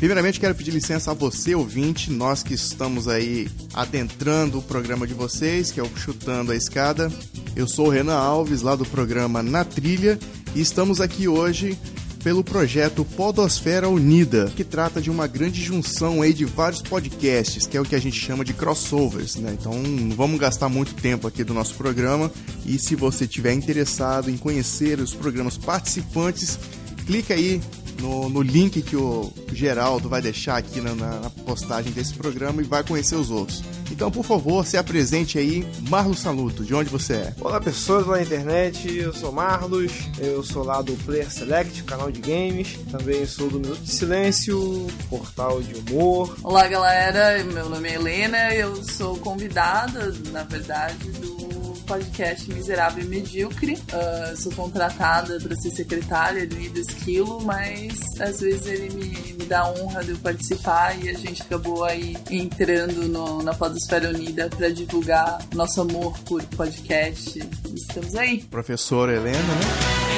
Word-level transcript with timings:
Primeiramente, 0.00 0.40
quero 0.40 0.54
pedir 0.54 0.70
licença 0.70 1.10
a 1.10 1.14
você, 1.14 1.54
ouvinte, 1.54 2.10
nós 2.10 2.42
que 2.42 2.54
estamos 2.54 3.06
aí 3.06 3.50
adentrando 3.74 4.58
o 4.58 4.62
programa 4.62 5.06
de 5.06 5.12
vocês, 5.12 5.70
que 5.70 5.78
é 5.78 5.82
o 5.82 5.90
Chutando 5.94 6.52
a 6.52 6.56
Escada. 6.56 7.12
Eu 7.54 7.68
sou 7.68 7.88
o 7.88 7.90
Renan 7.90 8.14
Alves, 8.14 8.62
lá 8.62 8.74
do 8.74 8.86
programa 8.86 9.42
Na 9.42 9.62
Trilha, 9.62 10.18
e 10.54 10.60
estamos 10.62 11.02
aqui 11.02 11.28
hoje 11.28 11.78
pelo 12.24 12.42
projeto 12.42 13.04
Podosfera 13.04 13.90
Unida, 13.90 14.50
que 14.56 14.64
trata 14.64 15.02
de 15.02 15.10
uma 15.10 15.26
grande 15.26 15.62
junção 15.62 16.22
aí 16.22 16.32
de 16.32 16.46
vários 16.46 16.80
podcasts, 16.80 17.66
que 17.66 17.76
é 17.76 17.80
o 17.80 17.84
que 17.84 17.94
a 17.94 18.00
gente 18.00 18.18
chama 18.18 18.42
de 18.42 18.54
crossovers, 18.54 19.36
né? 19.36 19.54
Então, 19.60 19.74
não 19.74 20.16
vamos 20.16 20.40
gastar 20.40 20.70
muito 20.70 20.94
tempo 20.94 21.28
aqui 21.28 21.44
do 21.44 21.52
nosso 21.52 21.74
programa, 21.74 22.32
e 22.64 22.78
se 22.78 22.96
você 22.96 23.26
tiver 23.26 23.52
interessado 23.52 24.30
em 24.30 24.38
conhecer 24.38 24.98
os 24.98 25.12
programas 25.12 25.58
participantes, 25.58 26.58
clica 27.06 27.34
aí 27.34 27.60
no, 28.00 28.28
no 28.28 28.42
link 28.42 28.82
que 28.82 28.96
o 28.96 29.32
Geraldo 29.52 30.08
vai 30.08 30.20
deixar 30.20 30.56
aqui 30.56 30.80
na, 30.80 30.94
na, 30.94 31.30
postagem 31.44 31.92
desse 31.92 32.14
programa 32.14 32.62
e 32.62 32.64
vai 32.64 32.82
conhecer 32.82 33.14
os 33.14 33.30
outros. 33.30 33.62
Então, 33.90 34.10
por 34.10 34.24
favor, 34.24 34.64
se 34.64 34.76
apresente 34.76 35.38
aí, 35.38 35.66
Marlos 35.88 36.20
Saluto, 36.20 36.64
de 36.64 36.74
onde 36.74 36.88
você 36.88 37.14
é? 37.14 37.34
Olá, 37.40 37.60
pessoas 37.60 38.06
lá 38.06 38.16
na 38.16 38.22
internet, 38.22 38.96
eu 38.96 39.12
sou 39.12 39.32
Marlos, 39.32 39.92
eu 40.18 40.42
sou 40.42 40.64
lá 40.64 40.80
do 40.80 40.92
Player 41.04 41.30
Select, 41.30 41.82
canal 41.84 42.10
de 42.10 42.20
games, 42.20 42.78
também 42.90 43.26
sou 43.26 43.48
do 43.48 43.60
Minuto 43.60 43.80
de 43.80 43.90
Silêncio, 43.90 44.86
portal 45.08 45.60
de 45.60 45.74
humor. 45.74 46.36
Olá, 46.42 46.66
galera, 46.68 47.42
meu 47.44 47.68
nome 47.68 47.88
é 47.88 47.94
Helena, 47.94 48.54
eu 48.54 48.82
sou 48.84 49.16
convidada, 49.18 50.12
na 50.30 50.44
verdade, 50.44 51.10
do 51.12 51.59
podcast 51.90 52.48
Miserável 52.52 53.02
e 53.02 53.08
Medíocre. 53.08 53.72
Uh, 53.72 54.36
sou 54.40 54.52
contratada 54.52 55.40
para 55.40 55.56
ser 55.56 55.70
secretária 55.70 56.44
ali 56.44 56.68
do 56.68 56.78
Esquilo, 56.78 57.40
mas 57.40 57.98
às 58.20 58.38
vezes 58.40 58.64
ele 58.66 58.94
me, 58.94 59.32
me 59.32 59.44
dá 59.44 59.62
a 59.62 59.72
honra 59.72 60.04
de 60.04 60.10
eu 60.10 60.18
participar 60.18 60.96
e 61.02 61.08
a 61.08 61.14
gente 61.14 61.42
acabou 61.42 61.82
aí 61.82 62.16
entrando 62.30 63.08
no, 63.08 63.42
na 63.42 63.52
Podosfera 63.52 64.08
Unida 64.08 64.48
para 64.48 64.70
divulgar 64.70 65.40
nosso 65.52 65.80
amor 65.80 66.16
por 66.20 66.40
podcast. 66.44 67.40
Estamos 67.74 68.14
aí. 68.14 68.44
Professora 68.44 69.12
Helena, 69.12 69.38
né? 69.38 69.60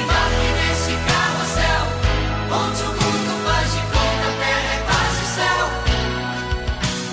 Embarque 0.03 0.45
nesse 0.69 0.91
carrossel, 1.07 1.87
onde 2.51 2.99
o 2.99 3.02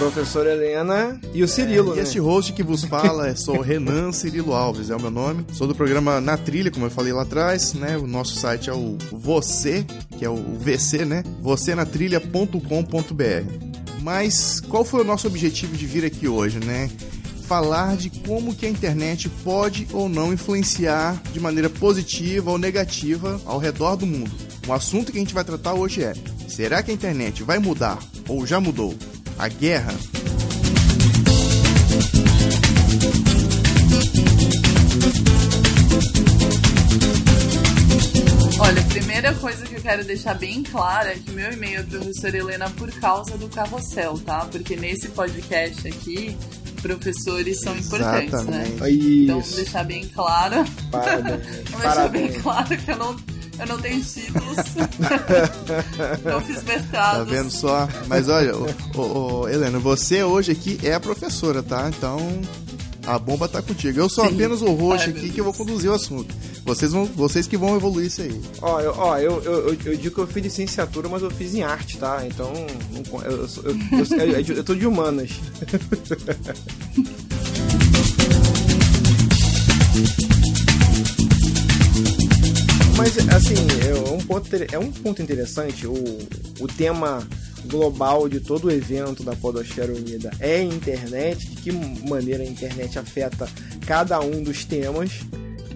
professora 0.00 0.52
Helena 0.52 1.20
e 1.34 1.44
o 1.44 1.48
Cirilo, 1.48 1.92
é, 1.92 1.96
né? 1.96 2.00
E 2.00 2.04
este 2.04 2.18
host 2.18 2.54
que 2.54 2.62
vos 2.62 2.84
fala 2.84 3.28
é 3.28 3.34
sou 3.34 3.60
Renan 3.60 4.12
Cirilo 4.12 4.54
Alves, 4.54 4.88
é 4.88 4.96
o 4.96 5.00
meu 5.00 5.10
nome. 5.10 5.44
Sou 5.52 5.66
do 5.66 5.74
programa 5.74 6.22
Na 6.22 6.38
Trilha, 6.38 6.70
como 6.70 6.86
eu 6.86 6.90
falei 6.90 7.12
lá 7.12 7.20
atrás, 7.20 7.74
né? 7.74 7.98
O 7.98 8.06
nosso 8.06 8.34
site 8.36 8.70
é 8.70 8.72
o 8.72 8.96
Você, 9.12 9.84
que 10.18 10.24
é 10.24 10.30
o 10.30 10.36
VC, 10.58 11.04
né? 11.04 11.22
Vocenatrilha.com.br. 11.42 12.60
Mas 14.00 14.60
qual 14.60 14.86
foi 14.86 15.02
o 15.02 15.04
nosso 15.04 15.26
objetivo 15.26 15.76
de 15.76 15.84
vir 15.84 16.06
aqui 16.06 16.26
hoje, 16.26 16.58
né? 16.60 16.90
falar 17.46 17.96
de 17.96 18.08
como 18.10 18.54
que 18.54 18.64
a 18.64 18.68
internet 18.68 19.28
pode 19.42 19.88
ou 19.92 20.08
não 20.08 20.32
influenciar 20.32 21.20
de 21.32 21.40
maneira 21.40 21.68
positiva 21.68 22.48
ou 22.48 22.56
negativa 22.56 23.40
ao 23.44 23.58
redor 23.58 23.96
do 23.96 24.06
mundo. 24.06 24.30
O 24.68 24.72
assunto 24.72 25.10
que 25.10 25.18
a 25.18 25.20
gente 25.20 25.34
vai 25.34 25.42
tratar 25.42 25.74
hoje 25.74 26.04
é: 26.04 26.14
será 26.46 26.80
que 26.80 26.92
a 26.92 26.94
internet 26.94 27.42
vai 27.42 27.58
mudar 27.58 27.98
ou 28.28 28.46
já 28.46 28.60
mudou 28.60 28.94
a 29.40 29.48
guerra. 29.48 29.94
Olha, 38.58 38.80
a 38.82 38.84
primeira 38.84 39.32
coisa 39.36 39.64
que 39.64 39.76
eu 39.76 39.80
quero 39.80 40.04
deixar 40.04 40.34
bem 40.34 40.62
clara 40.62 41.12
é 41.12 41.14
que 41.14 41.30
meu 41.30 41.50
e-mail 41.50 41.80
é 41.80 41.82
professora 41.82 42.36
Helena 42.36 42.68
por 42.70 42.92
causa 43.00 43.38
do 43.38 43.48
carrossel, 43.48 44.18
tá? 44.18 44.44
Porque 44.44 44.76
nesse 44.76 45.08
podcast 45.08 45.88
aqui, 45.88 46.36
professores 46.82 47.60
são 47.60 47.74
importantes, 47.78 48.44
né? 48.44 48.66
Exatamente. 48.66 48.80
né? 48.82 48.90
Isso. 48.90 49.22
Então, 49.22 49.42
deixar 49.56 49.84
bem 49.84 50.06
claro. 50.08 50.64
Parabéns. 50.90 51.46
Vou 51.70 51.80
deixar 51.80 52.08
bem 52.08 52.32
claro 52.42 52.76
que 52.76 52.90
eu 52.90 52.98
não 52.98 53.16
eu 53.60 53.66
não 53.66 53.78
tenho 53.78 54.02
títulos. 54.02 54.56
não 56.24 56.40
fiz 56.40 56.62
mestrado. 56.64 57.18
Tá 57.18 57.24
vendo 57.24 57.50
só? 57.50 57.86
Mas 58.06 58.28
olha, 58.28 58.52
ô, 58.96 59.46
Helena, 59.48 59.78
você 59.78 60.24
hoje 60.24 60.52
aqui 60.52 60.78
é 60.82 60.94
a 60.94 61.00
professora, 61.00 61.62
tá? 61.62 61.88
Então 61.88 62.18
a 63.06 63.18
bomba 63.18 63.48
tá 63.48 63.60
contigo. 63.60 63.98
Eu 63.98 64.08
sou 64.08 64.26
Sim. 64.26 64.34
apenas 64.34 64.62
o 64.62 64.92
Ai, 64.92 65.04
aqui 65.04 65.30
que 65.30 65.40
eu 65.40 65.44
vou 65.44 65.52
conduzir 65.52 65.90
o 65.90 65.94
assunto. 65.94 66.34
Vocês, 66.64 66.92
vão, 66.92 67.04
vocês 67.06 67.46
que 67.46 67.56
vão 67.56 67.76
evoluir 67.76 68.06
isso 68.06 68.22
aí. 68.22 68.40
Ó, 68.60 68.80
eu, 68.80 68.94
ó 68.96 69.18
eu, 69.18 69.42
eu, 69.42 69.68
eu, 69.68 69.68
eu 69.68 69.96
digo 69.96 70.14
que 70.14 70.20
eu 70.20 70.26
fiz 70.26 70.42
licenciatura, 70.42 71.08
mas 71.08 71.22
eu 71.22 71.30
fiz 71.30 71.54
em 71.54 71.62
arte, 71.62 71.98
tá? 71.98 72.24
Então, 72.26 72.52
eu, 73.24 73.30
eu, 73.30 73.48
eu, 73.64 74.40
eu, 74.40 74.56
eu 74.56 74.64
tô 74.64 74.74
de 74.74 74.86
humanas. 74.86 75.30
Mas, 83.00 83.16
assim, 83.30 83.54
é 83.88 84.12
um 84.12 84.18
ponto, 84.18 84.48
é 84.70 84.78
um 84.78 84.92
ponto 84.92 85.22
interessante. 85.22 85.86
O, 85.86 85.94
o 86.60 86.66
tema 86.68 87.26
global 87.64 88.28
de 88.28 88.40
todo 88.40 88.66
o 88.66 88.70
evento 88.70 89.22
da 89.22 89.34
Podosfera 89.34 89.90
Unida 89.90 90.30
é 90.38 90.56
a 90.56 90.62
internet, 90.62 91.48
de 91.48 91.62
que 91.62 91.72
maneira 92.06 92.42
a 92.42 92.46
internet 92.46 92.98
afeta 92.98 93.48
cada 93.86 94.20
um 94.20 94.42
dos 94.42 94.66
temas 94.66 95.22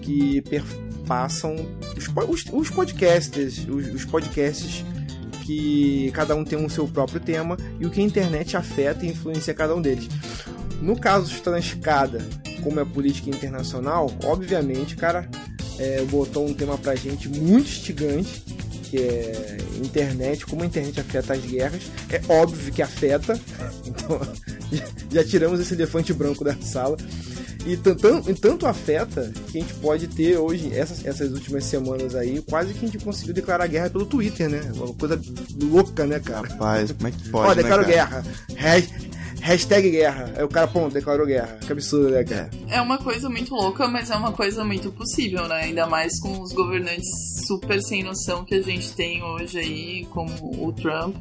que 0.03 0.39
perpassam 0.41 1.55
os, 1.97 2.07
os, 2.29 2.45
os 2.53 2.69
podcasts, 2.69 3.65
os, 3.67 3.87
os 3.87 4.05
podcasts 4.05 4.85
que 5.47 6.11
cada 6.13 6.35
um 6.35 6.45
tem 6.45 6.63
o 6.63 6.69
seu 6.69 6.87
próprio 6.87 7.19
tema 7.19 7.57
e 7.79 7.87
o 7.87 7.89
que 7.89 8.01
a 8.01 8.03
internet 8.03 8.55
afeta 8.55 9.03
e 9.03 9.09
influencia 9.09 9.51
cada 9.55 9.75
um 9.75 9.81
deles. 9.81 10.07
No 10.79 10.95
caso 10.95 11.33
está 11.33 11.49
na 11.49 11.57
como 12.61 12.79
é 12.79 12.85
política 12.85 13.31
internacional, 13.31 14.11
obviamente, 14.23 14.95
cara, 14.95 15.27
é, 15.79 16.01
botou 16.03 16.47
um 16.47 16.53
tema 16.53 16.77
pra 16.77 16.95
gente 16.95 17.27
muito 17.29 17.69
instigante, 17.69 18.43
que 18.83 18.97
é 18.97 19.57
internet, 19.83 20.45
como 20.45 20.63
a 20.63 20.65
internet 20.65 20.99
afeta 20.99 21.33
as 21.33 21.41
guerras. 21.41 21.83
É 22.09 22.21
óbvio 22.31 22.71
que 22.71 22.81
afeta, 22.81 23.39
então 23.85 24.21
já 25.11 25.23
tiramos 25.23 25.59
esse 25.59 25.73
elefante 25.73 26.13
branco 26.13 26.43
da 26.43 26.55
sala. 26.61 26.97
E 27.65 27.75
tanto, 27.75 28.35
tanto 28.35 28.67
afeta 28.67 29.31
que 29.51 29.57
a 29.57 29.61
gente 29.61 29.73
pode 29.75 30.07
ter 30.07 30.37
hoje, 30.37 30.71
essas, 30.71 31.03
essas 31.03 31.31
últimas 31.31 31.65
semanas 31.65 32.13
aí, 32.13 32.39
quase 32.47 32.75
que 32.75 32.85
a 32.85 32.87
gente 32.87 33.03
conseguiu 33.03 33.33
declarar 33.33 33.65
guerra 33.65 33.89
pelo 33.89 34.05
Twitter, 34.05 34.47
né? 34.47 34.61
Uma 34.75 34.93
coisa 34.93 35.19
louca, 35.59 36.05
né, 36.05 36.19
cara? 36.19 36.47
Rapaz, 36.47 36.91
como 36.91 37.07
é 37.07 37.11
que 37.11 37.29
pode? 37.29 37.49
Ó, 37.49 37.55
né, 37.55 37.63
declaro 37.63 37.85
guerra. 37.85 38.23
Hashtag 39.45 39.91
guerra. 39.91 40.33
Aí 40.35 40.43
o 40.43 40.47
cara, 40.47 40.67
pô, 40.67 40.89
declarou 40.89 41.27
guerra. 41.27 41.59
Que 41.63 41.71
absurdo, 41.71 42.09
né, 42.09 42.23
cara? 42.23 42.49
É 42.67 42.81
uma 42.81 42.97
coisa 42.97 43.29
muito 43.29 43.53
louca, 43.53 43.87
mas 43.87 44.09
é 44.09 44.15
uma 44.15 44.31
coisa 44.31 44.65
muito 44.65 44.91
possível, 44.91 45.47
né? 45.47 45.65
Ainda 45.65 45.85
mais 45.85 46.19
com 46.19 46.41
os 46.41 46.51
governantes 46.51 47.07
super 47.45 47.79
sem 47.79 48.01
noção 48.01 48.43
que 48.43 48.55
a 48.55 48.61
gente 48.63 48.91
tem 48.93 49.21
hoje 49.21 49.59
aí, 49.59 50.05
como 50.05 50.31
o 50.67 50.73
Trump. 50.73 51.15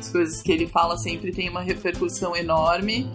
As 0.00 0.08
coisas 0.08 0.40
que 0.40 0.52
ele 0.52 0.66
fala 0.66 0.96
sempre 0.96 1.32
tem 1.32 1.50
uma 1.50 1.60
repercussão 1.60 2.34
enorme. 2.34 3.06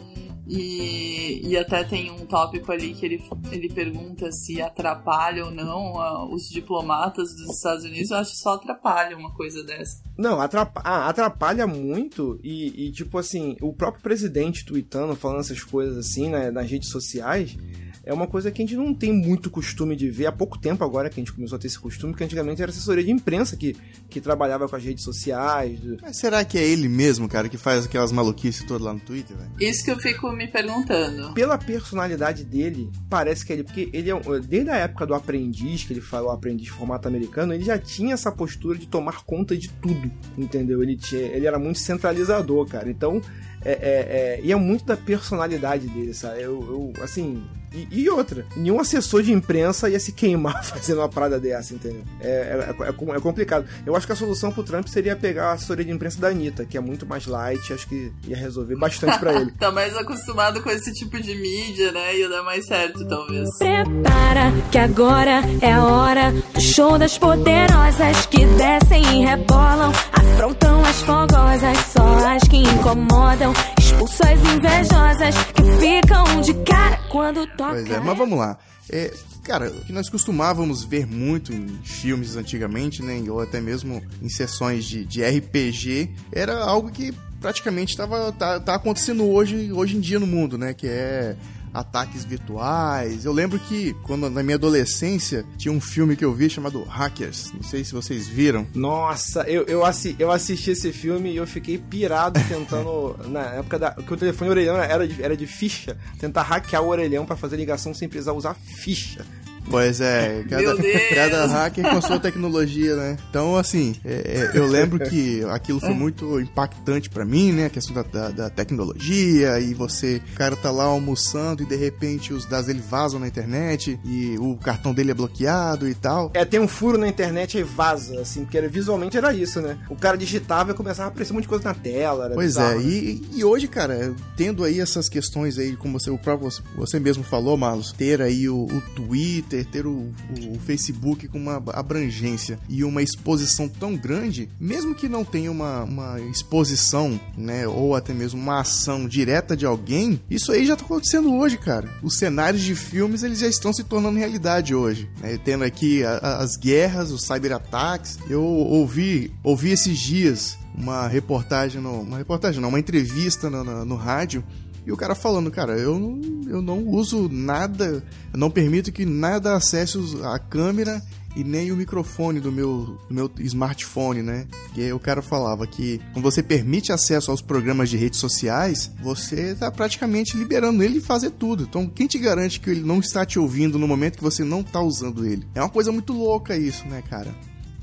E, 0.54 1.48
e 1.48 1.58
até 1.58 1.82
tem 1.82 2.12
um 2.12 2.26
tópico 2.26 2.74
ali 2.74 2.94
que 2.94 3.06
ele, 3.06 3.24
ele 3.50 3.70
pergunta 3.70 4.30
se 4.34 4.62
atrapalha 4.62 5.46
ou 5.46 5.52
não 5.52 5.94
uh, 5.94 6.34
os 6.34 6.50
diplomatas 6.50 7.34
dos 7.34 7.56
Estados 7.56 7.86
Unidos. 7.86 8.12
Eu 8.12 8.18
acho 8.18 8.32
que 8.32 8.38
só 8.38 8.56
atrapalha 8.56 9.16
uma 9.16 9.34
coisa 9.34 9.64
dessa. 9.64 10.04
Não, 10.18 10.42
atrapalha, 10.42 10.86
ah, 10.86 11.08
atrapalha 11.08 11.66
muito 11.66 12.38
e, 12.44 12.88
e, 12.88 12.92
tipo 12.92 13.18
assim, 13.18 13.56
o 13.62 13.72
próprio 13.72 14.04
presidente 14.04 14.66
tweetando, 14.66 15.16
falando 15.16 15.40
essas 15.40 15.64
coisas 15.64 15.98
assim 15.98 16.30
né, 16.30 16.52
nas 16.52 16.70
redes 16.70 16.90
sociais 16.90 17.56
é 18.04 18.14
uma 18.14 18.26
coisa 18.26 18.52
que 18.52 18.62
a 18.62 18.66
gente 18.66 18.76
não 18.76 18.94
tem 18.94 19.14
muito 19.14 19.50
costume 19.50 19.96
de 19.96 20.10
ver. 20.10 20.26
Há 20.26 20.32
pouco 20.32 20.58
tempo 20.58 20.84
agora 20.84 21.10
que 21.10 21.20
a 21.20 21.22
gente 21.22 21.34
começou 21.34 21.56
a 21.56 21.60
ter 21.60 21.68
esse 21.68 21.80
costume, 21.80 22.14
que 22.14 22.24
antigamente 22.24 22.62
era 22.62 22.72
assessoria 22.72 23.04
de 23.04 23.12
imprensa 23.12 23.56
que, 23.56 23.76
que 24.10 24.20
trabalhava 24.20 24.68
com 24.68 24.76
as 24.76 24.84
redes 24.84 25.04
sociais. 25.04 25.80
Mas 26.02 26.18
será 26.18 26.44
que 26.44 26.58
é 26.58 26.68
ele 26.68 26.90
mesmo, 26.90 27.30
cara, 27.30 27.48
que 27.48 27.58
faz 27.58 27.86
aquelas 27.86 28.12
maluquices 28.12 28.66
todas 28.66 28.82
lá 28.82 28.94
no 28.94 29.00
Twitter, 29.00 29.38
velho? 29.38 29.52
Isso 29.60 29.86
que 29.86 29.92
eu 29.92 30.00
fico 30.00 30.32
me 30.32 30.48
perguntando. 30.48 31.34
Pela 31.34 31.58
personalidade 31.58 32.44
dele, 32.44 32.90
parece 33.10 33.46
que 33.46 33.54
é 33.54 33.56
ele, 33.58 33.64
porque 33.64 33.90
ele 33.94 34.10
é, 34.10 34.20
desde 34.48 34.70
a 34.70 34.78
época 34.78 35.06
do 35.06 35.14
aprendiz, 35.14 35.84
que 35.84 35.94
ele 35.94 36.02
falou 36.02 36.32
aprendiz 36.32 36.66
de 36.66 36.72
formato 36.72 37.08
americano, 37.08 37.54
ele 37.54 37.64
já 37.64 37.78
tinha 37.78 38.14
essa 38.14 38.32
postura 38.32 38.78
de 38.78 38.88
tomar 38.88 39.24
conta 39.24 39.56
de 39.56 39.70
tudo, 39.70 40.12
entendeu? 40.38 40.82
Ele, 40.82 40.96
tinha, 40.96 41.22
ele 41.22 41.46
era 41.46 41.60
muito 41.60 41.80
centralizador, 41.80 42.66
cara. 42.66 42.90
Então, 42.90 43.22
é, 43.64 43.72
é, 43.72 43.78
é, 43.82 44.42
e 44.44 44.52
é 44.52 44.56
muito 44.56 44.86
da 44.86 44.98
personalidade 44.98 45.88
dele, 45.88 46.14
sabe? 46.14 46.42
Eu, 46.42 46.94
eu 46.98 47.04
assim, 47.04 47.44
E, 47.74 47.88
e 47.90 48.10
outra, 48.10 48.46
nenhum 48.56 48.80
assessor 48.80 49.24
de 49.24 49.32
imprensa 49.32 49.90
ia 49.90 50.00
se 50.00 50.12
queimar 50.12 50.64
fazendo 50.66 51.00
uma 51.00 51.10
parada 51.10 51.40
dessa, 51.40 51.74
entendeu? 51.74 52.04
É, 52.20 52.76
é, 52.80 52.86
é, 52.86 53.16
é 53.16 53.20
complicado. 53.20 53.66
Eu 53.86 53.96
acho 53.96 54.06
que 54.06 54.14
a 54.14 54.16
solução 54.16 54.52
pro 54.52 54.64
Trump 54.64 54.88
seria 54.88 55.16
pegar 55.16 55.50
a 55.50 55.54
assessoria 55.54 55.86
de 55.86 55.92
imprensa 55.92 56.20
da 56.20 56.28
Anitta, 56.28 56.66
que 56.66 56.78
é 56.78 56.82
muito 56.82 57.06
mais 57.06 57.26
light, 57.26 57.72
acho 57.74 57.88
que 57.88 58.12
ia 58.28 58.36
resolver 58.36 58.76
bastante 58.76 59.18
pra 59.20 59.34
ele. 59.34 59.52
tá 59.58 59.72
mais 59.72 59.96
acostumado 59.96 60.62
com 60.62 60.70
esse 60.70 60.94
tipo 60.94 61.22
de 61.22 61.36
mídia, 61.36 61.92
né? 61.92 62.18
Ia 62.18 62.30
dar 62.30 62.44
mais 62.44 62.66
certo, 62.66 63.08
talvez. 63.08 63.50
Prepara 63.58 64.52
que 64.72 64.78
agora 64.78 65.42
é 65.62 65.72
a 65.72 65.84
hora 65.86 66.32
do 66.32 66.62
show 66.62 66.98
das 66.98 67.18
poderosas 67.18 68.26
que 68.26 68.46
descem 68.46 69.22
e 69.22 69.26
rebolam, 69.26 69.92
afrontam 70.12 70.84
as 70.84 71.02
fogosas, 71.02 71.78
só 71.94 72.36
as 72.36 72.44
que 72.44 72.58
incomodam, 72.58 73.54
expulsam 73.92 74.32
as 74.32 74.40
invejosas 74.54 75.36
que 75.54 75.64
ficam 75.80 76.42
de 76.42 76.54
cara 76.64 76.98
quando 77.10 77.46
toca. 77.58 77.74
Pois 77.74 77.92
é, 77.92 78.00
mas 78.00 78.18
vamos 78.18 78.38
lá. 78.38 78.58
É, 78.90 79.14
cara, 79.44 79.70
o 79.70 79.86
que 79.86 79.94
nós 79.94 80.10
costumávamos 80.10 80.84
ver 80.84 81.06
muito 81.06 81.54
em 81.54 81.68
filmes 81.84 82.36
antigamente, 82.36 83.04
né, 83.04 83.22
ou 83.30 83.42
até 83.42 83.60
mesmo 83.60 84.02
em 84.22 84.30
sessões 84.30 84.86
de, 84.86 85.06
de 85.06 85.24
RPG, 85.24 86.10
era 86.32 86.64
algo 86.64 86.92
que 86.92 87.14
praticamente 87.40 87.92
estava 87.92 88.32
tá, 88.32 88.60
tá 88.60 88.76
acontecendo 88.76 89.28
hoje, 89.28 89.72
hoje 89.72 89.98
em 89.98 90.00
dia 90.00 90.20
no 90.20 90.28
mundo, 90.28 90.58
né, 90.58 90.74
que 90.74 90.88
é 90.88 91.36
ataques 91.74 92.24
virtuais. 92.24 93.26
Eu 93.26 93.34
lembro 93.34 93.60
que 93.60 93.94
quando 94.04 94.30
na 94.30 94.44
minha 94.44 94.56
adolescência 94.56 95.46
tinha 95.58 95.72
um 95.72 95.82
filme 95.82 96.16
que 96.16 96.26
eu 96.26 96.34
vi 96.34 96.50
chamado 96.50 96.84
Hackers. 96.84 97.52
Não 97.54 97.64
sei 97.64 97.84
se 97.84 97.94
vocês 97.94 98.28
viram. 98.28 98.68
Nossa, 98.74 99.42
eu, 99.44 99.64
eu, 99.64 99.86
assi 99.86 100.16
eu 100.20 100.32
assisti 100.32 100.72
esse 100.72 100.92
filme 100.92 101.32
e 101.32 101.38
eu 101.38 101.48
fiquei 101.48 101.78
pirado 101.78 102.40
tentando. 102.48 103.16
na 103.30 103.42
época 103.56 103.80
da. 103.80 103.92
que 103.92 104.14
o 104.14 104.18
telefone 104.18 104.52
orelhão 104.52 104.78
era 104.78 105.08
de, 105.08 105.22
era 105.22 105.36
de 105.36 105.48
ficha, 105.48 105.98
tentar 106.20 106.44
hackear 106.44 106.82
o 106.84 106.88
orelhão 106.88 107.26
para 107.26 107.36
fazer 107.36 107.58
ligação 107.58 107.94
sem 107.94 108.08
precisar 108.08 108.34
usar 108.34 108.54
ficha. 108.54 109.26
Pois 109.70 110.02
é, 110.02 110.44
cada, 110.50 110.76
cada 111.16 111.48
hacker 111.48 111.90
com 111.90 111.98
a 111.98 112.02
sua 112.02 112.20
tecnologia, 112.20 112.96
né? 112.96 113.18
Então, 113.30 113.56
assim, 113.56 113.96
é, 114.04 114.52
é 114.54 114.58
eu 114.58 114.68
lembro 114.68 115.00
que 115.00 115.44
aquilo 115.46 115.80
foi 115.80 115.94
muito 115.94 116.40
impactante 116.40 117.10
para 117.10 117.26
mim, 117.26 117.52
né? 117.52 117.66
A 117.66 117.70
questão 117.70 117.94
da, 117.94 118.04
da, 118.04 118.30
da, 118.30 118.50
tecnologia 118.50 119.60
e 119.60 119.74
você, 119.74 120.22
o 120.34 120.36
cara 120.36 120.56
tá 120.56 120.72
lá 120.72 120.84
almoçando 120.86 121.64
e 121.64 121.66
de 121.66 121.76
repente 121.76 122.34
os 122.34 122.46
dados 122.46 122.68
dele 122.68 122.84
vazam 122.88 123.20
na 123.20 123.28
internet 123.28 124.00
e 124.04 124.38
o 124.40 124.58
cartão 124.58 124.94
dele 124.94 125.12
é 125.12 125.14
bloqueado 125.14 125.88
e 125.88 125.96
tal. 125.96 126.32
É, 126.34 126.44
tem 126.44 126.60
um 126.60 126.68
furo 126.68 126.98
na 126.98 127.08
internet 127.08 127.58
e 127.58 127.64
vaza, 127.64 128.20
assim, 128.20 128.44
porque 128.44 128.58
era, 128.58 128.68
visualmente 128.68 129.18
era 129.18 129.34
isso, 129.34 129.62
né? 129.62 129.78
O 129.90 129.96
cara 129.96 130.18
digitava 130.18 130.72
e 130.72 130.74
começava 130.74 131.10
a 131.10 131.12
aparecer 131.12 131.32
um 131.32 131.36
monte 131.36 131.44
de 131.44 131.50
coisa 131.50 131.64
na 131.64 131.74
tela. 131.74 132.32
pois 132.34 132.48
bizarro, 132.48 132.82
é, 132.82 132.84
né? 132.84 132.84
e, 132.84 133.22
e 133.36 133.44
hoje, 133.44 133.68
cara, 133.68 134.14
tendo 134.36 134.64
aí 134.64 134.80
essas 134.80 135.08
questões 135.08 135.58
aí, 135.58 135.76
como 135.76 136.00
você, 136.00 136.10
o 136.10 136.18
próprio, 136.18 136.50
você 136.76 137.00
mesmo 137.00 137.24
falou, 137.24 137.58
Marlos, 137.58 137.92
ter 137.92 138.22
aí 138.22 138.50
o, 138.50 138.66
o 138.66 138.82
Twitter, 138.96 139.51
Twitter, 139.52 139.66
ter 139.66 139.86
o, 139.86 140.12
o, 140.48 140.60
Facebook 140.66 141.28
com 141.28 141.38
uma 141.38 141.62
abrangência 141.74 142.58
e 142.70 142.84
uma 142.84 143.04
exposição 143.04 143.68
tão 143.68 143.96
grande, 143.96 144.50
mesmo 144.60 144.96
que 144.96 145.10
não 145.10 145.26
tenha 145.26 145.52
uma, 145.52 145.84
uma 145.84 146.20
exposição, 146.22 147.20
né, 147.38 147.68
ou 147.68 147.96
até 147.96 148.14
mesmo 148.14 148.40
uma 148.40 148.62
ação 148.62 149.08
direta 149.08 149.56
de 149.56 149.66
alguém, 149.66 150.22
isso 150.30 150.52
aí 150.52 150.66
já 150.66 150.76
tá 150.76 150.86
acontecendo 150.86 151.34
hoje, 151.34 151.58
cara. 151.58 151.90
Os 152.02 152.18
cenários 152.18 152.64
de 152.64 152.74
filmes, 152.76 153.24
eles 153.24 153.40
já 153.40 153.48
estão 153.48 153.74
se 153.74 153.84
tornando 153.84 154.18
realidade 154.18 154.74
hoje, 154.74 155.10
né? 155.20 155.38
Tendo 155.44 155.64
aqui 155.64 156.04
a, 156.04 156.18
a, 156.18 156.38
as 156.38 156.56
guerras, 156.56 157.12
os 157.12 157.24
cyberataques. 157.24 158.18
Eu 158.30 158.44
ouvi, 158.44 159.32
ouvi 159.44 159.72
esses 159.72 159.98
dias 159.98 160.58
uma 160.74 161.08
reportagem, 161.08 161.82
no, 161.82 162.02
uma 162.02 162.18
reportagem 162.18 162.62
não, 162.62 162.70
uma 162.70 162.80
entrevista 162.80 163.50
no, 163.50 163.64
no, 163.64 163.86
no 163.86 163.96
rádio 163.96 164.44
e 164.86 164.92
o 164.92 164.98
cara 164.98 165.14
falando, 165.14 165.52
cara, 165.52 165.78
eu 165.78 166.00
não, 166.00 166.22
eu 166.48 166.62
não 166.62 166.88
uso 166.88 167.30
nada, 167.30 168.04
eu 168.34 168.40
não 168.40 168.50
permito 168.50 168.92
que 168.92 169.06
nada 169.06 169.56
acesse 169.56 169.98
a 170.24 170.40
câmera 170.40 171.02
e 171.36 171.44
nem 171.44 171.72
o 171.72 171.78
microfone 171.78 172.40
do 172.40 172.52
meu, 172.52 172.98
do 173.08 173.14
meu 173.14 173.32
smartphone, 173.40 174.22
né? 174.22 174.48
E 174.76 174.82
aí 174.82 174.92
o 174.92 175.00
cara 175.00 175.22
falava 175.22 175.66
que 175.66 176.02
quando 176.14 176.24
você 176.24 176.44
permite 176.44 176.92
acesso 176.92 177.32
aos 177.32 177.42
programas 177.42 177.90
de 177.90 177.98
redes 177.98 178.20
sociais, 178.20 178.92
você 179.02 179.52
está 179.52 179.72
praticamente 179.72 180.36
liberando 180.36 180.84
ele 180.84 180.96
de 180.96 181.06
fazer 181.06 181.32
tudo. 181.32 181.64
Então, 181.64 181.88
quem 181.88 182.08
te 182.08 182.18
garante 182.18 182.60
que 182.60 182.70
ele 182.70 182.82
não 182.82 183.00
está 183.00 183.26
te 183.26 183.40
ouvindo 183.40 183.80
no 183.80 183.88
momento 183.88 184.18
que 184.18 184.24
você 184.24 184.44
não 184.44 184.62
está 184.62 184.82
usando 184.82 185.26
ele? 185.26 185.48
É 185.56 185.62
uma 185.62 185.70
coisa 185.70 185.92
muito 185.92 186.12
louca 186.14 186.58
isso, 186.58 186.86
né, 186.88 187.02
cara? 187.10 187.34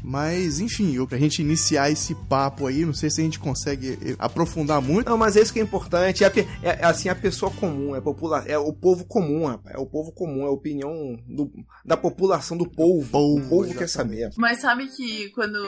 Mas, 0.09 0.59
enfim, 0.59 1.05
pra 1.05 1.19
gente 1.19 1.43
iniciar 1.43 1.91
esse 1.91 2.15
papo 2.15 2.67
aí, 2.67 2.83
não 2.83 2.95
sei 2.95 3.11
se 3.11 3.21
a 3.21 3.25
gente 3.25 3.39
consegue 3.39 3.99
eh, 4.03 4.17
aprofundar 4.19 4.81
muito. 4.81 5.07
Não, 5.07 5.19
mas 5.19 5.37
é 5.37 5.43
isso 5.43 5.53
que 5.53 5.61
é 5.61 5.63
importante. 5.63 6.25
É, 6.25 6.29
é, 6.29 6.47
é 6.63 6.85
assim, 6.87 7.11
a 7.11 7.15
pessoa 7.15 7.53
comum, 7.53 7.95
é, 7.95 8.01
popula 8.01 8.43
é 8.47 8.57
o 8.57 8.73
povo 8.73 9.05
comum, 9.05 9.45
rapaz. 9.45 9.77
É 9.77 9.79
o 9.79 9.85
povo 9.85 10.11
comum, 10.11 10.45
é 10.45 10.47
a 10.47 10.51
opinião 10.51 11.15
do, 11.29 11.53
da 11.85 11.95
população 11.95 12.57
do 12.57 12.67
povo. 12.67 13.07
povo 13.07 13.37
o 13.37 13.49
povo 13.51 13.75
quer 13.75 13.87
saber. 13.87 14.31
Mas 14.39 14.63
sabe 14.63 14.89
que 14.89 15.29
quando 15.33 15.61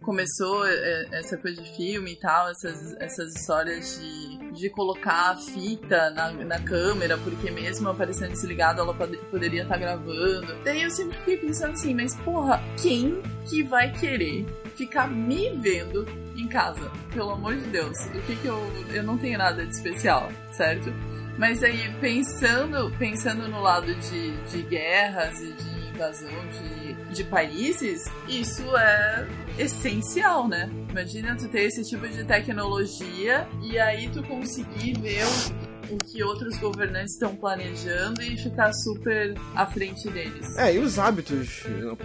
começou 0.00 0.64
é, 0.68 1.08
essa 1.10 1.36
coisa 1.36 1.60
de 1.60 1.76
filme 1.76 2.12
e 2.12 2.16
tal, 2.20 2.48
essas, 2.50 2.94
essas 3.00 3.34
histórias 3.34 3.98
de, 3.98 4.52
de 4.52 4.70
colocar 4.70 5.32
a 5.32 5.36
fita 5.36 6.10
na, 6.10 6.30
na 6.30 6.60
câmera, 6.60 7.18
porque 7.18 7.50
mesmo 7.50 7.88
aparecendo 7.88 8.30
desligado, 8.30 8.80
ela 8.80 8.94
pode, 8.94 9.16
poderia 9.32 9.62
estar 9.62 9.74
tá 9.74 9.80
gravando. 9.80 10.62
Daí 10.62 10.84
eu 10.84 10.90
sempre 10.92 11.18
fiquei 11.18 11.38
pensando 11.38 11.72
assim, 11.72 11.92
mas 11.92 12.14
porra, 12.18 12.62
quem 12.80 13.20
que 13.48 13.63
vai 13.64 13.92
querer 13.92 14.46
ficar 14.76 15.08
me 15.08 15.50
vendo 15.56 16.06
em 16.36 16.46
casa? 16.48 16.90
Pelo 17.12 17.30
amor 17.30 17.56
de 17.56 17.66
Deus, 17.68 17.98
o 18.06 18.20
que 18.22 18.36
que 18.36 18.46
eu. 18.46 18.60
Eu 18.92 19.02
não 19.02 19.18
tenho 19.18 19.38
nada 19.38 19.64
de 19.64 19.74
especial, 19.74 20.30
certo? 20.52 20.92
Mas 21.36 21.62
aí, 21.64 21.92
pensando, 22.00 22.92
pensando 22.98 23.48
no 23.48 23.60
lado 23.60 23.92
de, 23.94 24.36
de 24.46 24.62
guerras 24.62 25.40
e 25.40 25.52
de 25.52 25.88
invasão 25.88 26.28
de, 26.28 27.14
de 27.14 27.24
países, 27.24 28.04
isso 28.28 28.76
é 28.76 29.26
essencial, 29.58 30.48
né? 30.48 30.70
Imagina 30.90 31.36
tu 31.36 31.48
ter 31.48 31.62
esse 31.62 31.82
tipo 31.82 32.08
de 32.08 32.24
tecnologia 32.24 33.48
e 33.62 33.78
aí 33.78 34.08
tu 34.08 34.22
conseguir 34.24 34.98
ver 34.98 35.24
o 35.24 35.63
o 35.90 35.96
que 35.98 36.22
outros 36.22 36.56
governantes 36.58 37.14
estão 37.14 37.34
planejando 37.34 38.22
e 38.22 38.36
ficar 38.36 38.72
super 38.72 39.34
à 39.54 39.66
frente 39.66 40.08
deles. 40.10 40.56
É, 40.56 40.74
e 40.74 40.78
os 40.78 40.98
hábitos 40.98 41.64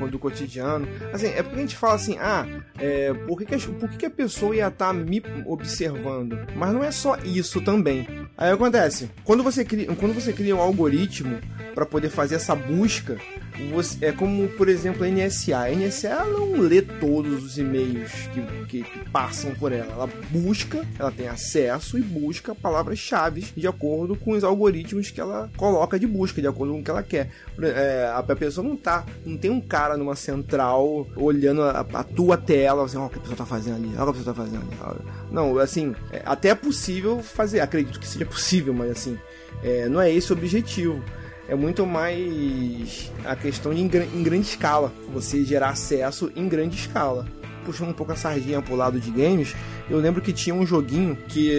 do 0.10 0.20
cotidiano. 0.20 0.88
Assim, 1.14 1.28
é 1.28 1.42
porque 1.42 1.58
a 1.58 1.62
gente 1.62 1.76
fala 1.76 1.96
assim, 1.96 2.18
ah, 2.20 2.46
é, 2.78 3.14
por, 3.14 3.38
que, 3.38 3.46
que, 3.46 3.56
a, 3.56 3.60
por 3.60 3.90
que, 3.90 3.98
que 3.98 4.06
a 4.06 4.10
pessoa 4.10 4.56
ia 4.56 4.68
estar 4.68 4.88
tá 4.88 4.94
me 4.94 5.22
observando? 5.46 6.38
Mas 6.56 6.74
não 6.74 6.84
é 6.84 6.92
só 6.92 7.18
isso 7.18 7.62
também. 7.62 8.08
Aí 8.38 8.52
acontece, 8.52 9.10
quando 9.24 9.44
você 9.44 9.66
cria, 9.66 9.88
quando 9.96 10.14
você 10.14 10.32
cria 10.34 10.56
um 10.56 10.62
algoritmo 10.62 11.40
para 11.74 11.86
poder 11.86 12.10
fazer 12.10 12.36
essa 12.36 12.56
busca, 12.56 13.18
você, 13.68 14.06
é 14.06 14.12
como, 14.12 14.48
por 14.50 14.70
exemplo, 14.70 15.04
a 15.04 15.08
NSA. 15.08 15.58
A 15.58 15.72
NSA 15.72 16.26
não 16.26 16.60
lê 16.60 16.82
todos 16.82 17.44
os 17.44 17.58
e-mails 17.58 18.12
que, 18.34 18.42
que, 18.66 18.84
que, 18.84 19.10
passam 19.10 19.54
por 19.56 19.72
ela. 19.72 19.92
Ela 19.92 20.10
busca, 20.30 20.86
ela 20.98 21.12
tem 21.12 21.28
acesso 21.28 21.98
e 21.98 22.02
busca 22.02 22.56
palavras-chave 22.56 23.46
de 23.56 23.68
acordo 23.68 24.16
com 24.16 24.32
os 24.32 24.44
algoritmos 24.44 25.12
que 25.12 25.20
ela 25.20 25.50
coloca 25.58 26.00
de 26.00 26.08
busca, 26.08 26.42
de 26.42 26.48
acordo 26.48 26.74
com 26.74 26.80
o 26.80 26.84
que 26.84 26.92
ela 26.92 27.04
quer. 27.04 27.30
É, 27.62 28.12
a 28.14 28.24
pessoa 28.36 28.66
não 28.66 28.76
tá, 28.76 29.06
não 29.26 29.38
tem 29.38 29.52
um 29.52 29.62
cara 29.62 29.98
numa 29.98 30.16
central 30.16 31.08
olhando 31.16 31.64
a, 31.64 31.86
a 31.94 32.04
tua 32.04 32.38
tela, 32.38 32.86
assim, 32.86 32.98
ó, 32.98 33.04
oh, 33.04 33.06
o 33.08 33.10
que 33.10 33.18
a 33.18 33.22
pessoa 33.22 33.38
tá 33.38 33.46
fazendo 33.46 33.76
ali, 33.76 33.92
olha 33.98 34.04
o 34.04 34.14
que 34.14 34.20
a 34.20 34.24
pessoa 34.24 34.36
tá 34.36 34.44
fazendo 34.44 34.64
ali. 34.82 35.02
Não, 35.32 35.58
assim, 35.60 35.96
é, 36.12 36.22
até 36.26 36.50
é 36.50 36.56
possível 36.56 37.22
fazer, 37.22 37.60
acredito 37.60 38.00
que 38.00 38.08
seja 38.08 38.26
possível, 38.26 38.74
mas 38.74 38.92
assim, 38.92 39.18
é, 39.64 39.88
não 39.90 40.02
é 40.02 40.12
esse 40.12 40.32
o 40.32 40.36
objetivo 40.36 41.04
é 41.50 41.56
muito 41.56 41.86
mais 41.86 43.12
a 43.26 43.36
questão 43.36 43.74
de 43.74 43.82
em, 43.82 43.86
em 43.86 44.24
grande 44.24 44.48
escala, 44.48 44.94
você 45.12 45.44
gerar 45.44 45.70
acesso 45.70 46.32
em 46.36 46.48
grande 46.48 46.78
escala 46.78 47.26
puxando 47.66 47.90
um 47.90 47.94
pouco 47.94 48.12
a 48.12 48.16
sardinha 48.16 48.62
pro 48.62 48.76
lado 48.76 49.00
de 49.00 49.12
games, 49.12 49.56
eu 49.90 50.00
lembro 50.00 50.22
que 50.22 50.34
tinha 50.34 50.56
um 50.56 50.66
joguinho 50.66 51.16
que, 51.28 51.52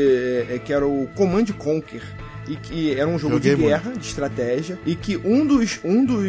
é, 0.51 0.59
que 0.59 0.73
era 0.73 0.87
o 0.87 1.07
Command 1.15 1.45
Conquer. 1.57 2.03
E 2.51 2.57
que 2.57 2.93
era 2.99 3.07
um 3.07 3.17
jogo 3.17 3.35
Joguei 3.35 3.55
de 3.55 3.63
guerra, 3.63 3.85
muito. 3.85 4.01
de 4.01 4.07
estratégia, 4.07 4.77
e 4.85 4.97
que 4.97 5.17
um 5.19 5.47
dos, 5.47 5.79
um 5.85 6.05
dos, 6.05 6.27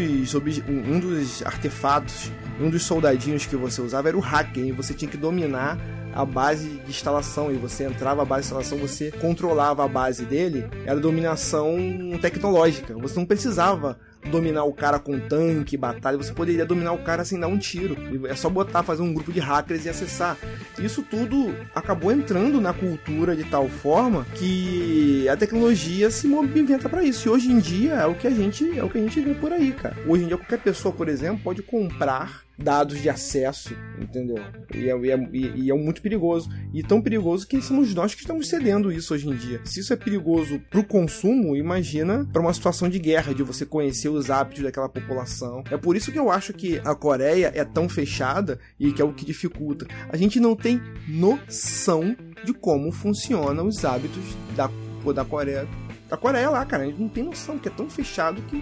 um 0.68 1.00
dos 1.00 1.44
artefatos, 1.44 2.32
um 2.60 2.70
dos 2.70 2.84
soldadinhos 2.84 3.48
que 3.48 3.56
você 3.56 3.82
usava 3.82 4.10
era 4.10 4.16
o 4.16 4.20
hacker, 4.20 4.64
e 4.64 4.72
você 4.72 4.94
tinha 4.94 5.10
que 5.10 5.18
dominar 5.18 5.80
a 6.14 6.24
base 6.24 6.70
de 6.70 6.92
instalação 6.92 7.52
e 7.52 7.56
você 7.56 7.86
entrava 7.86 8.22
a 8.22 8.26
base 8.26 8.42
de 8.42 8.46
instalação, 8.48 8.78
você 8.78 9.12
controlava 9.12 9.84
a 9.84 9.88
base 9.88 10.24
dele, 10.24 10.68
era 10.86 11.00
dominação 11.00 11.76
tecnológica. 12.22 12.94
Você 13.00 13.18
não 13.18 13.26
precisava 13.26 13.98
dominar 14.30 14.64
o 14.64 14.74
cara 14.74 15.00
com 15.00 15.20
tanque, 15.20 15.78
batalha, 15.78 16.18
você 16.18 16.34
poderia 16.34 16.66
dominar 16.66 16.94
o 16.94 17.00
cara 17.00 17.24
sem 17.26 17.40
dar 17.40 17.48
um 17.48 17.58
tiro. 17.58 17.98
É 18.28 18.36
só 18.36 18.50
botar, 18.50 18.84
fazer 18.84 19.02
um 19.02 19.14
grupo 19.14 19.32
de 19.32 19.40
hackers 19.40 19.86
e 19.86 19.90
acessar. 19.90 20.38
Isso 20.80 21.04
tudo 21.04 21.56
acabou 21.74 22.12
entrando 22.12 22.62
na 22.62 22.74
cultura 22.74 23.36
de 23.36 23.44
tal 23.44 23.68
forma 23.68 24.26
que 24.36 25.28
a 25.30 25.36
tecnologia 25.36 26.10
se 26.10 26.28
movimenta 26.28 26.90
para 26.90 27.04
isso. 27.04 27.28
E 27.28 27.32
hoje 27.32 27.52
em 27.52 27.60
dia 27.60 27.94
é 27.94 28.06
o 28.06 28.16
que 28.16 28.28
a 28.28 28.32
gente 28.32 28.78
é 28.78 28.84
o 28.84 28.90
que 28.90 28.98
a 28.98 29.02
gente 29.02 29.20
vê 29.20 29.34
por 29.34 29.52
aí, 29.52 29.72
cara. 29.72 29.96
Hoje 30.08 30.24
em 30.24 30.28
dia 30.28 30.38
qualquer 30.38 30.60
pessoa, 30.60 30.94
por 30.94 31.08
exemplo, 31.08 31.42
pode 31.44 31.62
comprar 31.62 32.44
dados 32.62 33.02
de 33.02 33.10
acesso, 33.10 33.76
entendeu? 34.00 34.38
E 34.74 34.90
é, 34.90 34.98
e, 34.98 35.12
é, 35.12 35.56
e 35.56 35.72
é, 35.72 35.74
muito 35.74 36.02
perigoso. 36.02 36.50
E 36.74 36.84
tão 36.84 37.02
perigoso 37.02 37.48
que 37.48 37.62
somos 37.62 37.94
nós 37.94 38.14
que 38.14 38.22
estamos 38.22 38.48
cedendo 38.48 38.92
isso 38.92 39.14
hoje 39.14 39.28
em 39.28 39.36
dia. 39.36 39.62
Se 39.66 39.80
isso 39.80 39.94
é 39.94 39.96
perigoso 39.96 40.60
pro 40.70 40.84
consumo, 40.84 41.56
imagina 41.56 42.28
para 42.32 42.42
uma 42.42 42.54
situação 42.54 42.90
de 42.90 43.00
guerra, 43.00 43.34
de 43.34 43.44
você 43.44 43.66
conhecer 43.66 44.10
os 44.10 44.30
hábitos 44.30 44.64
daquela 44.64 44.90
população. 44.90 45.64
É 45.70 45.78
por 45.78 45.96
isso 45.96 46.12
que 46.12 46.20
eu 46.20 46.30
acho 46.30 46.54
que 46.54 46.80
a 46.86 46.96
Coreia 46.96 47.52
é 47.54 47.64
tão 47.64 47.90
fechada 47.90 48.60
e 48.80 48.92
que 48.92 49.02
é 49.02 49.06
o 49.06 49.14
que 49.14 49.26
dificulta. 49.26 49.88
A 50.10 50.18
gente 50.18 50.40
não 50.40 50.56
tem 50.56 50.82
noção 51.08 52.16
de 52.44 52.54
como 52.54 52.92
funcionam 52.92 53.68
os 53.68 53.84
hábitos 53.84 54.24
da, 54.56 54.70
da 55.14 55.26
Coreia. 55.26 55.68
Da 56.10 56.18
Coreia 56.18 56.50
lá, 56.50 56.66
cara. 56.66 56.84
A 56.84 56.86
gente 56.88 57.00
não 57.00 57.10
tem 57.10 57.24
noção, 57.24 57.58
que 57.58 57.70
é 57.70 57.72
tão 57.72 57.90
fechado 57.90 58.42
que 58.44 58.62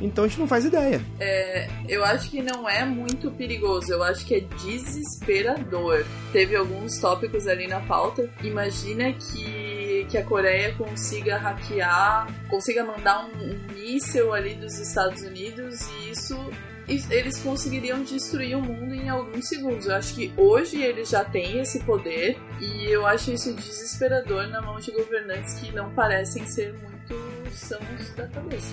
então 0.00 0.24
a 0.24 0.28
gente 0.28 0.38
não 0.38 0.46
faz 0.46 0.64
ideia. 0.64 1.00
É, 1.18 1.68
eu 1.88 2.04
acho 2.04 2.30
que 2.30 2.42
não 2.42 2.68
é 2.68 2.84
muito 2.84 3.30
perigoso, 3.30 3.92
eu 3.92 4.02
acho 4.02 4.24
que 4.24 4.34
é 4.34 4.40
desesperador. 4.40 6.04
Teve 6.32 6.56
alguns 6.56 6.98
tópicos 6.98 7.46
ali 7.46 7.66
na 7.66 7.80
pauta. 7.80 8.28
Imagina 8.42 9.12
que, 9.12 10.06
que 10.08 10.18
a 10.18 10.24
Coreia 10.24 10.74
consiga 10.74 11.38
hackear, 11.38 12.26
consiga 12.48 12.84
mandar 12.84 13.26
um, 13.26 13.52
um 13.52 13.72
míssil 13.72 14.32
ali 14.32 14.54
dos 14.54 14.78
Estados 14.78 15.22
Unidos 15.22 15.80
e 16.00 16.10
isso 16.10 16.36
eles 16.88 17.38
conseguiriam 17.40 18.02
destruir 18.04 18.56
o 18.56 18.62
mundo 18.62 18.94
em 18.94 19.08
alguns 19.08 19.48
segundos. 19.48 19.86
Eu 19.86 19.96
acho 19.96 20.14
que 20.14 20.32
hoje 20.36 20.80
eles 20.80 21.08
já 21.08 21.24
têm 21.24 21.58
esse 21.58 21.80
poder 21.80 22.38
e 22.60 22.86
eu 22.86 23.04
acho 23.04 23.32
isso 23.32 23.52
desesperador 23.54 24.46
na 24.48 24.62
mão 24.62 24.78
de 24.78 24.92
governantes 24.92 25.54
que 25.54 25.72
não 25.72 25.92
parecem 25.94 26.46
ser 26.46 26.72
muito 26.74 26.95
sãos 27.58 28.14
da 28.16 28.26
cabeça. 28.28 28.72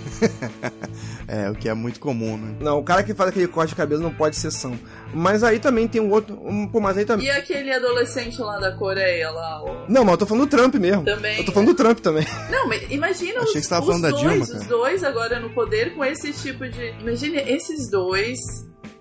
é, 1.27 1.49
o 1.49 1.55
que 1.55 1.67
é 1.69 1.73
muito 1.73 1.99
comum, 1.99 2.37
né? 2.37 2.55
Não, 2.59 2.79
o 2.79 2.83
cara 2.83 3.03
que 3.03 3.13
faz 3.13 3.29
aquele 3.29 3.47
corte 3.47 3.69
de 3.69 3.75
cabelo 3.75 4.01
não 4.01 4.13
pode 4.13 4.35
ser 4.35 4.51
são. 4.51 4.77
Mas 5.13 5.43
aí 5.43 5.59
também 5.59 5.87
tem 5.87 6.01
um 6.01 6.11
outro. 6.11 6.39
Um, 6.43 6.67
pô, 6.67 6.79
mas 6.79 6.97
aí 6.97 7.05
também. 7.05 7.25
E 7.25 7.29
aquele 7.29 7.71
adolescente 7.71 8.39
lá 8.41 8.59
da 8.59 8.75
Coreia 8.75 9.29
lá? 9.31 9.63
O... 9.63 9.85
Não, 9.89 10.03
mas 10.03 10.13
eu 10.13 10.17
tô 10.17 10.25
falando 10.25 10.45
do 10.45 10.49
Trump 10.49 10.75
mesmo. 10.75 11.03
Também. 11.03 11.37
Eu 11.39 11.45
tô 11.45 11.51
falando 11.51 11.69
do 11.69 11.75
Trump 11.75 11.99
também. 11.99 12.25
Não, 12.49 12.67
mas 12.67 12.89
imagina 12.91 13.39
Achei 13.39 13.45
os, 13.45 13.51
que 13.53 13.61
você 13.61 13.69
tava 13.69 13.81
os 13.81 13.87
falando 13.87 14.01
dois, 14.01 14.13
da 14.13 14.19
Dilma, 14.29 14.47
cara. 14.47 14.59
os 14.59 14.67
dois 14.67 15.03
agora 15.03 15.39
no 15.39 15.49
poder 15.51 15.93
com 15.93 16.03
esse 16.03 16.33
tipo 16.33 16.67
de. 16.67 16.89
Imagine 16.99 17.37
esses 17.37 17.89
dois 17.89 18.39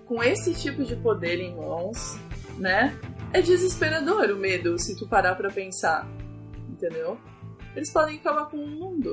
com 0.05 0.23
esse 0.23 0.53
tipo 0.53 0.83
de 0.83 0.95
poder 0.97 1.39
em 1.39 1.55
mãos, 1.55 2.17
né? 2.57 2.95
É 3.31 3.41
desesperador 3.41 4.29
o 4.29 4.35
medo, 4.35 4.77
se 4.77 4.95
tu 4.95 5.07
parar 5.07 5.35
pra 5.35 5.49
pensar. 5.49 6.07
Entendeu? 6.69 7.17
Eles 7.75 7.91
podem 7.91 8.17
acabar 8.17 8.45
com 8.45 8.57
o 8.57 8.67
mundo. 8.67 9.11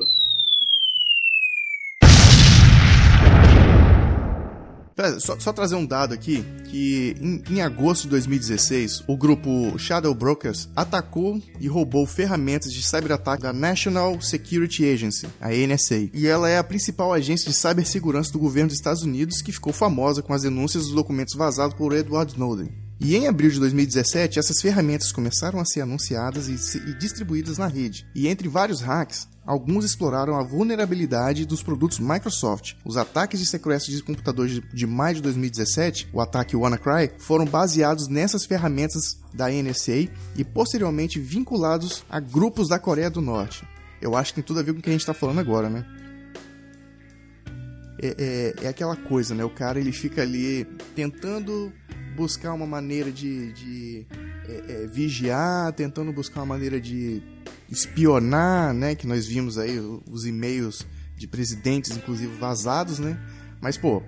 Só, 5.19 5.39
só, 5.39 5.53
trazer 5.53 5.75
um 5.75 5.85
dado 5.85 6.13
aqui, 6.13 6.45
que 6.65 7.15
em, 7.19 7.43
em, 7.49 7.61
agosto 7.61 8.03
de 8.03 8.09
2016, 8.09 9.03
o 9.07 9.17
grupo 9.17 9.77
Shadow 9.77 10.13
Brokers 10.13 10.69
atacou 10.75 11.41
e 11.59 11.67
roubou 11.67 12.05
ferramentas 12.05 12.71
de 12.71 12.83
cyberataque 12.83 13.43
da 13.43 13.53
National 13.53 14.21
Security 14.21 14.85
Agency, 14.85 15.27
a 15.39 15.49
NSA. 15.49 16.09
E 16.13 16.27
ela 16.27 16.49
é 16.49 16.57
a 16.57 16.63
principal 16.63 17.13
agência 17.13 17.49
de 17.49 17.57
cibersegurança 17.57 18.31
do 18.31 18.39
governo 18.39 18.69
dos 18.69 18.77
Estados 18.77 19.01
Unidos, 19.01 19.41
que 19.41 19.51
ficou 19.51 19.73
famosa 19.73 20.21
com 20.21 20.33
as 20.33 20.43
denúncias 20.43 20.83
dos 20.83 20.93
documentos 20.93 21.35
vazados 21.35 21.75
por 21.75 21.93
Edward 21.93 22.33
Snowden. 22.33 22.90
E 23.03 23.15
em 23.15 23.27
abril 23.27 23.49
de 23.49 23.59
2017, 23.59 24.37
essas 24.37 24.61
ferramentas 24.61 25.11
começaram 25.11 25.59
a 25.59 25.65
ser 25.65 25.81
anunciadas 25.81 26.47
e, 26.47 26.77
e 26.87 26.93
distribuídas 26.93 27.57
na 27.57 27.65
rede. 27.65 28.05
E 28.13 28.27
entre 28.27 28.47
vários 28.47 28.79
hacks, 28.79 29.27
alguns 29.43 29.83
exploraram 29.83 30.35
a 30.35 30.43
vulnerabilidade 30.43 31.47
dos 31.47 31.63
produtos 31.63 31.97
Microsoft. 31.97 32.75
Os 32.85 32.97
ataques 32.97 33.39
de 33.39 33.47
sequestro 33.47 33.91
de 33.91 34.03
computadores 34.03 34.61
de 34.71 34.85
maio 34.85 35.15
de 35.15 35.21
2017, 35.23 36.09
o 36.13 36.21
ataque 36.21 36.55
WannaCry, 36.55 37.13
foram 37.17 37.43
baseados 37.43 38.07
nessas 38.07 38.45
ferramentas 38.45 39.19
da 39.33 39.49
NSA 39.49 40.07
e 40.35 40.43
posteriormente 40.43 41.19
vinculados 41.19 42.05
a 42.07 42.19
grupos 42.19 42.69
da 42.69 42.77
Coreia 42.77 43.09
do 43.09 43.19
Norte. 43.19 43.67
Eu 43.99 44.15
acho 44.15 44.31
que 44.31 44.35
tem 44.35 44.43
tudo 44.43 44.59
a 44.59 44.63
ver 44.63 44.73
com 44.73 44.79
o 44.79 44.81
que 44.81 44.89
a 44.89 44.93
gente 44.93 45.01
está 45.01 45.13
falando 45.13 45.39
agora, 45.39 45.71
né? 45.71 45.83
É, 48.03 48.15
é, 48.17 48.65
é, 48.65 48.67
aquela 48.67 48.95
coisa, 48.95 49.35
né? 49.35 49.43
O 49.43 49.49
cara 49.49 49.79
ele 49.79 49.91
fica 49.91 50.23
ali 50.23 50.65
tentando 50.95 51.71
buscar 52.15 52.53
uma 52.53 52.67
maneira 52.67 53.11
de, 53.11 53.51
de 53.53 54.07
é, 54.47 54.83
é, 54.83 54.87
vigiar, 54.87 55.71
tentando 55.73 56.11
buscar 56.11 56.41
uma 56.41 56.45
maneira 56.45 56.79
de 56.79 57.21
espionar, 57.69 58.73
né? 58.73 58.95
Que 58.95 59.07
nós 59.07 59.25
vimos 59.25 59.57
aí 59.57 59.79
os 59.79 60.25
e-mails 60.25 60.85
de 61.15 61.27
presidentes, 61.27 61.95
inclusive 61.95 62.35
vazados, 62.37 62.99
né? 62.99 63.19
Mas 63.61 63.77
pô, 63.77 64.01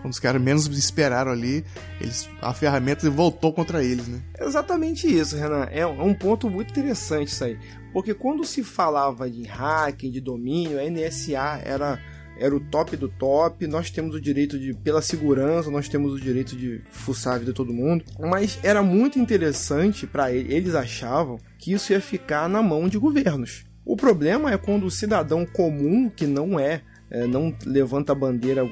quando 0.00 0.12
os 0.12 0.18
caras 0.18 0.42
menos 0.42 0.66
esperaram 0.66 1.30
ali, 1.30 1.64
eles, 2.00 2.28
a 2.40 2.52
ferramenta 2.52 3.08
voltou 3.08 3.52
contra 3.52 3.84
eles, 3.84 4.08
né? 4.08 4.20
Exatamente 4.40 5.06
isso, 5.06 5.36
Renan. 5.36 5.64
É 5.70 5.86
um 5.86 6.12
ponto 6.12 6.50
muito 6.50 6.70
interessante 6.70 7.28
isso 7.28 7.44
aí. 7.44 7.58
Porque 7.92 8.14
quando 8.14 8.44
se 8.44 8.64
falava 8.64 9.30
de 9.30 9.44
hacking, 9.44 10.10
de 10.10 10.20
domínio, 10.20 10.80
a 10.80 10.90
NSA 10.90 11.60
era 11.64 12.00
era 12.38 12.54
o 12.54 12.60
top 12.60 12.96
do 12.96 13.08
top. 13.08 13.66
Nós 13.66 13.90
temos 13.90 14.14
o 14.14 14.20
direito 14.20 14.58
de, 14.58 14.74
pela 14.74 15.02
segurança, 15.02 15.70
nós 15.70 15.88
temos 15.88 16.12
o 16.12 16.20
direito 16.20 16.56
de 16.56 16.80
fuçar 16.90 17.34
a 17.34 17.38
vida 17.38 17.52
de 17.52 17.56
todo 17.56 17.72
mundo. 17.72 18.04
Mas 18.18 18.58
era 18.62 18.82
muito 18.82 19.18
interessante 19.18 20.06
para 20.06 20.32
eles, 20.32 20.74
achavam 20.74 21.38
que 21.58 21.72
isso 21.72 21.92
ia 21.92 22.00
ficar 22.00 22.48
na 22.48 22.62
mão 22.62 22.88
de 22.88 22.98
governos. 22.98 23.64
O 23.84 23.96
problema 23.96 24.52
é 24.52 24.56
quando 24.56 24.86
o 24.86 24.90
cidadão 24.90 25.44
comum, 25.44 26.08
que 26.08 26.26
não 26.26 26.58
é, 26.58 26.82
é 27.10 27.26
não 27.26 27.54
levanta 27.66 28.12
a 28.12 28.14
bandeira 28.14 28.62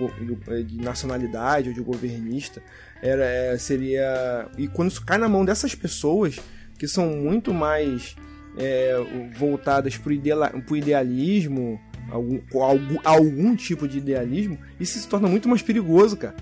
de 0.65 0.77
nacionalidade 0.77 1.69
ou 1.69 1.75
de 1.75 1.81
governista, 1.81 2.63
era, 3.03 3.25
é, 3.25 3.59
seria. 3.59 4.49
E 4.57 4.69
quando 4.69 4.91
isso 4.91 5.05
cai 5.05 5.19
na 5.19 5.29
mão 5.29 5.45
dessas 5.45 5.75
pessoas, 5.75 6.39
que 6.79 6.87
são 6.87 7.09
muito 7.11 7.53
mais 7.53 8.15
é, 8.57 8.95
voltadas 9.37 9.97
para 9.97 10.11
o 10.11 10.77
idealismo, 10.77 11.81
algum, 12.11 12.41
algum, 12.53 12.99
algum 13.05 13.57
tipo 13.57 13.87
de 13.87 13.99
idealismo, 13.99 14.59
isso 14.79 14.99
se 14.99 15.09
torna 15.09 15.29
muito 15.29 15.49
mais 15.49 15.63
perigoso, 15.63 16.17
cara. 16.17 16.35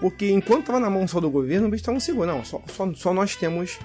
Porque 0.00 0.30
enquanto 0.30 0.60
estava 0.60 0.78
na 0.78 0.90
mão 0.90 1.08
só 1.08 1.20
do 1.20 1.30
governo, 1.30 1.66
eles 1.66 1.80
estavam 1.80 2.00
seguros. 2.00 2.32
Não, 2.32 2.44
só, 2.44 2.62
só, 2.68 2.92
só 2.94 3.12
nós 3.12 3.34
temos 3.34 3.78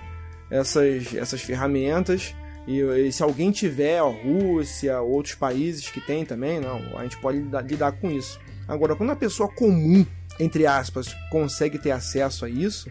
essas, 0.50 1.14
essas 1.16 1.42
ferramentas. 1.42 2.36
E, 2.68 2.80
e, 2.80 3.12
se 3.12 3.24
alguém 3.24 3.52
tiver, 3.52 4.00
a 4.00 4.04
Rússia, 4.04 5.02
outros 5.02 5.36
países 5.36 5.90
que 5.90 6.00
tem 6.00 6.24
também, 6.24 6.60
não, 6.60 6.98
a 6.98 7.04
gente 7.04 7.18
pode 7.18 7.40
lidar, 7.40 7.62
lidar 7.62 7.92
com 7.94 8.12
isso. 8.12 8.40
Agora, 8.68 8.96
quando 8.96 9.10
a 9.10 9.16
pessoa 9.16 9.50
comum, 9.50 10.06
entre 10.40 10.66
aspas, 10.66 11.16
consegue 11.30 11.78
ter 11.78 11.92
acesso 11.92 12.46
a 12.46 12.50
isso, 12.50 12.90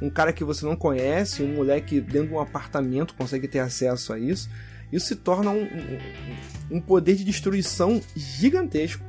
um 0.00 0.10
cara 0.10 0.32
que 0.32 0.42
você 0.42 0.66
não 0.66 0.74
conhece, 0.74 1.42
um 1.42 1.54
moleque 1.54 2.00
dentro 2.00 2.28
de 2.28 2.34
um 2.34 2.40
apartamento 2.40 3.14
consegue 3.14 3.46
ter 3.46 3.60
acesso 3.60 4.12
a 4.12 4.18
isso, 4.18 4.50
isso 4.92 5.06
se 5.06 5.16
torna 5.16 5.50
um, 5.50 5.62
um, 5.62 6.76
um 6.76 6.80
poder 6.80 7.16
de 7.16 7.24
destruição 7.24 8.00
gigantesco, 8.14 9.02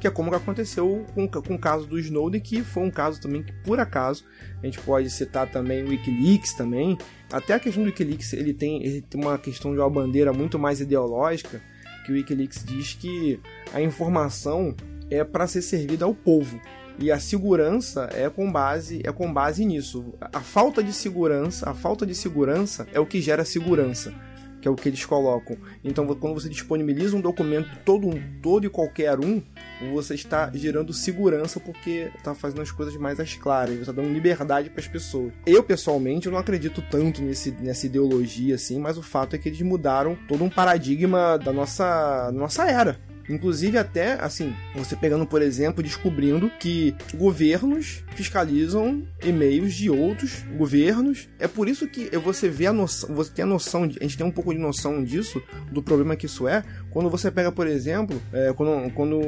que 0.00 0.06
é 0.06 0.10
como 0.10 0.34
aconteceu 0.34 1.06
com, 1.14 1.28
com 1.28 1.54
o 1.54 1.58
caso 1.58 1.86
do 1.86 1.98
Snowden, 1.98 2.40
que 2.40 2.62
foi 2.62 2.82
um 2.82 2.90
caso 2.90 3.20
também 3.20 3.42
que, 3.42 3.52
por 3.64 3.78
acaso, 3.78 4.24
a 4.62 4.66
gente 4.66 4.80
pode 4.80 5.08
citar 5.10 5.50
também 5.50 5.84
o 5.84 5.88
Wikileaks 5.88 6.54
também. 6.54 6.98
Até 7.32 7.54
a 7.54 7.60
questão 7.60 7.82
do 7.82 7.86
Wikileaks, 7.86 8.32
ele 8.32 8.52
tem, 8.52 8.84
ele 8.84 9.00
tem 9.00 9.20
uma 9.20 9.38
questão 9.38 9.72
de 9.72 9.78
uma 9.78 9.90
bandeira 9.90 10.32
muito 10.32 10.58
mais 10.58 10.80
ideológica, 10.80 11.60
que 12.04 12.12
o 12.12 12.14
Wikileaks 12.14 12.64
diz 12.64 12.94
que 12.94 13.40
a 13.72 13.80
informação 13.80 14.74
é 15.10 15.22
para 15.22 15.46
ser 15.46 15.62
servida 15.62 16.04
ao 16.04 16.14
povo. 16.14 16.60
E 17.00 17.12
a 17.12 17.20
segurança 17.20 18.08
é 18.12 18.28
com 18.28 18.50
base 18.50 19.00
é 19.04 19.12
com 19.12 19.32
base 19.32 19.64
nisso. 19.64 20.14
A 20.20 20.40
falta 20.40 20.82
de 20.82 20.92
segurança, 20.92 21.70
a 21.70 21.74
falta 21.74 22.04
de 22.04 22.14
segurança 22.14 22.88
é 22.92 22.98
o 22.98 23.06
que 23.06 23.20
gera 23.20 23.44
segurança 23.44 24.12
que 24.60 24.68
é 24.68 24.70
o 24.70 24.74
que 24.74 24.88
eles 24.88 25.04
colocam. 25.04 25.56
Então, 25.84 26.06
quando 26.06 26.34
você 26.34 26.48
disponibiliza 26.48 27.16
um 27.16 27.20
documento 27.20 27.68
todo, 27.84 28.10
todo 28.42 28.66
e 28.66 28.70
qualquer 28.70 29.18
um, 29.18 29.42
você 29.92 30.14
está 30.14 30.50
gerando 30.52 30.92
segurança 30.92 31.60
porque 31.60 32.10
está 32.16 32.34
fazendo 32.34 32.62
as 32.62 32.70
coisas 32.70 32.96
mais 32.96 33.20
às 33.20 33.34
claras, 33.34 33.74
você 33.74 33.82
está 33.82 33.92
dando 33.92 34.12
liberdade 34.12 34.70
para 34.70 34.80
as 34.80 34.88
pessoas. 34.88 35.32
Eu, 35.46 35.62
pessoalmente, 35.62 36.26
eu 36.26 36.32
não 36.32 36.38
acredito 36.38 36.82
tanto 36.90 37.22
nesse, 37.22 37.50
nessa 37.52 37.86
ideologia 37.86 38.54
assim, 38.54 38.78
mas 38.78 38.98
o 38.98 39.02
fato 39.02 39.36
é 39.36 39.38
que 39.38 39.48
eles 39.48 39.60
mudaram 39.62 40.16
todo 40.26 40.42
um 40.42 40.50
paradigma 40.50 41.38
da 41.38 41.52
nossa, 41.52 42.30
nossa 42.32 42.68
era. 42.68 42.98
Inclusive 43.28 43.76
até, 43.76 44.14
assim, 44.14 44.54
você 44.74 44.96
pegando, 44.96 45.26
por 45.26 45.42
exemplo, 45.42 45.82
descobrindo 45.82 46.50
que 46.58 46.94
governos 47.14 48.02
fiscalizam 48.14 49.06
e-mails 49.22 49.74
de 49.74 49.90
outros 49.90 50.42
governos. 50.56 51.28
É 51.38 51.46
por 51.46 51.68
isso 51.68 51.86
que 51.86 52.08
você 52.18 52.48
vê 52.48 52.66
a 52.66 52.72
noção, 52.72 53.14
você 53.14 53.30
tem 53.30 53.42
a 53.42 53.46
noção, 53.46 53.84
a 53.84 53.88
gente 53.88 54.16
tem 54.16 54.26
um 54.26 54.30
pouco 54.30 54.52
de 54.52 54.58
noção 54.58 55.04
disso, 55.04 55.42
do 55.70 55.82
problema 55.82 56.16
que 56.16 56.26
isso 56.26 56.48
é, 56.48 56.64
quando 56.90 57.10
você 57.10 57.30
pega, 57.30 57.52
por 57.52 57.66
exemplo, 57.66 58.20
é, 58.32 58.52
quando, 58.52 58.90
quando 58.92 59.20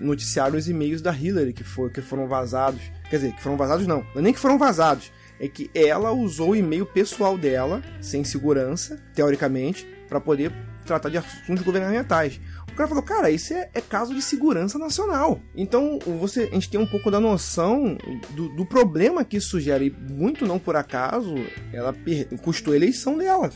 noticiaram 0.00 0.56
os 0.56 0.68
e-mails 0.68 1.00
da 1.00 1.16
Hillary 1.16 1.52
que, 1.52 1.64
for, 1.64 1.90
que 1.90 2.02
foram 2.02 2.28
vazados. 2.28 2.80
Quer 3.08 3.16
dizer, 3.16 3.32
que 3.32 3.42
foram 3.42 3.56
vazados 3.56 3.86
não, 3.86 4.04
não 4.14 4.20
é 4.20 4.22
nem 4.22 4.32
que 4.32 4.38
foram 4.38 4.58
vazados, 4.58 5.10
é 5.40 5.48
que 5.48 5.70
ela 5.74 6.12
usou 6.12 6.50
o 6.50 6.56
e-mail 6.56 6.84
pessoal 6.84 7.38
dela, 7.38 7.82
sem 8.00 8.22
segurança, 8.22 9.00
teoricamente, 9.14 9.86
para 10.08 10.20
poder 10.20 10.52
tratar 10.84 11.08
de 11.08 11.16
assuntos 11.16 11.64
governamentais. 11.64 12.40
O 12.72 12.76
cara 12.76 12.88
falou, 12.88 13.02
cara, 13.02 13.30
isso 13.30 13.52
é, 13.52 13.68
é, 13.74 13.80
caso 13.80 14.14
de 14.14 14.22
segurança 14.22 14.78
nacional. 14.78 15.40
Então, 15.54 15.98
você, 16.18 16.48
a 16.50 16.54
gente 16.54 16.70
tem 16.70 16.80
um 16.80 16.86
pouco 16.86 17.10
da 17.10 17.20
noção 17.20 17.96
do, 18.30 18.48
do 18.50 18.64
problema 18.64 19.24
que 19.24 19.36
isso 19.36 19.60
gera. 19.60 19.84
E 19.84 19.90
muito 19.90 20.46
não 20.46 20.58
por 20.58 20.76
acaso, 20.76 21.34
ela 21.72 21.94
custou 22.42 22.72
a 22.72 22.76
eleição 22.76 23.18
dela. 23.18 23.50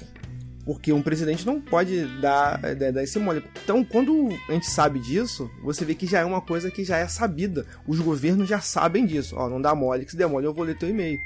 Porque 0.65 0.93
um 0.93 1.03
presidente 1.03 1.47
não 1.47 1.61
pode 1.61 2.07
dar, 2.21 2.59
dar 2.59 3.03
esse 3.03 3.19
mole. 3.19 3.45
Então, 3.63 3.85
quando 3.85 4.31
a 4.49 4.53
gente 4.53 4.67
sabe 4.67 4.99
disso, 4.99 5.51
você 5.63 5.85
vê 5.85 5.95
que 5.95 6.07
já 6.07 6.21
é 6.21 6.25
uma 6.25 6.41
coisa 6.41 6.71
que 6.71 6.85
já 6.85 6.97
é 6.97 7.07
sabida. 7.07 7.67
Os 7.87 8.01
governos 8.01 8.49
já 8.49 8.61
sabem 8.61 9.05
disso. 9.05 9.37
Ó, 9.39 9.49
não 9.49 9.61
dá 9.61 9.75
mole, 9.75 10.05
que 10.05 10.13
se 10.13 10.17
der 10.17 10.27
mole 10.27 10.47
eu 10.47 10.55
vou 10.55 10.65
ler 10.65 10.77
teu 10.77 10.89
e-mail. 10.89 11.21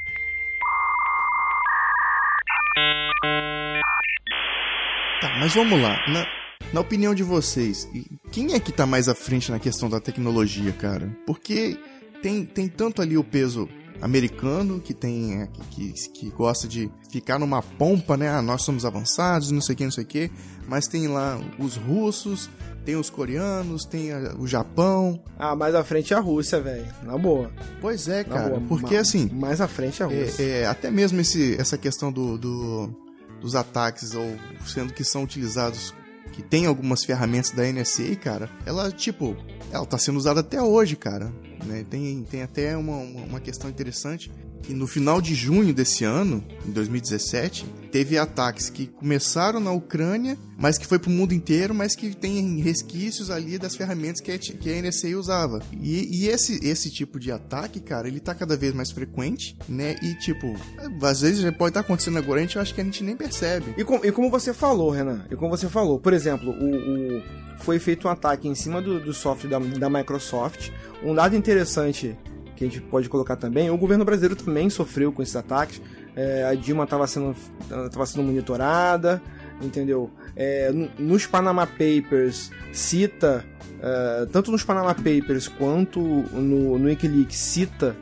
Tá, 5.20 5.36
mas 5.40 5.54
vamos 5.54 5.80
lá. 5.80 5.96
Na, 6.08 6.37
na 6.72 6.80
opinião 6.80 7.14
de 7.14 7.22
vocês, 7.22 7.88
quem 8.30 8.54
é 8.54 8.60
que 8.60 8.72
tá 8.72 8.84
mais 8.84 9.08
à 9.08 9.14
frente 9.14 9.50
na 9.50 9.58
questão 9.58 9.88
da 9.88 10.00
tecnologia, 10.00 10.72
cara? 10.72 11.16
Porque 11.26 11.78
tem, 12.22 12.44
tem 12.44 12.68
tanto 12.68 13.00
ali 13.00 13.16
o 13.16 13.24
peso 13.24 13.68
americano 14.00 14.80
que 14.80 14.94
tem 14.94 15.42
é, 15.42 15.48
que, 15.70 15.92
que, 16.10 16.30
gosta 16.30 16.68
de 16.68 16.90
ficar 17.10 17.38
numa 17.38 17.62
pompa, 17.62 18.16
né? 18.16 18.28
Ah, 18.28 18.42
nós 18.42 18.62
somos 18.62 18.84
avançados, 18.84 19.50
não 19.50 19.60
sei 19.60 19.74
o 19.74 19.78
que, 19.78 19.84
não 19.84 19.90
sei 19.90 20.04
o 20.04 20.06
que. 20.06 20.30
Mas 20.68 20.86
tem 20.86 21.08
lá 21.08 21.40
os 21.58 21.76
russos, 21.76 22.50
tem 22.84 22.96
os 22.96 23.10
coreanos, 23.10 23.84
tem 23.84 24.12
a, 24.12 24.34
o 24.38 24.46
Japão. 24.46 25.22
Ah, 25.38 25.56
mais 25.56 25.74
à 25.74 25.82
frente 25.82 26.12
é 26.12 26.16
a 26.16 26.20
Rússia, 26.20 26.60
velho. 26.60 26.86
Na 27.02 27.16
boa. 27.16 27.50
Pois 27.80 28.08
é, 28.08 28.24
cara. 28.24 28.50
Boa, 28.50 28.60
porque 28.68 28.96
assim. 28.96 29.28
Mais 29.32 29.60
à 29.60 29.66
frente 29.66 30.02
é 30.02 30.04
a 30.04 30.08
Rússia. 30.08 30.42
É, 30.42 30.60
é, 30.60 30.66
até 30.66 30.90
mesmo 30.90 31.20
esse, 31.20 31.56
essa 31.58 31.78
questão 31.78 32.12
do, 32.12 32.36
do 32.36 33.08
dos 33.40 33.54
ataques, 33.54 34.14
ou 34.14 34.36
sendo 34.66 34.92
que 34.92 35.04
são 35.04 35.22
utilizados, 35.22 35.94
que 36.38 36.42
tem 36.44 36.66
algumas 36.66 37.04
ferramentas 37.04 37.50
da 37.50 37.64
NSA, 37.64 38.14
cara, 38.14 38.48
ela, 38.64 38.92
tipo, 38.92 39.36
ela 39.72 39.84
tá 39.84 39.98
sendo 39.98 40.18
usada 40.18 40.38
até 40.38 40.62
hoje, 40.62 40.94
cara. 40.94 41.32
Né? 41.66 41.84
Tem, 41.90 42.22
tem 42.22 42.42
até 42.42 42.76
uma, 42.76 42.96
uma 42.96 43.40
questão 43.40 43.68
interessante 43.68 44.30
que 44.62 44.74
no 44.74 44.86
final 44.86 45.20
de 45.20 45.34
junho 45.34 45.72
desse 45.72 46.04
ano, 46.04 46.44
em 46.66 46.70
2017, 46.70 47.66
teve 47.90 48.18
ataques 48.18 48.68
que 48.68 48.86
começaram 48.86 49.60
na 49.60 49.72
Ucrânia, 49.72 50.36
mas 50.58 50.76
que 50.76 50.86
foi 50.86 50.98
pro 50.98 51.10
mundo 51.10 51.32
inteiro, 51.32 51.74
mas 51.74 51.96
que 51.96 52.14
tem 52.14 52.60
resquícios 52.60 53.30
ali 53.30 53.58
das 53.58 53.74
ferramentas 53.74 54.20
que 54.20 54.30
a, 54.30 54.38
que 54.38 54.72
a 54.72 54.82
NSA 54.82 55.08
usava. 55.16 55.60
E, 55.80 56.24
e, 56.24 56.28
esse, 56.28 56.64
esse 56.66 56.90
tipo 56.90 57.18
de 57.18 57.32
ataque, 57.32 57.80
cara, 57.80 58.08
ele 58.08 58.20
tá 58.20 58.34
cada 58.34 58.56
vez 58.56 58.74
mais 58.74 58.90
frequente, 58.90 59.56
né? 59.68 59.96
E 60.02 60.14
tipo, 60.14 60.54
às 61.02 61.20
vezes 61.20 61.42
pode 61.56 61.70
estar 61.70 61.70
tá 61.70 61.80
acontecendo 61.80 62.18
agora, 62.18 62.40
a 62.40 62.42
gente 62.42 62.58
acha 62.58 62.74
que 62.74 62.80
a 62.80 62.84
gente 62.84 63.02
nem 63.02 63.16
percebe. 63.16 63.74
E, 63.76 63.84
com, 63.84 64.04
e 64.04 64.12
como 64.12 64.30
você 64.30 64.52
falou, 64.52 64.90
Renan, 64.90 65.24
e 65.30 65.36
como 65.36 65.50
você 65.50 65.68
falou, 65.68 65.98
por 65.98 66.12
exemplo, 66.12 66.50
o, 66.50 67.16
o 67.18 67.22
foi 67.58 67.78
feito 67.78 68.06
um 68.06 68.10
ataque 68.10 68.48
em 68.48 68.54
cima 68.54 68.80
do, 68.80 69.00
do 69.00 69.12
software 69.12 69.50
da, 69.50 69.58
da 69.58 69.90
Microsoft. 69.90 70.70
Um 71.02 71.14
dado 71.14 71.36
interessante 71.36 72.16
que 72.58 72.64
a 72.64 72.68
gente 72.68 72.80
pode 72.80 73.08
colocar 73.08 73.36
também. 73.36 73.70
O 73.70 73.78
governo 73.78 74.04
brasileiro 74.04 74.34
também 74.34 74.68
sofreu 74.68 75.12
com 75.12 75.22
esses 75.22 75.36
ataques. 75.36 75.80
É, 76.16 76.42
a 76.44 76.54
Dilma 76.54 76.82
estava 76.82 77.06
sendo, 77.06 77.36
tava 77.68 78.04
sendo 78.04 78.24
monitorada, 78.24 79.22
entendeu? 79.62 80.10
É, 80.34 80.72
nos 80.98 81.24
Panama 81.24 81.66
Papers 81.66 82.50
cita, 82.72 83.44
é, 83.80 84.26
tanto 84.32 84.50
nos 84.50 84.64
Panama 84.64 84.92
Papers 84.92 85.46
quanto 85.46 86.00
no, 86.00 86.76
no 86.78 86.86
Wikileaks, 86.86 87.36
cita 87.36 87.96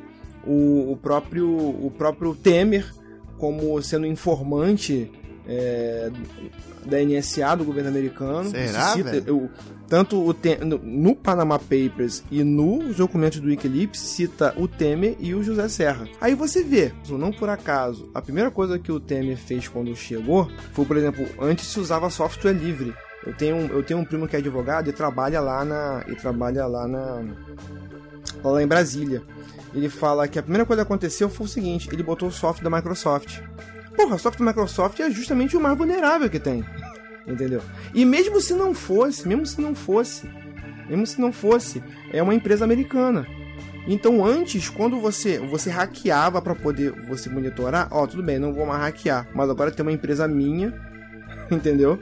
o, 0.47 0.93
o, 0.93 0.97
próprio, 0.97 1.47
o 1.47 1.93
próprio 1.97 2.35
Temer 2.35 2.91
como 3.37 3.81
sendo 3.83 4.07
informante 4.07 5.11
é, 5.49 6.11
da 6.85 6.99
NSA 6.99 7.57
do 7.57 7.65
governo 7.65 7.91
americano. 7.91 8.51
Será, 8.51 8.93
cita, 8.93 9.33
o, 9.33 9.51
tanto 9.89 10.19
o 10.19 10.35
no, 10.65 10.79
no 10.79 11.17
Panama 11.17 11.59
Papers 11.59 12.23
e 12.31 12.43
nos 12.43 12.97
documentos 12.97 13.41
do 13.41 13.49
Wikileaks 13.49 14.01
cita 14.01 14.55
o 14.57 14.67
Temer 14.67 15.17
e 15.21 15.35
o 15.35 15.43
José 15.43 15.69
Serra. 15.69 16.09
Aí 16.21 16.35
você 16.35 16.63
vê, 16.63 16.93
não 17.09 17.33
por 17.33 17.49
acaso, 17.49 18.11
a 18.15 18.21
primeira 18.21 18.51
coisa 18.51 18.79
que 18.79 18.91
o 18.91 19.01
Temer 19.01 19.37
fez 19.37 19.69
quando 19.69 19.95
chegou 19.95 20.51
foi, 20.73 20.85
por 20.85 20.97
exemplo, 20.97 21.27
antes 21.41 21.67
se 21.67 21.79
usava 21.79 22.11
software 22.11 22.53
livre. 22.53 22.95
Eu 23.25 23.35
tenho, 23.35 23.57
eu 23.73 23.83
tenho 23.83 24.01
um 24.01 24.05
primo 24.05 24.29
que 24.29 24.37
é 24.37 24.39
advogado 24.39 24.89
e 24.89 24.93
trabalha 24.93 25.41
lá 25.41 25.65
na 25.65 26.05
e 26.07 26.15
trabalha 26.15 26.67
lá 26.67 26.87
na 26.87 27.25
lá 28.45 28.63
em 28.63 28.67
Brasília. 28.67 29.23
Ele 29.75 29.89
fala 29.89 30.29
que 30.29 30.39
a 30.39 30.43
primeira 30.43 30.65
coisa 30.65 30.83
que 30.83 30.87
aconteceu 30.87 31.29
foi 31.29 31.47
o 31.47 31.49
seguinte, 31.49 31.89
ele 31.93 32.03
botou 32.03 32.29
o 32.29 32.33
software 32.33 32.69
da 32.69 32.75
Microsoft. 32.75 33.41
Porra, 33.97 34.17
o 34.17 34.19
software 34.19 34.45
da 34.45 34.53
Microsoft 34.53 35.01
é 35.01 35.11
justamente 35.11 35.57
o 35.57 35.61
mais 35.61 35.77
vulnerável 35.77 36.29
que 36.29 36.39
tem. 36.39 36.65
Entendeu? 37.27 37.63
E 37.95 38.05
mesmo 38.05 38.41
se 38.41 38.55
não 38.55 38.73
fosse, 38.73 39.27
mesmo 39.27 39.45
se 39.47 39.61
não 39.61 39.75
fosse, 39.75 40.29
mesmo 40.89 41.07
se 41.07 41.21
não 41.21 41.33
fosse, 41.33 41.83
é 42.13 42.23
uma 42.23 42.35
empresa 42.35 42.65
americana. 42.65 43.27
Então 43.89 44.25
antes, 44.25 44.69
quando 44.69 45.01
você 45.01 45.39
você 45.39 45.71
hackeava 45.71 46.43
para 46.43 46.55
poder 46.55 46.93
você 47.07 47.29
monitorar, 47.31 47.89
ó, 47.91 48.07
tudo 48.07 48.23
bem, 48.23 48.39
não 48.39 48.53
vou 48.53 48.67
mais 48.67 48.81
hackear, 48.81 49.29
mas 49.35 49.49
agora 49.49 49.71
tem 49.71 49.85
uma 49.85 49.93
empresa 49.93 50.27
minha, 50.29 50.75
entendeu? 51.51 52.01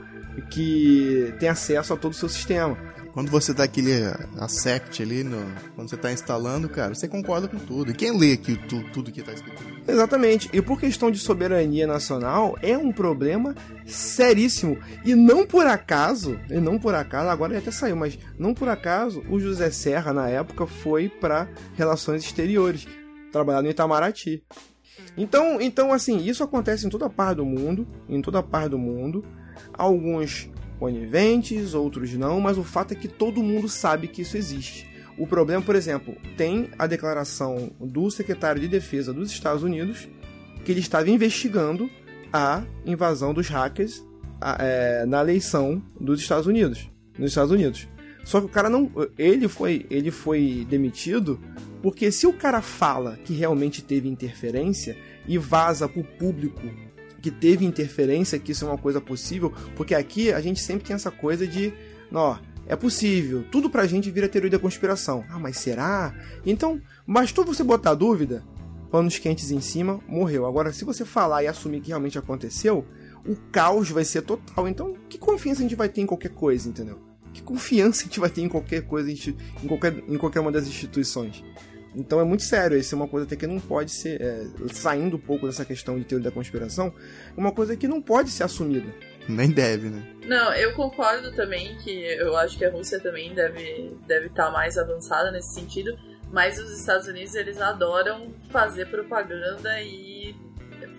Que 0.51 1.33
tem 1.39 1.49
acesso 1.49 1.93
a 1.93 1.97
todo 1.97 2.13
o 2.13 2.17
seu 2.17 2.29
sistema. 2.29 2.77
Quando 3.13 3.31
você 3.31 3.55
dá 3.55 3.65
aquele 3.65 3.93
accept 4.41 5.01
ali, 5.01 5.23
no, 5.23 5.41
quando 5.77 5.89
você 5.89 5.95
está 5.95 6.13
instalando, 6.13 6.69
cara, 6.69 6.95
você 6.95 7.07
concorda 7.07 7.47
com 7.47 7.59
tudo. 7.59 7.93
E 7.93 7.95
quem 7.95 8.19
lê 8.19 8.33
aqui 8.33 8.57
tu, 8.69 8.83
tudo 8.93 9.13
que 9.13 9.21
está 9.21 9.33
escrito? 9.33 9.74
Exatamente. 9.87 10.49
E 10.53 10.63
por 10.63 10.81
questão 10.81 11.11
de 11.11 11.19
soberania 11.19 11.87
nacional, 11.87 12.57
é 12.63 12.77
um 12.77 12.91
problema 12.91 13.55
seríssimo. 13.87 14.79
E 15.05 15.15
não 15.15 15.47
por 15.47 15.67
acaso, 15.67 16.39
e 16.49 16.59
não 16.59 16.79
por 16.79 16.95
acaso, 16.95 17.29
agora 17.29 17.53
ele 17.53 17.59
até 17.59 17.71
saiu, 17.71 17.97
mas 17.97 18.19
não 18.39 18.55
por 18.55 18.69
acaso, 18.69 19.23
o 19.29 19.39
José 19.39 19.71
Serra, 19.71 20.13
na 20.13 20.29
época, 20.29 20.67
foi 20.67 21.09
para 21.09 21.49
Relações 21.77 22.25
Exteriores, 22.25 22.87
trabalhar 23.31 23.63
no 23.63 23.69
Itamaraty. 23.69 24.43
Então, 25.17 25.61
então, 25.61 25.93
assim, 25.93 26.25
isso 26.25 26.43
acontece 26.43 26.87
em 26.87 26.91
toda 26.91 27.11
parte 27.11 27.37
do 27.37 27.45
mundo, 27.45 27.87
em 28.09 28.23
toda 28.23 28.43
parte 28.43 28.71
do 28.71 28.79
mundo. 28.79 29.25
Alguns 29.73 30.51
coniventes, 30.79 31.75
outros 31.75 32.13
não, 32.15 32.41
mas 32.41 32.59
o 32.59 32.65
fato 32.65 32.93
é 32.93 32.97
que 32.97 33.09
todo 33.09 33.43
mundo 33.43 33.69
sabe 33.69 34.09
que 34.09 34.23
isso 34.23 34.37
existe. 34.37 34.94
O 35.17 35.27
problema, 35.27 35.63
por 35.63 35.77
exemplo, 35.77 36.17
tem 36.37 36.71
a 36.79 36.87
declaração 36.87 37.71
do 37.81 38.11
secretário 38.11 38.61
de 38.61 38.69
Defesa 38.69 39.13
dos 39.13 39.31
Estados 39.31 39.63
Unidos 39.63 40.09
que 40.65 40.73
ele 40.73 40.81
estava 40.81 41.09
investigando 41.11 41.89
a 42.33 42.65
invasão 42.85 43.33
dos 43.33 43.49
hackers 43.49 44.05
é, 44.59 45.05
na 45.07 45.21
eleição 45.21 45.83
dos 46.01 46.21
Estados 46.21 46.47
Unidos, 46.47 46.91
nos 47.19 47.31
Estados 47.31 47.53
Unidos. 47.53 47.87
Só 48.25 48.41
que 48.41 48.47
o 48.47 48.49
cara 48.49 48.71
não, 48.71 48.91
ele 49.19 49.47
foi, 49.47 49.87
ele 49.91 50.11
foi 50.11 50.67
demitido 50.69 51.39
porque 51.83 52.11
se 52.11 52.27
o 52.27 52.33
cara 52.33 52.63
fala 52.63 53.19
que 53.25 53.35
realmente 53.35 53.85
teve 53.85 54.09
interferência 54.09 54.97
e 55.29 55.37
vaza 55.37 55.87
para 55.87 56.01
o 56.01 56.05
público 56.05 56.63
que 57.21 57.31
teve 57.31 57.65
interferência, 57.65 58.39
que 58.39 58.53
isso 58.53 58.65
é 58.65 58.69
uma 58.69 58.79
coisa 58.79 59.01
possível, 59.01 59.53
porque 59.77 59.95
aqui 59.95 60.33
a 60.33 60.41
gente 60.41 60.61
sempre 60.61 60.87
tem 60.87 60.95
essa 60.95 61.11
coisa 61.11 61.47
de, 61.47 61.73
ó, 62.13 62.39
é 62.67 62.75
possível, 62.75 63.45
tudo 63.51 63.69
pra 63.69 63.87
gente 63.87 64.11
vira 64.11 64.29
teoria 64.29 64.51
da 64.51 64.59
conspiração. 64.59 65.25
Ah, 65.29 65.39
mas 65.39 65.59
será? 65.59 66.15
Então, 66.47 66.81
bastou 67.07 67.45
você 67.45 67.63
botar 67.63 67.95
dúvida, 67.95 68.43
panos 68.91 69.19
quentes 69.19 69.51
em 69.51 69.61
cima, 69.61 70.01
morreu. 70.09 70.47
Agora, 70.47 70.73
se 70.73 70.85
você 70.85 71.05
falar 71.05 71.43
e 71.43 71.47
assumir 71.47 71.81
que 71.81 71.89
realmente 71.89 72.19
aconteceu, 72.19 72.87
o 73.27 73.37
caos 73.51 73.91
vai 73.91 74.05
ser 74.05 74.23
total. 74.23 74.69
Então, 74.69 74.95
que 75.09 75.19
confiança 75.19 75.61
a 75.61 75.63
gente 75.63 75.75
vai 75.75 75.89
ter 75.89 76.01
em 76.01 76.07
qualquer 76.07 76.31
coisa, 76.31 76.69
entendeu? 76.69 76.99
Que 77.33 77.43
confiança 77.43 78.03
a 78.03 78.05
gente 78.05 78.21
vai 78.21 78.31
ter 78.31 78.43
em 78.43 78.49
qualquer 78.49 78.83
coisa, 78.83 79.11
em 79.11 79.67
qualquer, 79.67 80.03
em 80.09 80.17
qualquer 80.17 80.41
uma 80.41 80.53
das 80.53 80.67
instituições? 80.67 81.45
Então 81.97 82.21
é 82.21 82.25
muito 82.25 82.43
sério, 82.43 82.77
isso 82.77 82.95
é 82.95 82.97
uma 82.97 83.07
coisa 83.07 83.27
até 83.27 83.37
que 83.37 83.47
não 83.47 83.61
pode 83.61 83.93
ser, 83.93 84.21
é, 84.21 84.47
saindo 84.73 85.17
um 85.17 85.21
pouco 85.21 85.47
dessa 85.47 85.65
questão 85.65 85.97
de 85.97 86.05
teoria 86.05 86.25
da 86.25 86.35
conspiração, 86.35 86.93
uma 87.37 87.53
coisa 87.53 87.77
que 87.77 87.87
não 87.87 88.03
pode 88.03 88.31
ser 88.31 88.43
assumida. 88.43 88.93
Nem 89.29 89.51
deve, 89.51 89.89
né? 89.89 90.03
Não, 90.27 90.53
eu 90.55 90.75
concordo 90.75 91.33
também 91.33 91.77
que 91.79 91.91
eu 91.91 92.37
acho 92.37 92.57
que 92.59 92.65
a 92.65 92.71
Rússia 92.71 93.01
também 93.01 93.35
deve 93.35 93.97
deve 94.07 94.27
estar 94.27 94.47
tá 94.47 94.51
mais 94.51 94.77
avançada 94.77 95.31
nesse 95.31 95.55
sentido, 95.55 95.99
mas 96.31 96.59
os 96.59 96.79
Estados 96.79 97.07
Unidos 97.07 97.35
eles 97.35 97.61
adoram 97.61 98.35
fazer 98.51 98.87
propaganda 98.87 99.81
e 99.83 100.35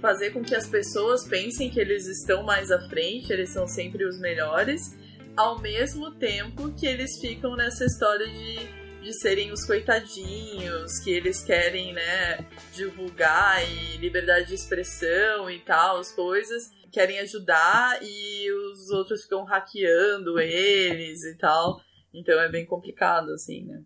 fazer 0.02 0.32
com 0.32 0.44
que 0.44 0.56
as 0.56 0.68
pessoas 0.68 1.28
pensem 1.28 1.70
que 1.70 1.80
eles 1.80 2.08
estão 2.08 2.44
mais 2.44 2.72
à 2.72 2.80
frente, 2.90 3.32
eles 3.32 3.50
são 3.50 3.68
sempre 3.68 4.06
os 4.06 4.20
melhores 4.20 4.96
ao 5.36 5.60
mesmo 5.60 6.12
tempo 6.12 6.72
que 6.72 6.86
eles 6.86 7.20
ficam 7.20 7.56
nessa 7.56 7.86
história 7.86 8.28
de 8.28 8.86
de 9.06 9.14
serem 9.14 9.52
os 9.52 9.64
coitadinhos, 9.64 10.98
que 11.04 11.12
eles 11.12 11.44
querem, 11.44 11.94
né, 11.94 12.40
divulgar 12.74 13.64
e 13.64 13.98
liberdade 13.98 14.48
de 14.48 14.56
expressão 14.56 15.48
e 15.48 15.60
tal, 15.60 16.00
as 16.00 16.12
coisas, 16.12 16.72
querem 16.96 17.20
ajudar 17.20 18.00
e 18.02 18.50
os 18.54 18.90
outros 18.90 19.24
ficam 19.24 19.44
hackeando 19.44 20.40
eles 20.40 21.26
e 21.26 21.36
tal. 21.36 21.82
Então 22.14 22.40
é 22.40 22.48
bem 22.48 22.66
complicado, 22.66 23.34
assim, 23.34 23.66
né? 23.66 23.84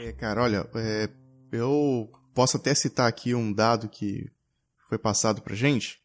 É, 0.00 0.12
cara, 0.12 0.42
olha, 0.42 0.66
é, 0.74 1.10
eu 1.52 2.10
posso 2.34 2.56
até 2.56 2.74
citar 2.74 3.06
aqui 3.06 3.34
um 3.34 3.52
dado 3.52 3.90
que 3.90 4.24
foi 4.88 4.98
passado 4.98 5.42
pra 5.42 5.54
gente, 5.54 6.00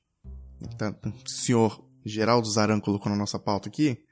tá, 0.78 0.94
o 1.06 1.30
senhor 1.30 1.82
Geraldo 2.06 2.50
Zaran 2.50 2.82
colocou 2.82 3.10
na 3.10 3.18
nossa 3.18 3.40
pauta 3.40 3.70
aqui, 3.70 4.04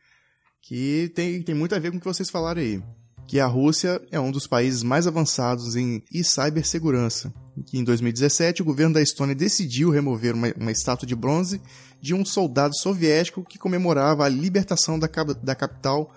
que 0.62 1.12
tem, 1.14 1.44
tem 1.44 1.54
muito 1.54 1.76
a 1.76 1.80
ver 1.80 1.92
com 1.92 1.98
o 1.98 2.00
que 2.00 2.08
vocês 2.08 2.30
falaram 2.30 2.62
aí. 2.62 2.82
Que 3.28 3.40
a 3.40 3.48
Rússia 3.48 4.02
é 4.12 4.20
um 4.20 4.32
dos 4.32 4.46
países 4.46 4.84
mais 4.84 5.08
avançados 5.08 5.76
em 5.76 6.04
cibersegurança. 6.24 7.34
Em 7.74 7.84
2017 7.84 8.62
o 8.62 8.66
governo 8.66 8.96
da 8.96 9.02
Estônia 9.02 9.36
decidiu 9.36 9.90
remover 9.90 10.34
uma, 10.34 10.54
uma 10.58 10.72
estátua 10.72 11.08
de 11.08 11.16
bronze 11.16 11.62
de 12.02 12.14
um 12.14 12.26
soldado 12.26 12.76
soviético 12.76 13.44
que 13.44 13.60
comemorava 13.60 14.26
a 14.26 14.30
libertação 14.30 14.98
da, 14.98 15.08
da 15.42 15.56
capital 15.56 16.14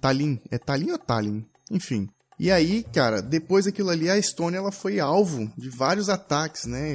Tallinn. 0.00 0.38
É 0.50 0.58
Tallinn 0.58 0.92
ou 0.92 0.98
Tallinn? 0.98 1.44
Enfim. 1.70 2.08
E 2.38 2.52
aí, 2.52 2.84
cara, 2.92 3.20
depois 3.20 3.64
daquilo 3.64 3.90
ali, 3.90 4.08
a 4.08 4.16
Estônia 4.16 4.58
ela 4.58 4.70
foi 4.70 5.00
alvo 5.00 5.50
de 5.56 5.68
vários 5.68 6.08
ataques, 6.08 6.66
né? 6.66 6.94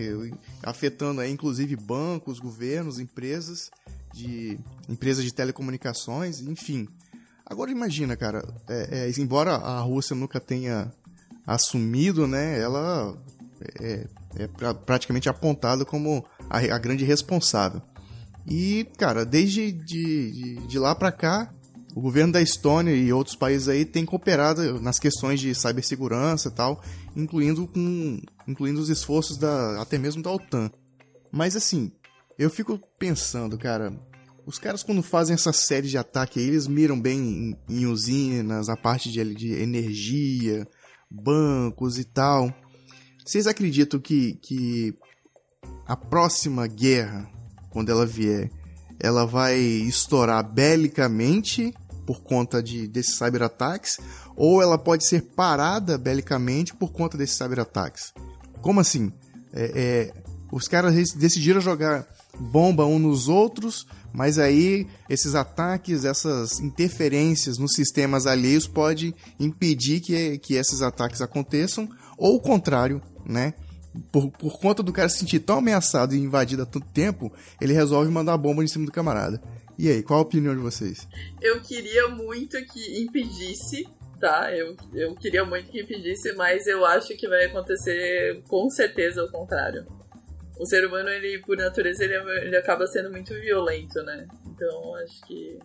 Afetando 0.61 1.19
aí, 1.19 1.31
inclusive, 1.31 1.75
bancos, 1.75 2.39
governos, 2.39 2.97
empresas 2.97 3.69
de 4.13 4.57
empresas 4.87 5.23
de 5.23 5.33
telecomunicações, 5.33 6.39
enfim. 6.39 6.87
Agora 7.53 7.69
imagina, 7.69 8.17
cara, 8.17 8.43
é, 8.67 9.07
é, 9.07 9.21
embora 9.21 9.51
a 9.53 9.79
Rússia 9.79 10.15
nunca 10.15 10.39
tenha 10.39 10.91
assumido, 11.45 12.25
né? 12.25 12.59
Ela 12.59 13.15
é, 13.79 14.07
é 14.37 14.47
pra, 14.47 14.73
praticamente 14.73 15.29
apontada 15.29 15.85
como 15.85 16.25
a, 16.49 16.57
a, 16.57 16.79
grande 16.79 17.05
responsável. 17.05 17.79
E, 18.47 18.87
cara, 18.97 19.23
desde 19.23 19.71
de, 19.71 20.31
de, 20.31 20.67
de 20.67 20.79
lá 20.79 20.95
para 20.95 21.11
cá, 21.11 21.53
o 21.93 22.01
governo 22.01 22.33
da 22.33 22.41
Estônia 22.41 22.95
e 22.95 23.13
outros 23.13 23.35
países 23.35 23.69
aí 23.69 23.85
têm 23.85 24.03
cooperado 24.03 24.81
nas 24.81 24.97
questões 24.97 25.39
de 25.39 25.53
cibersegurança 25.53 26.49
e 26.49 26.53
tal, 26.53 26.81
incluindo, 27.15 27.67
com, 27.67 28.19
incluindo 28.47 28.81
os 28.81 28.89
esforços 28.89 29.37
da, 29.37 29.79
até 29.79 29.99
mesmo 29.99 30.23
da 30.23 30.31
OTAN. 30.31 30.71
Mas 31.31 31.55
assim, 31.55 31.91
eu 32.35 32.49
fico 32.49 32.79
pensando, 32.97 33.59
cara, 33.59 33.93
os 34.45 34.59
caras 34.59 34.83
quando 34.83 35.01
fazem 35.01 35.33
essa 35.33 35.53
série 35.53 35.87
de 35.87 35.97
ataque 35.97 36.39
eles 36.39 36.67
miram 36.67 36.99
bem 36.99 37.19
em, 37.19 37.57
em 37.69 37.85
usinas, 37.85 38.69
a 38.69 38.75
parte 38.75 39.11
de, 39.11 39.33
de 39.33 39.53
energia, 39.53 40.67
bancos 41.09 41.97
e 41.97 42.03
tal. 42.03 42.53
Vocês 43.25 43.47
acreditam 43.47 43.99
que, 43.99 44.33
que 44.41 44.93
a 45.85 45.95
próxima 45.95 46.67
guerra, 46.67 47.29
quando 47.69 47.89
ela 47.89 48.05
vier, 48.05 48.51
ela 48.99 49.25
vai 49.25 49.57
estourar 49.57 50.43
belicamente 50.43 51.73
por 52.05 52.21
conta 52.21 52.61
de, 52.61 52.87
desses 52.87 53.15
cyberataques, 53.15 53.97
ou 54.35 54.61
ela 54.61 54.77
pode 54.77 55.07
ser 55.07 55.21
parada 55.21 55.97
belicamente 55.97 56.73
por 56.75 56.91
conta 56.91 57.17
desses 57.17 57.37
cyberataques. 57.37 58.13
Como 58.61 58.79
assim? 58.79 59.11
É, 59.53 59.71
é, 59.75 60.13
os 60.51 60.67
caras 60.67 61.13
decidiram 61.13 61.61
jogar 61.61 62.05
bomba 62.37 62.85
uns 62.85 63.01
nos 63.01 63.27
outros, 63.27 63.87
mas 64.13 64.37
aí 64.37 64.87
esses 65.09 65.33
ataques, 65.33 66.05
essas 66.05 66.59
interferências 66.59 67.57
nos 67.57 67.73
sistemas 67.73 68.27
alheios 68.27 68.67
pode 68.67 69.13
impedir 69.39 69.99
que, 69.99 70.37
que 70.37 70.53
esses 70.53 70.81
ataques 70.81 71.21
aconteçam, 71.21 71.89
ou 72.17 72.35
o 72.35 72.39
contrário, 72.39 73.01
né? 73.25 73.55
Por, 74.11 74.31
por 74.31 74.59
conta 74.59 74.81
do 74.81 74.93
cara 74.93 75.09
se 75.09 75.19
sentir 75.19 75.39
tão 75.39 75.57
ameaçado 75.57 76.15
e 76.15 76.19
invadido 76.19 76.63
há 76.63 76.65
tanto 76.65 76.87
tempo, 76.87 77.31
ele 77.59 77.73
resolve 77.73 78.11
mandar 78.11 78.37
bomba 78.37 78.63
em 78.63 78.67
cima 78.67 78.85
do 78.85 78.91
camarada. 78.91 79.41
E 79.77 79.89
aí, 79.89 80.03
qual 80.03 80.19
a 80.19 80.23
opinião 80.23 80.55
de 80.55 80.61
vocês? 80.61 81.07
Eu 81.41 81.59
queria 81.61 82.07
muito 82.07 82.57
que 82.65 83.03
impedisse, 83.03 83.87
tá? 84.19 84.51
Eu, 84.55 84.75
eu 84.93 85.15
queria 85.15 85.43
muito 85.45 85.69
que 85.71 85.81
impedisse, 85.81 86.33
mas 86.33 86.67
eu 86.67 86.85
acho 86.85 87.15
que 87.15 87.27
vai 87.27 87.45
acontecer 87.45 88.41
com 88.47 88.69
certeza 88.69 89.23
o 89.23 89.31
contrário. 89.31 89.85
O 90.57 90.65
ser 90.65 90.85
humano, 90.85 91.09
ele, 91.09 91.39
por 91.39 91.57
natureza, 91.57 92.03
ele, 92.03 92.15
ele 92.41 92.55
acaba 92.55 92.85
sendo 92.87 93.11
muito 93.11 93.33
violento, 93.33 94.01
né? 94.03 94.27
Então, 94.45 94.95
acho 94.95 95.21
que 95.25 95.59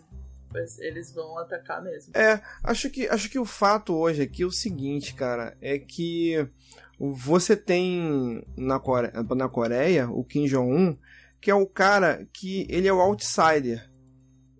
eles 0.79 1.13
vão 1.13 1.37
atacar 1.37 1.81
mesmo. 1.81 2.15
É, 2.17 2.41
acho 2.63 2.89
que, 2.89 3.07
acho 3.07 3.29
que 3.29 3.37
o 3.37 3.45
fato 3.45 3.95
hoje 3.95 4.23
aqui 4.23 4.43
é 4.43 4.45
o 4.45 4.51
seguinte, 4.51 5.13
cara, 5.13 5.55
é 5.61 5.77
que 5.77 6.47
você 6.99 7.55
tem 7.55 8.43
na 8.57 8.79
Coreia, 8.79 9.13
na 9.35 9.47
Coreia 9.47 10.09
o 10.09 10.23
Kim 10.23 10.45
Jong-un, 10.45 10.97
que 11.39 11.51
é 11.51 11.55
o 11.55 11.67
cara 11.67 12.25
que 12.33 12.65
ele 12.69 12.87
é 12.87 12.93
o 12.93 12.99
outsider 12.99 13.87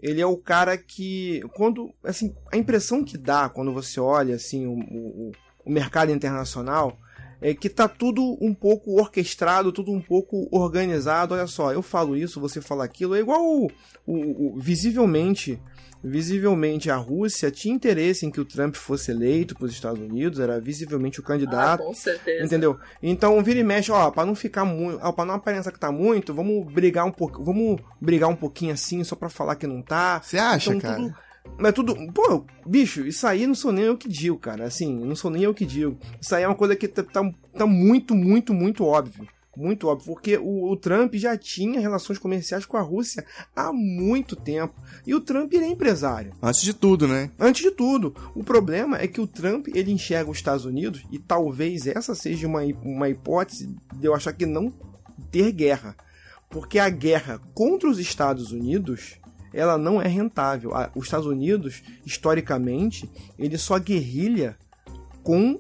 ele 0.02 0.22
é 0.22 0.26
o 0.26 0.38
cara 0.38 0.78
que 0.78 1.42
quando 1.54 1.94
assim 2.04 2.34
a 2.52 2.58
impressão 2.58 3.04
que 3.04 3.18
dá 3.18 3.50
quando 3.50 3.74
você 3.74 4.00
olha 4.00 4.36
assim 4.36 4.66
o, 4.66 4.80
o, 4.80 5.32
o 5.66 5.72
mercado 5.72 6.12
internacional 6.12 6.98
é 7.42 7.54
que 7.54 7.70
tá 7.70 7.88
tudo 7.88 8.38
um 8.42 8.54
pouco 8.54 9.00
orquestrado, 9.00 9.72
tudo 9.72 9.92
um 9.92 10.02
pouco 10.02 10.48
organizado. 10.52 11.34
Olha 11.34 11.48
só, 11.48 11.72
eu 11.72 11.82
falo 11.82 12.16
isso, 12.16 12.40
você 12.40 12.62
fala 12.62 12.84
aquilo. 12.84 13.16
É 13.16 13.20
igual 13.20 13.42
o, 13.42 13.72
o, 14.06 14.56
o 14.56 14.60
visivelmente, 14.60 15.62
visivelmente 16.04 16.92
a 16.92 16.98
Rússia 16.98 17.50
tinha 17.50 17.74
interesse 17.74 18.26
em 18.26 18.32
que 18.32 18.42
o 18.42 18.46
Trump 18.46 18.76
fosse 18.76 19.12
eleito 19.12 19.56
para 19.56 19.66
os 19.66 19.72
Estados 19.72 20.02
Unidos, 20.02 20.40
era 20.40 20.60
visivelmente 20.60 21.20
o 21.20 21.24
candidato. 21.24 21.82
Ah, 21.82 21.86
com 21.86 21.94
certeza. 21.94 22.46
Entendeu? 22.46 22.78
Então 23.02 23.42
vira 23.42 23.60
e 23.60 23.64
mexe, 23.64 23.92
ó, 23.92 24.12
para 24.12 24.26
não 24.26 24.36
ficar 24.36 24.66
muito, 24.66 25.00
para 25.14 25.26
não 25.26 25.36
aparecer 25.36 25.72
que 25.72 25.80
tá 25.80 25.92
muito, 25.92 26.34
vamos 26.34 26.72
brigar 26.72 27.06
um 27.06 27.12
pouco, 27.12 27.42
vamos 27.44 27.82
brigar 28.02 28.30
um 28.30 28.36
pouquinho 28.36 28.74
assim 28.74 29.04
só 29.04 29.16
para 29.16 29.30
falar 29.30 29.56
que 29.56 29.68
não 29.68 29.82
tá. 29.82 30.22
Você 30.22 30.38
acha, 30.38 30.72
então, 30.72 30.82
cara? 30.82 31.02
Tudo, 31.02 31.16
mas 31.58 31.74
tudo. 31.74 31.96
Pô, 32.14 32.46
bicho, 32.66 33.06
isso 33.06 33.26
aí 33.28 33.46
não 33.46 33.56
sou 33.56 33.72
nem 33.72 33.86
eu 33.86 33.98
que 33.98 34.08
digo, 34.08 34.38
cara. 34.38 34.66
Assim, 34.66 34.94
não 34.94 35.16
sou 35.16 35.32
nem 35.32 35.44
eu 35.44 35.54
que 35.54 35.66
digo. 35.66 35.98
Isso 36.22 36.36
aí 36.36 36.44
é 36.44 36.48
uma 36.48 36.56
coisa 36.56 36.76
que 36.76 36.88
tá, 36.88 37.04
tá, 37.04 37.32
tá 37.58 37.66
muito, 37.66 38.16
muito, 38.16 38.54
muito 38.54 38.86
óbvio. 38.86 39.28
Muito 39.60 39.90
óbvio, 39.90 40.06
porque 40.06 40.38
o, 40.38 40.72
o, 40.72 40.78
Trump 40.78 41.16
já 41.16 41.36
tinha 41.36 41.82
relações 41.82 42.18
comerciais 42.18 42.66
com 42.66 42.78
a 42.78 42.82
Rússia 42.82 43.26
há 43.54 43.74
muito 43.74 44.34
tempo. 44.34 44.74
E 45.06 45.14
o 45.14 45.20
Trump 45.20 45.52
ele 45.52 45.66
é 45.66 45.68
empresário. 45.68 46.32
Antes 46.42 46.62
de 46.62 46.74
tudo, 46.74 47.08
né? 47.08 47.30
Antes 47.38 47.64
de 47.64 47.72
tudo. 47.72 48.16
O 48.34 48.42
problema 48.42 48.98
é 48.98 49.06
que 49.06 49.20
o 49.20 49.28
Trump 49.28 49.68
ele 49.74 49.92
enxerga 49.92 50.32
os 50.32 50.38
Estados 50.38 50.64
Unidos, 50.64 51.04
e 51.12 51.20
talvez 51.20 51.88
essa 51.88 52.16
seja 52.16 52.48
uma, 52.48 52.62
uma 52.82 53.10
hipótese 53.10 53.76
de 53.96 54.08
eu 54.08 54.16
achar 54.16 54.32
que 54.32 54.46
não 54.46 54.72
ter 55.30 55.52
guerra. 55.52 55.94
Porque 56.50 56.80
a 56.80 56.90
guerra 56.90 57.42
contra 57.54 57.90
os 57.90 58.00
Estados 58.00 58.54
Unidos 58.54 59.19
ela 59.54 59.78
não 59.78 60.02
é 60.02 60.08
rentável. 60.08 60.72
Os 60.96 61.06
Estados 61.06 61.26
Unidos, 61.28 61.82
historicamente, 62.06 63.10
ele 63.38 63.58
só 63.58 63.78
guerrilha 63.80 64.58
com 65.24 65.60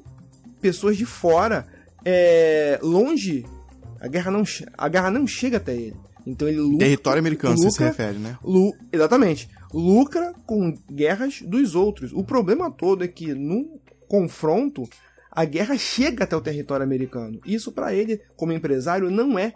pessoas 0.61 0.97
de 0.97 1.05
fora, 1.05 1.67
é, 2.03 2.79
longe. 2.81 3.45
A 3.99 4.07
guerra 4.07 4.31
não, 4.31 4.43
a 4.77 4.87
guerra 4.87 5.11
não 5.11 5.27
chega 5.27 5.57
até 5.57 5.75
ele. 5.75 5.97
Então 6.25 6.47
ele 6.47 6.59
lucra, 6.59 6.79
Território 6.79 7.19
americano, 7.19 7.55
lucra, 7.55 7.71
você 7.71 7.77
se 7.77 7.83
refere, 7.83 8.17
né? 8.17 8.37
Lu, 8.43 8.73
exatamente. 8.91 9.49
Lucra 9.73 10.33
com 10.45 10.77
guerras 10.91 11.41
dos 11.41 11.75
outros. 11.75 12.11
O 12.13 12.23
problema 12.23 12.69
todo 12.69 13.03
é 13.03 13.07
que 13.07 13.33
no 13.33 13.79
confronto, 14.07 14.87
a 15.31 15.45
guerra 15.45 15.77
chega 15.77 16.23
até 16.23 16.35
o 16.35 16.41
território 16.41 16.83
americano. 16.83 17.39
Isso 17.45 17.71
para 17.71 17.93
ele, 17.93 18.19
como 18.35 18.51
empresário, 18.51 19.11
não 19.11 19.37
é 19.37 19.53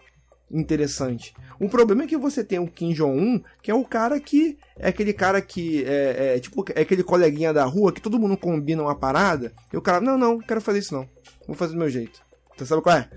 interessante. 0.52 1.34
O 1.60 1.70
problema 1.70 2.04
é 2.04 2.08
que 2.08 2.18
você 2.18 2.44
tem 2.44 2.60
o 2.60 2.68
Kim 2.68 2.94
Jong-un, 2.94 3.42
que 3.62 3.72
é 3.72 3.76
o 3.76 3.84
cara 3.84 4.20
que. 4.20 4.58
É 4.78 4.90
aquele 4.90 5.14
cara 5.14 5.42
que. 5.42 5.84
É, 5.86 6.36
é, 6.36 6.40
tipo, 6.40 6.64
é 6.76 6.82
aquele 6.82 7.04
coleguinha 7.04 7.54
da 7.54 7.66
rua 7.66 7.92
que 7.92 8.02
todo 8.02 8.20
mundo 8.20 8.38
combina 8.38 8.84
uma 8.84 8.96
parada. 8.96 9.54
E 9.72 9.78
o 9.78 9.82
cara, 9.82 10.02
não, 10.02 10.18
não, 10.18 10.34
não 10.34 10.40
quero 10.40 10.62
fazer 10.62 10.80
isso 10.80 10.94
não. 10.94 11.08
Vou 11.48 11.56
fazer 11.56 11.74
do 11.74 11.80
meu 11.80 11.90
jeito. 11.90 12.22
Você 12.56 12.66
sabe 12.66 12.82
qual 12.82 12.98
é? 12.98 13.10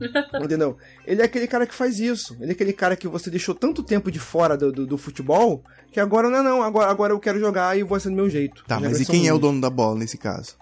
Entendeu? 0.42 0.76
Ele 1.06 1.22
é 1.22 1.24
aquele 1.24 1.46
cara 1.46 1.66
que 1.66 1.74
faz 1.74 1.98
isso. 1.98 2.36
Ele 2.40 2.50
é 2.50 2.54
aquele 2.54 2.72
cara 2.72 2.96
que 2.96 3.08
você 3.08 3.30
deixou 3.30 3.54
tanto 3.54 3.82
tempo 3.82 4.10
de 4.10 4.18
fora 4.18 4.56
do, 4.56 4.72
do, 4.72 4.86
do 4.86 4.98
futebol 4.98 5.62
que 5.92 6.00
agora 6.00 6.28
não, 6.28 6.42
não, 6.42 6.62
agora, 6.62 6.90
agora 6.90 7.12
eu 7.12 7.20
quero 7.20 7.38
jogar 7.38 7.78
e 7.78 7.84
vou 7.84 7.98
ser 8.00 8.10
do 8.10 8.16
meu 8.16 8.28
jeito. 8.28 8.64
Tá, 8.66 8.80
mas 8.80 9.00
e 9.00 9.06
quem 9.06 9.28
é 9.28 9.32
o 9.32 9.38
dono 9.38 9.60
da 9.60 9.70
bola 9.70 9.96
nesse 9.96 10.18
caso? 10.18 10.56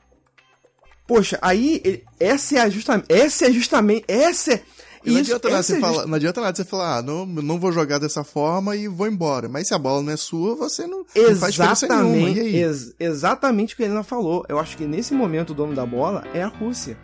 Poxa, 1.07 1.39
aí 1.41 2.05
essa 2.21 2.57
é 2.57 2.61
a 2.61 2.69
justamente, 2.69 3.07
essa 3.09 3.47
é 3.47 3.53
justamente, 3.53 4.05
essa 4.07 4.55
é, 4.55 4.63
não, 5.11 5.19
adianta 5.19 5.49
nada 5.51 5.63
você 5.63 5.81
falar, 5.81 6.07
não 6.07 6.15
adianta 6.15 6.41
nada 6.41 6.57
você 6.57 6.65
falar, 6.65 6.99
ah, 6.99 7.03
não, 7.03 7.27
não 7.27 7.59
vou 7.59 7.73
jogar 7.73 7.99
dessa 7.99 8.23
forma 8.23 8.77
e 8.77 8.89
vou 8.89 9.07
embora. 9.07 9.49
Mas 9.49 9.69
se 9.69 9.75
a 9.75 9.79
bola 9.79 10.03
não 10.03 10.13
é 10.13 10.17
sua, 10.17 10.55
você 10.55 10.87
não, 10.87 11.05
não 11.17 11.37
faz 11.37 11.55
diferença 11.55 11.87
nenhuma. 11.89 12.31
E 12.31 12.41
aí? 12.41 12.57
Ex 12.57 12.95
exatamente 12.99 13.75
o 13.75 13.77
que 13.77 13.83
ele 13.83 14.03
falou. 14.03 14.45
Eu 14.49 14.59
acho 14.59 14.77
que 14.77 14.85
nesse 14.85 15.15
momento 15.15 15.51
o 15.51 15.55
dono 15.55 15.75
da 15.75 15.85
bola 15.87 16.25
é 16.33 16.43
a 16.43 16.49
Rússia. 16.49 16.97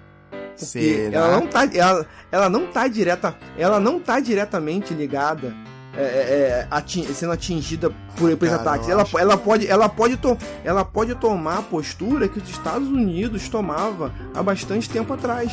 Será? 0.57 1.17
ela 1.19 1.41
não 1.41 1.47
tá, 1.47 1.65
ela, 1.73 2.07
ela 2.33 2.49
não 2.49 2.67
tá 2.67 2.89
direta, 2.89 3.37
ela 3.57 3.79
não 3.79 4.01
tá 4.01 4.19
diretamente 4.19 4.93
ligada 4.93 5.55
é, 5.97 6.03
é, 6.03 6.05
é, 6.05 6.67
ati- 6.71 7.13
sendo 7.15 7.33
atingida 7.33 7.91
por, 8.17 8.37
por 8.37 8.47
esse 8.47 8.57
Cara, 8.57 8.61
ataque. 8.61 8.91
eu 8.91 8.93
Ela, 8.93 9.09
ela 9.19 9.37
pode, 9.37 9.67
ela 9.67 9.89
pode, 9.89 10.17
to, 10.17 10.37
ela 10.65 10.85
pode 10.85 11.15
tomar 11.17 11.59
a 11.59 11.63
postura 11.63 12.29
que 12.29 12.39
os 12.39 12.49
Estados 12.49 12.89
Unidos 12.89 13.49
tomava 13.49 14.13
há 14.35 14.43
bastante 14.43 14.89
tempo 14.89 15.13
atrás. 15.13 15.53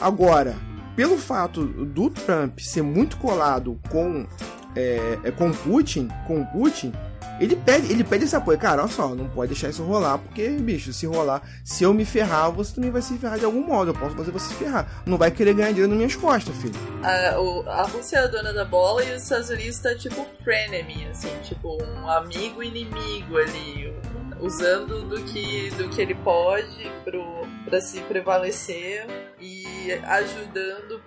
Agora, 0.00 0.54
pelo 0.98 1.16
fato 1.16 1.64
do 1.64 2.10
Trump 2.10 2.58
ser 2.58 2.82
muito 2.82 3.18
colado 3.18 3.78
com 3.88 4.26
é, 4.74 5.16
é, 5.22 5.30
com 5.30 5.52
Putin, 5.52 6.08
com 6.26 6.44
Putin, 6.46 6.92
ele 7.38 7.54
pede, 7.54 7.92
ele 7.92 8.02
pede 8.02 8.24
esse 8.24 8.34
apoio. 8.34 8.58
Cara, 8.58 8.82
olha 8.82 8.90
só, 8.90 9.14
não 9.14 9.28
pode 9.28 9.52
deixar 9.52 9.68
isso 9.70 9.84
rolar, 9.84 10.18
porque, 10.18 10.48
bicho, 10.48 10.92
se 10.92 11.06
rolar, 11.06 11.40
se 11.64 11.84
eu 11.84 11.94
me 11.94 12.04
ferrar, 12.04 12.50
você 12.50 12.74
também 12.74 12.90
vai 12.90 13.00
se 13.00 13.16
ferrar 13.16 13.38
de 13.38 13.44
algum 13.44 13.64
modo. 13.64 13.92
Eu 13.92 13.94
posso 13.94 14.16
fazer 14.16 14.32
você 14.32 14.48
se 14.48 14.54
ferrar. 14.54 15.02
Não 15.06 15.16
vai 15.16 15.30
querer 15.30 15.54
ganhar 15.54 15.68
dinheiro 15.68 15.88
nas 15.88 15.96
minhas 15.98 16.16
costas, 16.16 16.52
filho. 16.56 16.74
A, 17.04 17.40
o- 17.40 17.68
a 17.68 17.82
Rússia 17.84 18.16
é 18.16 18.24
a 18.24 18.26
dona 18.26 18.52
da 18.52 18.64
bola 18.64 19.04
e 19.04 19.14
os 19.14 19.22
Estados 19.22 19.50
Unidos 19.50 19.78
tá 19.78 19.94
tipo 19.94 20.26
frenemy, 20.42 21.06
assim, 21.12 21.30
tipo 21.44 21.78
um 21.80 22.10
amigo 22.10 22.60
inimigo 22.60 23.36
ali, 23.38 23.92
usando 24.40 25.02
do 25.08 25.22
que, 25.22 25.70
do 25.76 25.88
que 25.90 26.00
ele 26.02 26.14
pode 26.16 26.90
pro, 27.04 27.22
pra 27.64 27.80
se 27.80 28.00
prevalecer 28.00 29.06
ajudando 30.04 31.00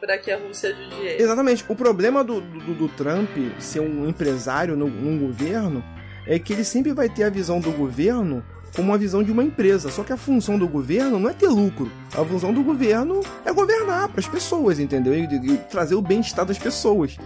pra 0.00 0.18
que 0.18 0.30
a 0.30 0.38
Rússia 0.38 0.70
ajude 0.70 0.94
ele. 1.00 1.22
Exatamente. 1.22 1.64
O 1.68 1.76
problema 1.76 2.22
do, 2.22 2.40
do, 2.40 2.74
do 2.74 2.88
Trump 2.88 3.30
ser 3.58 3.80
um 3.80 4.08
empresário 4.08 4.76
no, 4.76 4.88
num 4.88 5.18
governo 5.18 5.84
é 6.26 6.38
que 6.38 6.52
ele 6.52 6.64
sempre 6.64 6.92
vai 6.92 7.08
ter 7.08 7.24
a 7.24 7.30
visão 7.30 7.60
do 7.60 7.70
governo 7.70 8.44
como 8.74 8.88
uma 8.88 8.98
visão 8.98 9.22
de 9.22 9.30
uma 9.30 9.44
empresa. 9.44 9.90
Só 9.90 10.02
que 10.02 10.12
a 10.12 10.16
função 10.16 10.58
do 10.58 10.66
governo 10.66 11.18
não 11.18 11.30
é 11.30 11.32
ter 11.32 11.48
lucro. 11.48 11.90
A 12.12 12.24
função 12.24 12.52
do 12.52 12.62
governo 12.62 13.20
é 13.44 13.52
governar 13.52 14.08
para 14.08 14.20
as 14.20 14.28
pessoas, 14.28 14.78
entendeu? 14.78 15.14
E, 15.14 15.24
e 15.24 15.56
trazer 15.70 15.94
o 15.94 16.02
bem-estar 16.02 16.44
das 16.44 16.58
pessoas. 16.58 17.16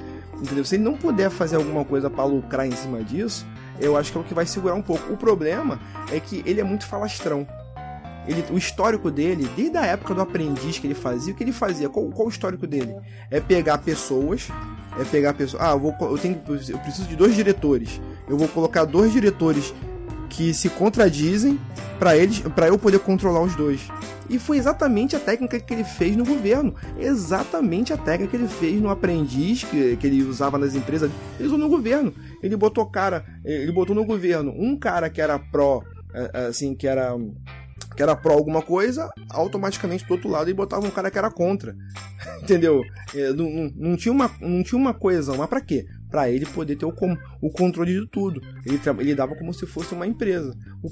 Entendeu? 0.40 0.64
Se 0.64 0.76
ele 0.76 0.84
não 0.84 0.94
puder 0.94 1.30
fazer 1.30 1.56
alguma 1.56 1.84
coisa 1.84 2.08
para 2.08 2.24
lucrar 2.24 2.66
em 2.66 2.72
cima 2.72 3.02
disso, 3.02 3.46
eu 3.80 3.96
acho 3.96 4.12
que 4.12 4.18
é 4.18 4.20
o 4.20 4.24
que 4.24 4.34
vai 4.34 4.46
segurar 4.46 4.74
um 4.74 4.82
pouco. 4.82 5.12
O 5.12 5.16
problema 5.16 5.80
é 6.12 6.20
que 6.20 6.42
ele 6.46 6.60
é 6.60 6.64
muito 6.64 6.86
falastrão. 6.86 7.46
Ele, 8.28 8.44
o 8.52 8.58
histórico 8.58 9.10
dele, 9.10 9.48
desde 9.56 9.78
a 9.78 9.86
época 9.86 10.14
do 10.14 10.20
aprendiz 10.20 10.78
que 10.78 10.86
ele 10.86 10.94
fazia, 10.94 11.32
o 11.32 11.36
que 11.36 11.42
ele 11.42 11.52
fazia? 11.52 11.88
Qual, 11.88 12.06
qual 12.10 12.26
o 12.26 12.30
histórico 12.30 12.66
dele? 12.66 12.94
É 13.30 13.40
pegar 13.40 13.78
pessoas, 13.78 14.48
é 15.00 15.04
pegar 15.04 15.32
pessoas. 15.32 15.62
Ah, 15.62 15.70
eu, 15.70 15.78
vou, 15.78 15.94
eu, 16.00 16.18
tenho, 16.18 16.38
eu 16.68 16.78
preciso 16.78 17.08
de 17.08 17.16
dois 17.16 17.34
diretores. 17.34 18.00
Eu 18.28 18.36
vou 18.36 18.46
colocar 18.48 18.84
dois 18.84 19.12
diretores 19.12 19.72
que 20.28 20.52
se 20.52 20.68
contradizem 20.68 21.58
para 21.98 22.16
eles, 22.16 22.40
para 22.40 22.68
eu 22.68 22.78
poder 22.78 22.98
controlar 22.98 23.40
os 23.40 23.56
dois. 23.56 23.88
E 24.28 24.38
foi 24.38 24.58
exatamente 24.58 25.16
a 25.16 25.20
técnica 25.20 25.58
que 25.58 25.72
ele 25.72 25.84
fez 25.84 26.14
no 26.14 26.24
governo. 26.24 26.74
Exatamente 26.98 27.92
a 27.92 27.96
técnica 27.96 28.30
que 28.30 28.36
ele 28.36 28.48
fez 28.48 28.80
no 28.80 28.90
aprendiz, 28.90 29.64
que, 29.64 29.96
que 29.96 30.06
ele 30.06 30.22
usava 30.22 30.58
nas 30.58 30.74
empresas. 30.74 31.10
Ele 31.38 31.46
usou 31.46 31.58
no 31.58 31.68
governo. 31.68 32.12
Ele 32.42 32.56
botou 32.56 32.84
cara, 32.84 33.24
ele 33.42 33.72
botou 33.72 33.96
no 33.96 34.04
governo 34.04 34.52
um 34.54 34.76
cara 34.76 35.08
que 35.08 35.20
era 35.20 35.38
pró, 35.38 35.82
eh, 36.12 36.46
assim, 36.48 36.74
que 36.74 36.86
era 36.86 37.16
que 37.96 38.02
era 38.02 38.14
pró 38.14 38.32
alguma 38.34 38.62
coisa, 38.62 39.10
automaticamente 39.30 40.04
do 40.06 40.12
outro 40.12 40.28
lado 40.28 40.46
ele 40.48 40.54
botava 40.54 40.86
um 40.86 40.90
cara 40.90 41.10
que 41.10 41.18
era 41.18 41.30
contra. 41.30 41.74
Entendeu? 42.42 42.82
É, 43.14 43.32
não, 43.32 43.50
não- 43.50 43.72
não 43.76 43.96
tinha 43.96 44.12
uma, 44.12 44.30
não 44.40 44.62
tinha 44.62 44.78
uma 44.80 44.94
coesão, 44.94 45.36
mas 45.36 45.48
pra 45.48 45.60
quê? 45.60 45.84
Pra 46.10 46.30
ele 46.30 46.46
poder 46.46 46.76
ter 46.76 46.86
o, 46.86 46.92
com- 46.92 47.16
o 47.40 47.50
controle 47.50 48.00
de 48.00 48.06
tudo. 48.08 48.40
Ele, 48.64 48.80
ele 49.00 49.14
dava 49.14 49.34
como 49.34 49.52
se 49.52 49.66
fosse 49.66 49.92
uma 49.94 50.06
empresa. 50.06 50.56
O- 50.82 50.90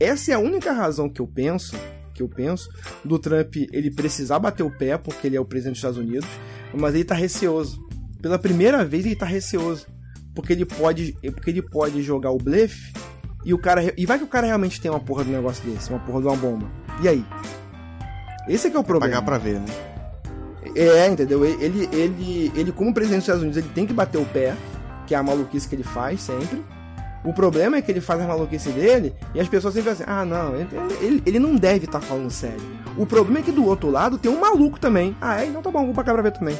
essa 0.00 0.32
é 0.32 0.34
a 0.34 0.38
única 0.38 0.72
razão 0.72 1.08
que 1.08 1.20
eu 1.20 1.26
penso, 1.26 1.76
que 2.14 2.22
eu 2.22 2.28
penso, 2.28 2.68
do 3.04 3.18
Trump 3.18 3.56
ele 3.72 3.90
precisar 3.90 4.38
bater 4.38 4.62
o 4.62 4.70
pé, 4.70 4.96
porque 4.96 5.26
ele 5.26 5.36
é 5.36 5.40
o 5.40 5.44
presidente 5.44 5.74
dos 5.74 5.78
Estados 5.78 5.98
Unidos, 5.98 6.28
mas 6.76 6.94
ele 6.94 7.04
tá 7.04 7.14
receoso. 7.14 7.82
Pela 8.22 8.38
primeira 8.38 8.84
vez 8.84 9.04
ele 9.04 9.16
tá 9.16 9.26
receoso. 9.26 9.86
Porque 10.34 10.52
ele 10.52 10.64
pode, 10.64 11.12
porque 11.32 11.50
ele 11.50 11.62
pode 11.62 12.02
jogar 12.02 12.30
o 12.30 12.38
blefe 12.38 12.92
e 13.44 13.52
o 13.52 13.58
cara. 13.58 13.92
E 13.96 14.06
vai 14.06 14.18
que 14.18 14.24
o 14.24 14.28
cara 14.28 14.46
realmente 14.46 14.80
tem 14.80 14.90
uma 14.90 15.00
porra 15.00 15.24
do 15.24 15.30
negócio 15.30 15.64
desse, 15.68 15.90
uma 15.90 15.98
porra 15.98 16.20
de 16.20 16.26
uma 16.26 16.36
bomba. 16.36 16.66
E 17.02 17.08
aí? 17.08 17.24
Esse 18.48 18.68
é 18.68 18.70
que 18.70 18.76
é 18.76 18.80
o 18.80 18.84
problema. 18.84 19.14
Pagar 19.14 19.24
pra 19.24 19.38
ver, 19.38 19.60
né? 19.60 19.66
É, 20.74 21.06
entendeu? 21.06 21.44
Ele, 21.44 21.88
ele, 21.92 22.52
ele, 22.54 22.72
como 22.72 22.92
presidente 22.92 23.18
dos 23.18 23.24
Estados 23.24 23.42
Unidos, 23.42 23.58
ele 23.58 23.68
tem 23.74 23.86
que 23.86 23.92
bater 23.92 24.18
o 24.18 24.24
pé, 24.24 24.54
que 25.06 25.14
é 25.14 25.18
a 25.18 25.22
maluquice 25.22 25.68
que 25.68 25.74
ele 25.74 25.84
faz 25.84 26.20
sempre. 26.22 26.64
O 27.24 27.32
problema 27.32 27.76
é 27.76 27.82
que 27.82 27.90
ele 27.90 28.00
faz 28.00 28.20
a 28.20 28.26
maluquice 28.26 28.70
dele 28.70 29.14
e 29.34 29.40
as 29.40 29.48
pessoas 29.48 29.72
sempre 29.72 29.90
assim, 29.90 30.04
ah, 30.06 30.26
não, 30.26 30.54
ele, 30.54 30.68
ele, 31.00 31.22
ele 31.24 31.38
não 31.38 31.56
deve 31.56 31.86
estar 31.86 32.00
falando 32.00 32.30
sério. 32.30 32.60
O 32.98 33.06
problema 33.06 33.38
é 33.38 33.42
que 33.42 33.52
do 33.52 33.64
outro 33.64 33.90
lado 33.90 34.18
tem 34.18 34.30
um 34.30 34.38
maluco 34.38 34.78
também. 34.78 35.16
Ah, 35.20 35.42
é? 35.42 35.46
Então 35.46 35.62
tá 35.62 35.70
bom, 35.70 35.86
vou 35.86 35.94
pagar 35.94 36.12
pra 36.12 36.22
ver 36.22 36.32
também. 36.32 36.58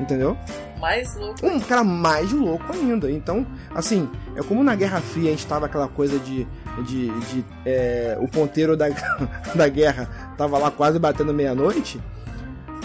Entendeu? 0.00 0.36
Mais 0.80 1.14
louco. 1.14 1.46
Um 1.46 1.60
cara 1.60 1.84
mais 1.84 2.32
louco 2.32 2.72
ainda. 2.72 3.10
Então, 3.10 3.46
assim, 3.74 4.08
é 4.34 4.42
como 4.42 4.64
na 4.64 4.74
Guerra 4.74 5.00
Fria 5.00 5.28
a 5.28 5.32
gente 5.32 5.46
tava 5.46 5.66
aquela 5.66 5.88
coisa 5.88 6.18
de. 6.18 6.46
de, 6.86 7.10
de 7.20 7.44
é, 7.66 8.16
o 8.20 8.26
ponteiro 8.26 8.76
da, 8.76 8.86
da 9.54 9.68
guerra 9.68 10.08
tava 10.38 10.56
lá 10.56 10.70
quase 10.70 10.98
batendo 10.98 11.34
meia-noite. 11.34 12.00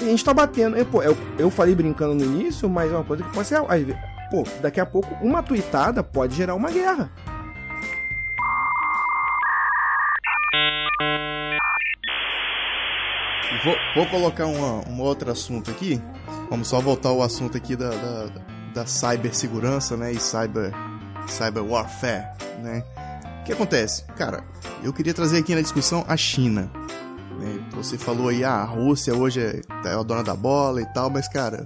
E 0.01 0.03
a 0.03 0.09
gente 0.09 0.25
tá 0.25 0.33
batendo. 0.33 0.77
É, 0.77 0.83
pô, 0.83 1.01
eu, 1.01 1.17
eu 1.39 1.49
falei 1.49 1.73
brincando 1.73 2.13
no 2.15 2.23
início, 2.25 2.69
mas 2.69 2.91
é 2.91 2.95
uma 2.95 3.03
coisa 3.05 3.23
que 3.23 3.29
pode 3.33 3.47
ser. 3.47 3.57
Pô, 4.29 4.43
daqui 4.61 4.79
a 4.81 4.85
pouco 4.85 5.15
uma 5.23 5.41
tuitada 5.41 6.03
pode 6.03 6.35
gerar 6.35 6.55
uma 6.55 6.69
guerra. 6.69 7.09
Vou, 13.63 13.75
vou 13.95 14.05
colocar 14.07 14.45
uma- 14.47 14.87
um 14.89 14.99
outro 15.01 15.31
assunto 15.31 15.71
aqui. 15.71 16.01
Vamos 16.49 16.67
só 16.67 16.79
voltar 16.79 17.09
ao 17.09 17.21
assunto 17.21 17.57
aqui 17.57 17.75
da, 17.75 17.89
da, 17.89 18.27
da 18.73 18.85
cibersegurança, 18.85 19.97
né? 19.97 20.11
E 20.11 20.19
cyber, 20.19 20.71
cyber 21.27 21.63
warfare, 21.63 22.27
né? 22.61 22.83
O 23.41 23.43
que 23.45 23.53
acontece? 23.53 24.03
Cara, 24.15 24.43
eu 24.83 24.91
queria 24.93 25.13
trazer 25.13 25.37
aqui 25.39 25.53
na 25.53 25.61
discussão 25.61 26.03
a 26.07 26.17
China. 26.17 26.71
né? 27.39 27.59
Você 27.73 27.97
falou 27.97 28.29
aí, 28.29 28.43
ah, 28.43 28.55
a 28.55 28.65
Rússia 28.65 29.13
hoje 29.15 29.39
é, 29.41 29.61
é 29.87 29.93
a 29.93 30.03
dona 30.03 30.23
da 30.23 30.35
bola 30.35 30.81
e 30.81 30.85
tal, 30.93 31.09
mas, 31.09 31.27
cara, 31.27 31.65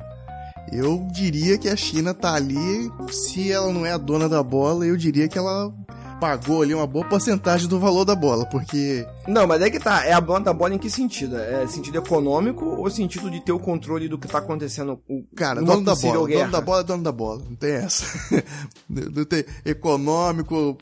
eu 0.71 1.07
diria 1.11 1.57
que 1.57 1.69
a 1.69 1.75
China 1.75 2.13
tá 2.13 2.33
ali, 2.33 2.91
se 3.11 3.51
ela 3.51 3.71
não 3.71 3.85
é 3.85 3.91
a 3.91 3.97
dona 3.97 4.27
da 4.27 4.43
bola, 4.43 4.85
eu 4.85 4.97
diria 4.97 5.27
que 5.27 5.37
ela 5.37 5.73
pagou 6.19 6.61
ali 6.61 6.73
uma 6.73 6.85
boa 6.87 7.05
porcentagem 7.05 7.67
do 7.67 7.79
valor 7.79 8.05
da 8.05 8.15
bola, 8.15 8.45
porque 8.45 9.05
Não, 9.27 9.47
mas 9.47 9.61
é 9.61 9.69
que 9.69 9.79
tá. 9.79 10.05
É 10.05 10.13
a 10.13 10.19
da 10.19 10.53
bola 10.53 10.75
em 10.75 10.77
que 10.77 10.89
sentido? 10.89 11.37
É 11.37 11.65
sentido 11.67 11.97
econômico 11.97 12.65
ou 12.65 12.89
sentido 12.89 13.29
de 13.31 13.39
ter 13.41 13.51
o 13.51 13.59
controle 13.59 14.07
do 14.07 14.17
que 14.17 14.27
tá 14.27 14.37
acontecendo? 14.39 14.99
O, 15.07 15.23
Cara, 15.35 15.61
dono 15.61 15.83
da 15.83 15.91
possível 15.93 16.15
bola. 16.21 16.27
guerra? 16.27 16.39
Dono 16.41 16.51
da 16.51 16.61
bola 16.61 16.79
é 16.81 16.83
dono 16.83 17.03
da 17.03 17.11
bola. 17.11 17.41
Não 17.49 17.55
tem 17.55 17.71
essa. 17.71 18.05
não 18.87 19.25
tem 19.25 19.45
econômico, 19.65 20.77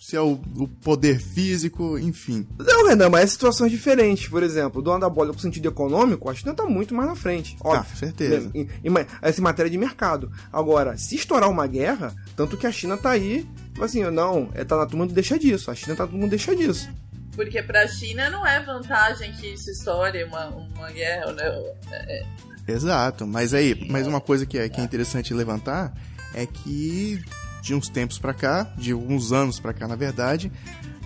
se- 0.00 0.16
é 0.16 0.20
o, 0.20 0.40
o 0.56 0.68
poder 0.82 1.20
físico, 1.20 1.98
enfim. 1.98 2.46
Não, 2.58 2.88
Renan, 2.88 3.08
mas 3.10 3.24
é 3.24 3.26
situações 3.26 3.70
diferentes. 3.70 4.28
Por 4.28 4.42
exemplo, 4.42 4.80
o 4.80 4.82
dono 4.82 5.00
da 5.00 5.08
bola, 5.08 5.32
no 5.32 5.38
sentido 5.38 5.68
econômico, 5.68 6.28
a 6.28 6.34
China 6.34 6.54
tá 6.54 6.64
muito 6.64 6.94
mais 6.94 7.08
na 7.08 7.14
frente. 7.16 7.56
Óbvio. 7.62 7.80
Ah, 7.92 7.96
certeza. 7.96 8.50
Em, 8.54 8.62
em, 8.84 8.88
em, 8.90 9.06
essa 9.22 9.40
matéria 9.42 9.70
de 9.70 9.78
mercado. 9.78 10.30
Agora, 10.52 10.96
se 10.96 11.14
estourar 11.14 11.48
uma 11.50 11.66
guerra, 11.66 12.14
tanto 12.36 12.56
que 12.56 12.66
a 12.66 12.72
China 12.72 12.96
tá 12.96 13.10
aí, 13.10 13.46
tipo 13.80 13.84
assim, 13.84 14.02
não, 14.10 14.50
é, 14.54 14.64
tá 14.64 14.76
na 14.76 14.86
turma 14.86 15.06
do 15.06 15.14
deixa 15.14 15.38
disso. 15.38 15.70
A 15.70 15.74
China 15.74 15.96
tá 15.96 16.04
na 16.04 16.10
turma 16.10 16.26
do 16.26 16.30
deixa 16.30 16.54
disso. 16.54 16.90
Porque 17.34 17.62
pra 17.62 17.86
China 17.88 18.28
não 18.28 18.46
é 18.46 18.60
vantagem 18.62 19.32
que 19.32 19.54
isso 19.54 19.70
estoure 19.70 20.24
uma, 20.24 20.48
uma 20.48 20.90
guerra, 20.90 21.32
né? 21.32 21.44
É, 21.90 22.24
Exato. 22.68 23.26
Mas 23.26 23.54
aí, 23.54 23.88
mais 23.88 24.06
uma 24.06 24.20
coisa 24.20 24.44
que 24.44 24.58
é, 24.58 24.68
que 24.68 24.80
é 24.80 24.84
interessante 24.84 25.32
levantar 25.32 25.94
é 26.34 26.44
que 26.44 27.22
de 27.62 27.74
uns 27.74 27.88
tempos 27.88 28.18
pra 28.18 28.34
cá, 28.34 28.64
de 28.76 28.92
alguns 28.92 29.32
anos 29.32 29.58
pra 29.58 29.72
cá, 29.72 29.88
na 29.88 29.96
verdade, 29.96 30.52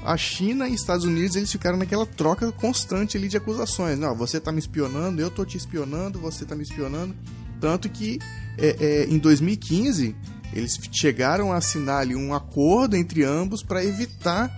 a 0.05 0.17
China 0.17 0.69
e 0.69 0.75
Estados 0.75 1.05
Unidos 1.05 1.37
eles 1.37 1.51
ficaram 1.51 1.79
naquela 1.79 2.07
troca 2.07 2.51
constante 2.53 3.17
ali 3.17 3.29
de 3.29 3.37
acusações. 3.37 3.99
Não, 3.99 4.17
você 4.17 4.41
tá 4.41 4.51
me 4.51 4.59
espionando, 4.59 5.21
eu 5.21 5.31
tô 5.31 5.45
te 5.45 5.57
espionando, 5.57 6.19
você 6.19 6.45
tá 6.45 6.57
me 6.57 6.63
espionando. 6.63 7.15
Tanto 7.61 7.89
que 7.89 8.19
é, 8.59 8.77
é, 8.81 9.05
em 9.05 9.19
2015 9.19 10.17
eles 10.55 10.79
chegaram 10.93 11.53
a 11.53 11.57
assinar 11.57 12.01
ali 12.01 12.15
um 12.15 12.33
acordo 12.33 12.97
entre 12.97 13.25
ambos 13.25 13.63
para 13.63 13.85
evitar 13.85 14.51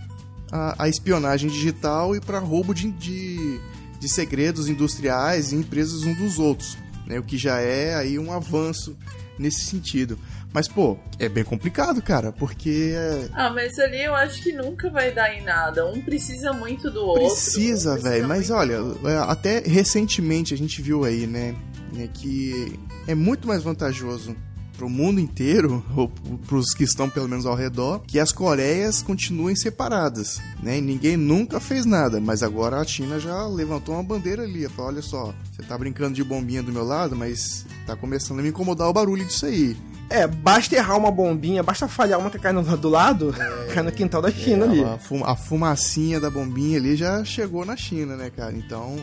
a, 0.53 0.85
a 0.85 0.89
espionagem 0.89 1.49
digital 1.49 2.15
e 2.15 2.21
para 2.21 2.39
roubo 2.39 2.75
de, 2.75 2.91
de, 2.93 3.61
de 3.99 4.09
segredos 4.09 4.69
industriais 4.69 5.53
e 5.53 5.57
empresas 5.57 6.03
um 6.03 6.15
dos 6.15 6.39
outros, 6.39 6.77
né? 7.07 7.19
O 7.19 7.23
que 7.23 7.39
já 7.39 7.61
é 7.61 7.95
aí 7.95 8.19
um 8.19 8.31
avanço 8.31 8.97
nesse 9.39 9.65
sentido. 9.65 10.19
Mas, 10.53 10.69
pô, 10.69 10.97
é 11.19 11.29
bem 11.29 11.45
complicado, 11.45 12.01
cara, 12.01 12.33
porque 12.33 12.93
é, 12.95 13.29
Ah, 13.35 13.51
mas 13.51 13.79
ali 13.79 14.03
eu 14.03 14.15
acho 14.15 14.43
que 14.43 14.53
nunca 14.53 14.89
vai 14.89 15.13
dar 15.13 15.35
em 15.35 15.43
nada. 15.43 15.87
Um 15.87 16.01
precisa 16.01 16.53
muito 16.53 16.91
do 16.91 17.05
outro. 17.05 17.25
Precisa, 17.25 17.99
velho. 17.99 18.27
Mas 18.27 18.51
olha, 18.51 18.79
é, 19.05 19.17
até 19.31 19.61
recentemente 19.61 20.55
a 20.55 20.57
gente 20.57 20.81
viu 20.81 21.05
aí, 21.05 21.27
né, 21.27 21.55
né, 21.93 22.09
que 22.13 22.79
é 23.07 23.15
muito 23.15 23.47
mais 23.47 23.63
vantajoso 23.63 24.35
pro 24.77 24.89
mundo 24.89 25.19
inteiro, 25.21 25.83
ou 25.97 26.09
pros 26.47 26.75
que 26.75 26.85
estão 26.85 27.09
pelo 27.09 27.29
menos 27.29 27.47
ao 27.47 27.55
redor, 27.55 28.01
que 28.07 28.19
as 28.21 28.33
Coreias 28.33 29.03
continuem 29.03 29.57
separadas, 29.57 30.41
né? 30.63 30.79
E 30.79 30.81
ninguém 30.81 31.17
nunca 31.17 31.59
fez 31.61 31.85
nada, 31.87 32.21
mas 32.21 32.43
agora 32.43 32.79
a 32.81 32.85
China 32.85 33.19
já 33.19 33.47
levantou 33.47 33.95
uma 33.95 34.03
bandeira 34.05 34.43
ali, 34.43 34.69
falou, 34.69 34.93
olha 34.93 35.03
só, 35.03 35.35
você 35.51 35.63
tá 35.63 35.77
brincando 35.79 36.15
de 36.15 36.23
bombinha 36.23 36.63
do 36.63 36.73
meu 36.73 36.85
lado, 36.85 37.17
mas 37.17 37.65
tá 37.87 37.97
começando 37.97 38.41
a 38.41 38.43
me 38.43 38.51
incomodar 38.51 38.89
o 38.89 38.93
barulho 38.93 39.25
disso 39.25 39.47
aí. 39.47 39.77
É, 40.09 40.25
basta 40.27 40.77
errar 40.77 40.97
uma 40.97 41.11
bombinha, 41.11 41.63
basta 41.65 41.89
falhar 41.89 42.21
uma 42.21 42.31
que 42.31 42.39
cai 42.39 42.53
no, 42.53 42.63
do 42.77 42.89
lado, 42.89 43.35
cai 43.75 43.83
no 43.83 43.91
quintal 43.91 44.23
da 44.23 44.31
China 44.31 44.67
É, 44.67 44.69
ali. 44.69 44.85
A, 44.85 44.99
fu- 44.99 45.25
a 45.25 45.35
fumacinha 45.35 46.21
da 46.21 46.31
bombinha 46.31 46.79
ali 46.79 46.95
já 46.95 47.25
chegou 47.25 47.65
na 47.65 47.77
China, 47.77 48.15
né, 48.17 48.31
cara? 48.31 48.53
Então, 48.57 48.95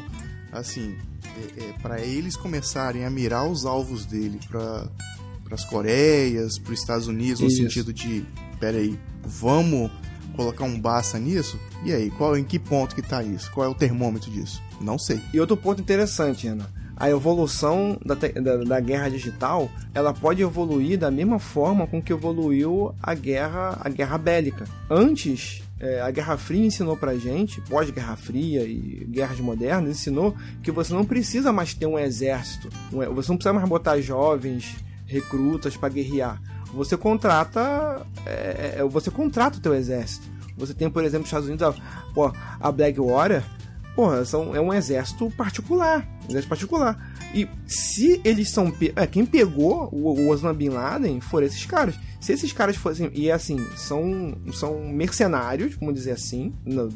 assim, 0.52 0.96
é, 1.26 1.64
é, 1.64 1.74
para 1.82 2.00
eles 2.00 2.38
começarem 2.38 3.04
a 3.04 3.10
mirar 3.10 3.46
os 3.46 3.66
alvos 3.66 4.06
dele 4.06 4.40
para 4.48 4.88
as 5.54 5.66
Coreias, 5.66 6.58
para 6.58 6.74
os 6.74 6.80
Estados 6.80 7.08
Unidos, 7.08 7.42
no 7.42 7.48
Isso. 7.48 7.58
sentido 7.58 7.94
de, 7.94 8.26
peraí, 8.60 9.00
vamos 9.24 9.92
colocar 10.36 10.66
um 10.66 10.80
baça 10.80 11.20
nisso? 11.20 11.60
E 11.84 11.94
aí, 11.94 12.10
qual, 12.12 12.38
em 12.38 12.44
que 12.44 12.60
ponto 12.60 12.96
que 12.96 13.02
tá 13.02 13.24
isso? 13.24 13.52
Qual 13.52 13.66
é 13.66 13.70
o 13.70 13.76
termômetro 13.76 14.32
disso? 14.32 14.62
Não 14.82 14.98
sei. 14.98 15.22
E 15.34 15.40
outro 15.40 15.56
ponto 15.56 15.82
interessante, 15.82 16.48
Ana. 16.48 16.70
A 16.96 17.10
evolução 17.10 17.98
da, 18.06 18.14
da, 18.14 18.58
da 18.58 18.80
guerra 18.80 19.10
digital, 19.10 19.70
ela 19.94 20.14
pode 20.14 20.42
evoluir 20.42 20.98
da 20.98 21.10
mesma 21.10 21.40
forma 21.40 21.88
com 21.88 22.02
que 22.02 22.14
evoluiu 22.14 22.94
a 23.02 23.14
guerra, 23.14 23.78
a 23.82 23.90
guerra 23.90 24.18
bélica. 24.18 24.66
Antes, 24.90 25.64
é, 25.80 26.00
a 26.00 26.10
Guerra 26.12 26.38
Fria 26.38 26.66
ensinou 26.66 26.96
pra 26.96 27.18
gente, 27.18 27.60
pós-Guerra 27.62 28.16
Fria 28.16 28.64
e 28.64 29.06
guerras 29.10 29.40
modernas, 29.42 29.90
ensinou 29.90 30.34
que 30.62 30.72
você 30.72 30.94
não 30.94 31.04
precisa 31.04 31.52
mais 31.52 31.74
ter 31.74 31.88
um 31.88 32.00
exército. 32.00 32.70
Você 32.90 33.30
não 33.30 33.38
precisa 33.38 33.52
mais 33.52 33.68
botar 33.68 34.00
jovens, 34.00 34.78
recrutas 35.14 35.78
pra 35.78 35.90
guerrear. 35.90 36.42
Você 36.74 36.98
contrata, 36.98 38.06
é, 38.26 38.76
é, 38.78 38.84
você 38.84 39.12
contrata 39.12 39.58
o 39.58 39.62
teu 39.62 39.74
exército. 39.74 40.28
Você 40.58 40.74
tem, 40.74 40.90
por 40.90 41.04
exemplo, 41.04 41.22
nos 41.22 41.28
Estados 41.28 41.48
Unidos, 41.48 41.68
a, 41.68 42.12
pô, 42.14 42.32
a 42.60 42.72
Blackwater, 42.72 43.44
Porra, 43.96 44.26
são, 44.26 44.56
é 44.56 44.62
um 44.62 44.74
exército 44.74 45.30
particular. 45.32 46.08
um 46.24 46.30
Exército 46.30 46.50
particular. 46.50 47.16
E 47.34 47.48
se 47.68 48.20
eles 48.24 48.50
são. 48.50 48.74
É, 48.96 49.06
quem 49.06 49.26
pegou 49.26 49.88
o, 49.92 50.20
o 50.20 50.30
Osama 50.30 50.54
Bin 50.54 50.70
Laden 50.70 51.22
foram 51.22 51.46
esses 51.46 51.64
caras. 51.66 51.96
Se 52.20 52.34
esses 52.34 52.52
caras 52.52 52.76
fossem. 52.76 53.12
E 53.14 53.32
assim, 53.32 53.64
são, 53.76 54.36
são 54.52 54.80
mercenários, 54.88 55.76
vamos 55.76 55.94
dizer 55.94 56.12
assim. 56.12 56.54
Na, 56.66 56.90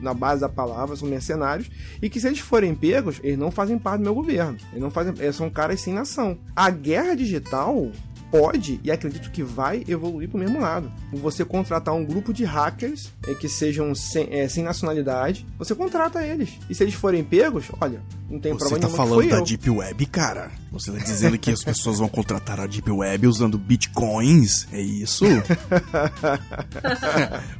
na 0.00 0.14
base 0.14 0.40
da 0.40 0.48
palavra, 0.48 0.96
são 0.96 1.08
mercenários. 1.08 1.70
E 2.00 2.08
que 2.08 2.20
se 2.20 2.26
eles 2.26 2.38
forem 2.38 2.74
pegos, 2.74 3.20
eles 3.22 3.38
não 3.38 3.50
fazem 3.50 3.78
parte 3.78 4.00
do 4.00 4.04
meu 4.04 4.14
governo. 4.14 4.56
Eles 4.70 4.82
não 4.82 4.90
fazem. 4.90 5.14
Eles 5.18 5.36
são 5.36 5.50
caras 5.50 5.80
sem 5.80 5.94
nação. 5.94 6.38
A 6.54 6.70
guerra 6.70 7.14
digital 7.14 7.90
pode 8.30 8.80
e 8.82 8.90
acredito 8.90 9.30
que 9.30 9.42
vai 9.42 9.84
evoluir 9.88 10.28
para 10.28 10.36
o 10.36 10.40
mesmo 10.40 10.60
lado. 10.60 10.90
Você 11.12 11.44
contratar 11.44 11.94
um 11.94 12.04
grupo 12.04 12.32
de 12.32 12.44
hackers 12.44 13.12
eh, 13.26 13.34
que 13.34 13.48
sejam 13.48 13.94
sem, 13.94 14.28
eh, 14.30 14.48
sem 14.48 14.64
nacionalidade, 14.64 15.46
você 15.58 15.74
contrata 15.74 16.26
eles. 16.26 16.50
E 16.68 16.74
se 16.74 16.84
eles 16.84 16.94
forem 16.94 17.24
pegos, 17.24 17.66
olha, 17.80 18.02
não 18.28 18.38
tem 18.38 18.52
Você 18.52 18.64
tá 18.64 18.70
nenhuma 18.76 18.90
que 18.90 18.96
falando 18.96 19.28
da 19.28 19.38
eu. 19.38 19.44
Deep 19.44 19.70
Web, 19.70 20.06
cara? 20.06 20.50
Você 20.72 20.92
tá 20.92 20.98
dizendo 20.98 21.38
que 21.38 21.50
as 21.50 21.64
pessoas 21.64 21.98
vão 21.98 22.08
contratar 22.08 22.60
a 22.60 22.66
Deep 22.66 22.90
Web 22.90 23.26
usando 23.26 23.58
bitcoins? 23.58 24.68
É 24.72 24.80
isso? 24.80 25.24
O 25.24 25.42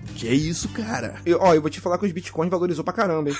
que 0.14 0.28
é 0.28 0.34
isso, 0.34 0.68
cara? 0.68 1.16
E, 1.24 1.34
ó, 1.34 1.54
eu 1.54 1.60
vou 1.60 1.70
te 1.70 1.80
falar 1.80 1.98
que 1.98 2.06
os 2.06 2.12
bitcoins 2.12 2.50
valorizou 2.50 2.84
pra 2.84 2.92
caramba, 2.92 3.30
hein? 3.30 3.36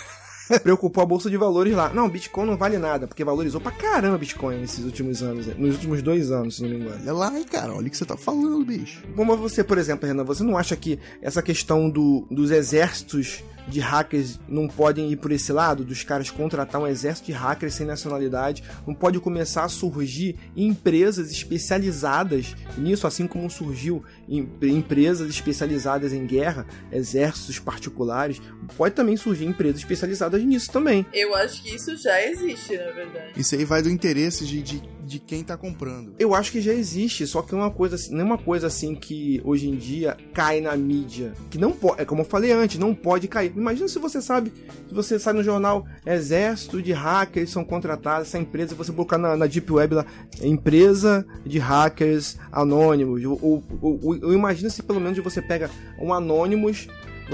Preocupou 0.63 1.03
a 1.03 1.07
bolsa 1.07 1.31
de 1.31 1.37
valores 1.37 1.75
lá. 1.75 1.91
Não, 1.91 2.09
Bitcoin 2.09 2.47
não 2.47 2.57
vale 2.57 2.79
nada, 2.79 3.07
porque 3.07 3.25
valorizou 3.25 3.61
pra 3.61 3.73
caramba 3.73 4.19
Bitcoin 4.19 4.59
nesses 4.59 4.85
últimos 4.85 5.23
anos, 5.23 5.49
eh, 5.49 5.55
nos 5.57 5.75
últimos 5.75 6.03
dois 6.03 6.31
anos, 6.31 6.57
se 6.57 6.63
não 6.63 6.71
me 6.71 6.77
engano. 6.77 7.01
Olha 7.03 7.13
lá, 7.13 7.39
hein, 7.39 7.45
cara. 7.45 7.73
Olha 7.73 7.87
o 7.87 7.91
que 7.91 7.97
você 7.97 8.05
tá 8.05 8.17
falando, 8.17 8.65
bicho. 8.65 9.03
Como 9.15 9.37
você, 9.37 9.63
por 9.63 9.79
exemplo, 9.79 10.07
Renan, 10.07 10.25
você 10.25 10.43
não 10.43 10.57
acha 10.57 10.77
que 10.77 10.99
essa 11.21 11.43
questão 11.43 11.91
do, 11.91 12.27
dos 12.31 12.51
exércitos 12.51 13.43
de 13.69 13.81
hackers 13.81 14.39
não 14.49 14.67
podem 14.67 15.11
ir 15.13 15.17
por 15.17 15.31
esse 15.33 15.53
lado? 15.53 15.85
Dos 15.85 16.03
caras 16.03 16.31
contratar 16.31 16.81
um 16.81 16.87
exército 16.87 17.27
de 17.27 17.33
hackers 17.33 17.75
sem 17.75 17.87
nacionalidade? 17.87 18.63
Não 18.87 18.95
pode 18.95 19.19
começar 19.21 19.65
a 19.65 19.69
surgir 19.69 20.37
empresas 20.57 21.31
especializadas 21.31 22.55
nisso, 22.77 23.07
assim 23.07 23.27
como 23.27 23.49
surgiu 23.51 24.03
em- 24.29 24.49
empresas 24.63 25.29
especializadas 25.29 26.13
em 26.13 26.27
guerra, 26.27 26.67
exércitos 26.91 27.59
particulares? 27.59 28.41
Pode 28.77 28.95
também 28.95 29.17
surgir 29.17 29.45
empresas 29.45 29.79
especializadas 29.81 30.43
nisso 30.43 30.71
também. 30.71 31.05
Eu 31.13 31.35
acho 31.35 31.63
que 31.63 31.75
isso 31.75 31.97
já 31.97 32.23
existe, 32.25 32.77
na 32.77 32.91
verdade. 32.93 33.33
Isso 33.37 33.55
aí 33.55 33.65
vai 33.65 33.83
do 33.83 33.89
interesse 33.91 34.45
de, 34.47 34.63
de, 34.63 34.83
de 35.05 35.19
quem 35.19 35.43
tá 35.45 35.57
comprando. 35.57 36.15
Eu 36.19 36.35
acho 36.35 36.51
que 36.53 36.61
já 36.61 36.73
existe, 36.73 37.27
só 37.27 37.43
que 37.43 37.55
é 37.55 37.57
uma 37.57 37.71
coisa, 37.71 37.95
assim- 37.97 38.13
não 38.13 38.21
é 38.21 38.25
uma 38.25 38.39
coisa 38.39 38.67
assim 38.67 38.95
que 38.95 39.41
hoje 39.45 39.69
em 39.69 39.77
dia 39.77 40.17
cai 40.35 40.61
na 40.61 40.77
mídia. 40.77 41.33
Que 41.51 41.59
não 41.59 41.73
pode, 41.73 42.01
é 42.03 42.05
como 42.05 42.23
eu 42.23 42.27
falei 42.27 42.53
antes, 42.53 42.79
não 42.79 42.95
pode 42.95 43.29
cair. 43.29 43.53
Imagina 43.59 43.89
se 43.89 43.99
você 43.99 44.21
sabe, 44.23 44.53
se 44.89 44.95
você 44.95 45.19
sai 45.19 45.33
no 45.33 45.43
jornal, 45.43 45.87
exército 46.07 46.81
de 46.81 46.93
hackers 46.93 47.51
são 47.51 47.65
contratados, 47.65 48.29
essa 48.29 48.39
empresa, 48.39 48.75
você 48.75 48.93
colocar 48.93 49.19
na, 49.19 49.37
na 49.37 49.47
Deep 49.47 49.71
Web 49.73 49.95
lá, 49.95 50.07
empresa 50.43 51.27
de 51.45 51.59
hackers 51.59 52.39
anônimos. 52.53 53.25
Ou, 53.25 53.39
ou, 53.43 53.65
ou, 53.81 54.01
ou 54.03 54.33
imagina 54.33 54.71
se 54.71 54.83
pelo 54.83 55.01
menos 55.01 55.19
você 55.19 55.43
pega 55.43 55.71
um 56.01 56.13
Anonymous. 56.13 56.89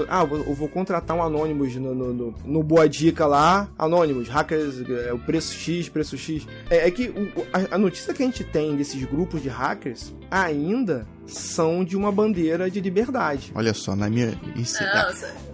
Ah, 0.09 0.21
eu 0.21 0.27
vou, 0.27 0.55
eu 0.65 0.67
contratar 0.69 1.15
um 1.15 1.23
Anonymous 1.23 1.75
no, 1.75 1.93
no, 1.95 2.13
no, 2.13 2.35
no 2.43 2.63
Boa 2.63 2.87
Dica 2.89 3.25
lá. 3.25 3.69
Anonymous, 3.77 4.27
hackers, 4.27 4.81
é, 5.07 5.13
o 5.13 5.19
preço 5.19 5.53
X, 5.53 5.87
preço 5.89 6.17
X. 6.17 6.47
É, 6.69 6.87
é 6.87 6.91
que 6.91 7.09
o- 7.09 7.45
a, 7.53 7.75
a 7.75 7.77
notícia 7.77 8.13
que 8.13 8.21
a 8.21 8.25
gente 8.25 8.43
tem 8.43 8.75
desses 8.75 9.03
grupos 9.05 9.41
de 9.41 9.49
hackers 9.49 10.13
ainda 10.29 11.07
são 11.25 11.83
de 11.83 11.95
uma 11.97 12.11
bandeira 12.11 12.69
de 12.69 12.79
liberdade. 12.81 13.51
Olha 13.55 13.73
só, 13.73 13.95
na 13.95 14.09
minha. 14.09 14.33
Isso, 14.55 14.83
a, 14.83 15.11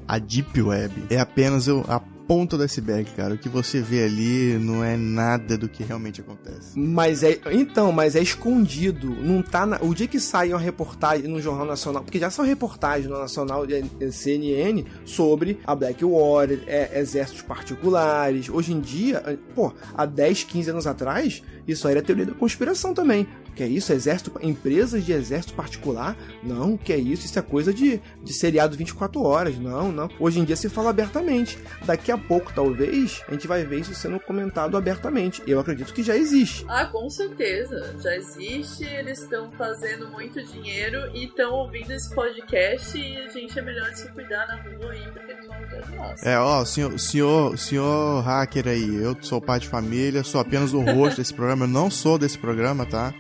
a 0.08 0.18
Deep 0.20 0.62
Web 0.62 0.94
é 1.10 1.20
apenas 1.20 1.68
o- 1.68 1.84
a 1.88 2.02
ponta 2.32 2.58
do 2.58 2.64
iceberg, 2.64 3.12
cara. 3.12 3.34
O 3.34 3.38
que 3.38 3.50
você 3.50 3.82
vê 3.82 4.06
ali 4.06 4.58
não 4.58 4.82
é 4.82 4.96
nada 4.96 5.58
do 5.58 5.68
que 5.68 5.84
realmente 5.84 6.22
acontece. 6.22 6.80
Mas 6.80 7.24
é. 7.24 7.38
Então, 7.52 7.92
mas 7.92 8.16
é 8.16 8.22
escondido. 8.22 9.10
Não 9.10 9.42
tá 9.42 9.66
na, 9.66 9.78
O 9.82 9.94
dia 9.94 10.08
que 10.08 10.18
sai 10.18 10.54
uma 10.54 10.60
reportagem 10.60 11.28
no 11.28 11.42
Jornal 11.42 11.66
Nacional, 11.66 12.06
porque 12.06 12.18
já 12.18 12.30
são 12.30 12.46
reportagens 12.46 13.10
no 13.10 13.20
Nacional 13.20 13.68
de 13.68 13.84
CNN 14.14 14.86
sobre 15.04 15.60
a 15.68 15.76
Blackwater, 15.76 16.64
é, 16.68 17.02
exércitos 17.02 17.42
particulares. 17.42 18.48
Hoje 18.48 18.72
em 18.72 18.80
dia, 18.80 19.38
pô, 19.54 19.74
há 19.94 20.06
10, 20.06 20.46
15 20.46 20.70
anos 20.70 20.88
atrás, 20.88 21.44
isso 21.68 21.86
aí 21.86 21.96
era 21.96 22.02
teoria 22.02 22.28
da 22.28 22.34
conspiração 22.34 22.94
também. 22.94 23.28
Que 23.56 23.64
é 23.64 23.68
isso? 23.68 23.92
Exército, 23.92 24.32
empresas 24.42 25.06
de 25.06 25.12
exército 25.12 25.54
particular? 25.54 26.16
Não, 26.44 26.78
que 26.78 26.94
é 26.94 26.98
isso? 26.98 27.26
Isso 27.26 27.38
é 27.38 27.42
coisa 27.42 27.74
de, 27.74 28.02
de 28.24 28.34
seriado 28.34 28.78
24 28.78 29.22
horas. 29.22 29.58
Não, 29.58 29.92
não. 29.92 30.10
Hoje 30.20 30.40
em 30.40 30.44
dia 30.44 30.56
se 30.56 30.70
fala 30.70 30.90
abertamente. 30.90 31.58
Daqui 31.86 32.12
a 32.12 32.18
pouco, 32.18 32.54
talvez, 32.54 33.22
a 33.28 33.32
gente 33.32 33.48
vai 33.48 33.64
ver 33.64 33.82
isso 33.82 33.94
sendo 33.94 34.20
comentado 34.20 34.78
abertamente. 34.78 35.42
Eu 35.46 35.60
acredito 35.60 35.94
que 35.94 36.04
já 36.04 36.16
existe. 36.16 36.66
Ah, 36.68 36.86
com 36.86 37.10
certeza. 37.10 37.96
Já 38.02 38.16
existe, 38.16 38.84
eles 38.84 39.20
estão 39.20 39.52
fazendo 39.52 40.10
muito 40.10 40.42
dinheiro 40.44 41.10
e 41.14 41.26
estão 41.26 41.54
ouvindo 41.54 41.92
esse 41.92 42.14
podcast 42.14 42.98
e 42.98 43.18
a 43.18 43.28
gente 43.30 43.58
é 43.58 43.62
melhor 43.62 43.92
se 43.94 44.10
cuidar 44.12 44.48
na 44.48 44.56
rua 44.56 44.92
aí, 44.92 45.12
porque 45.12 45.32
eles 45.32 45.48
vão 45.48 45.56
atrás 45.58 45.86
de 45.86 45.96
nós. 45.96 46.24
É, 46.24 46.40
ó, 46.40 46.64
senhor, 46.66 47.00
senhor, 47.00 47.58
senhor 47.58 48.22
hacker 48.22 48.68
aí, 48.68 48.96
eu 48.96 49.16
sou 49.22 49.42
pai 49.42 49.60
de 49.60 49.68
família, 49.68 50.24
sou 50.24 50.42
apenas 50.42 50.74
o 50.74 50.82
host 50.82 51.18
desse 51.18 51.34
programa, 51.34 51.66
eu 51.66 51.70
não 51.70 51.90
sou 51.90 52.18
desse 52.18 52.38
programa, 52.38 52.86
tá? 52.86 53.14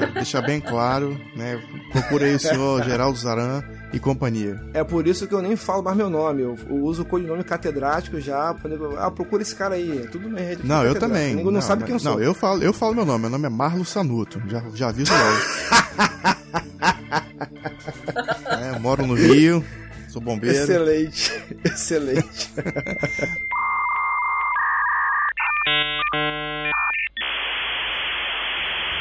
Quero 0.00 0.12
deixar 0.14 0.40
bem 0.42 0.60
claro, 0.60 1.20
né? 1.36 1.60
Procura 1.92 2.24
aí 2.24 2.34
o 2.34 2.40
senhor 2.40 2.82
Geraldo 2.84 3.18
Zaran 3.18 3.62
e 3.92 3.98
companhia. 3.98 4.58
É 4.72 4.82
por 4.82 5.06
isso 5.06 5.26
que 5.26 5.34
eu 5.34 5.42
nem 5.42 5.56
falo 5.56 5.82
mais 5.82 5.96
meu 5.96 6.08
nome. 6.08 6.42
Eu, 6.42 6.56
eu 6.68 6.76
uso 6.76 7.02
o 7.02 7.04
codinome 7.04 7.44
catedrático 7.44 8.18
já. 8.20 8.56
Ah, 8.98 9.10
procura 9.10 9.42
esse 9.42 9.54
cara 9.54 9.74
aí. 9.74 10.04
É 10.04 10.06
tudo 10.08 10.28
na 10.28 10.40
rede. 10.40 10.66
Não, 10.66 10.84
eu 10.84 10.94
também. 10.98 11.34
O 11.34 11.36
nego 11.36 11.50
não, 11.50 11.60
sabe 11.60 11.82
mas- 11.82 11.86
quem 11.86 11.94
eu 11.96 12.00
sou. 12.00 12.12
Não, 12.14 12.20
eu 12.20 12.32
falo, 12.32 12.62
eu 12.62 12.72
falo 12.72 12.94
meu 12.94 13.04
nome, 13.04 13.20
meu 13.22 13.30
nome 13.30 13.46
é 13.46 13.50
Marlo 13.50 13.84
Sanuto, 13.84 14.40
já, 14.48 14.62
já 14.74 14.88
aviso 14.88 15.12
logo. 15.12 15.38
é, 18.74 18.78
moro 18.78 19.06
no 19.06 19.14
Rio, 19.14 19.62
sou 20.08 20.22
bombeiro. 20.22 20.56
Excelente. 20.56 21.42
Excelente. 21.64 22.50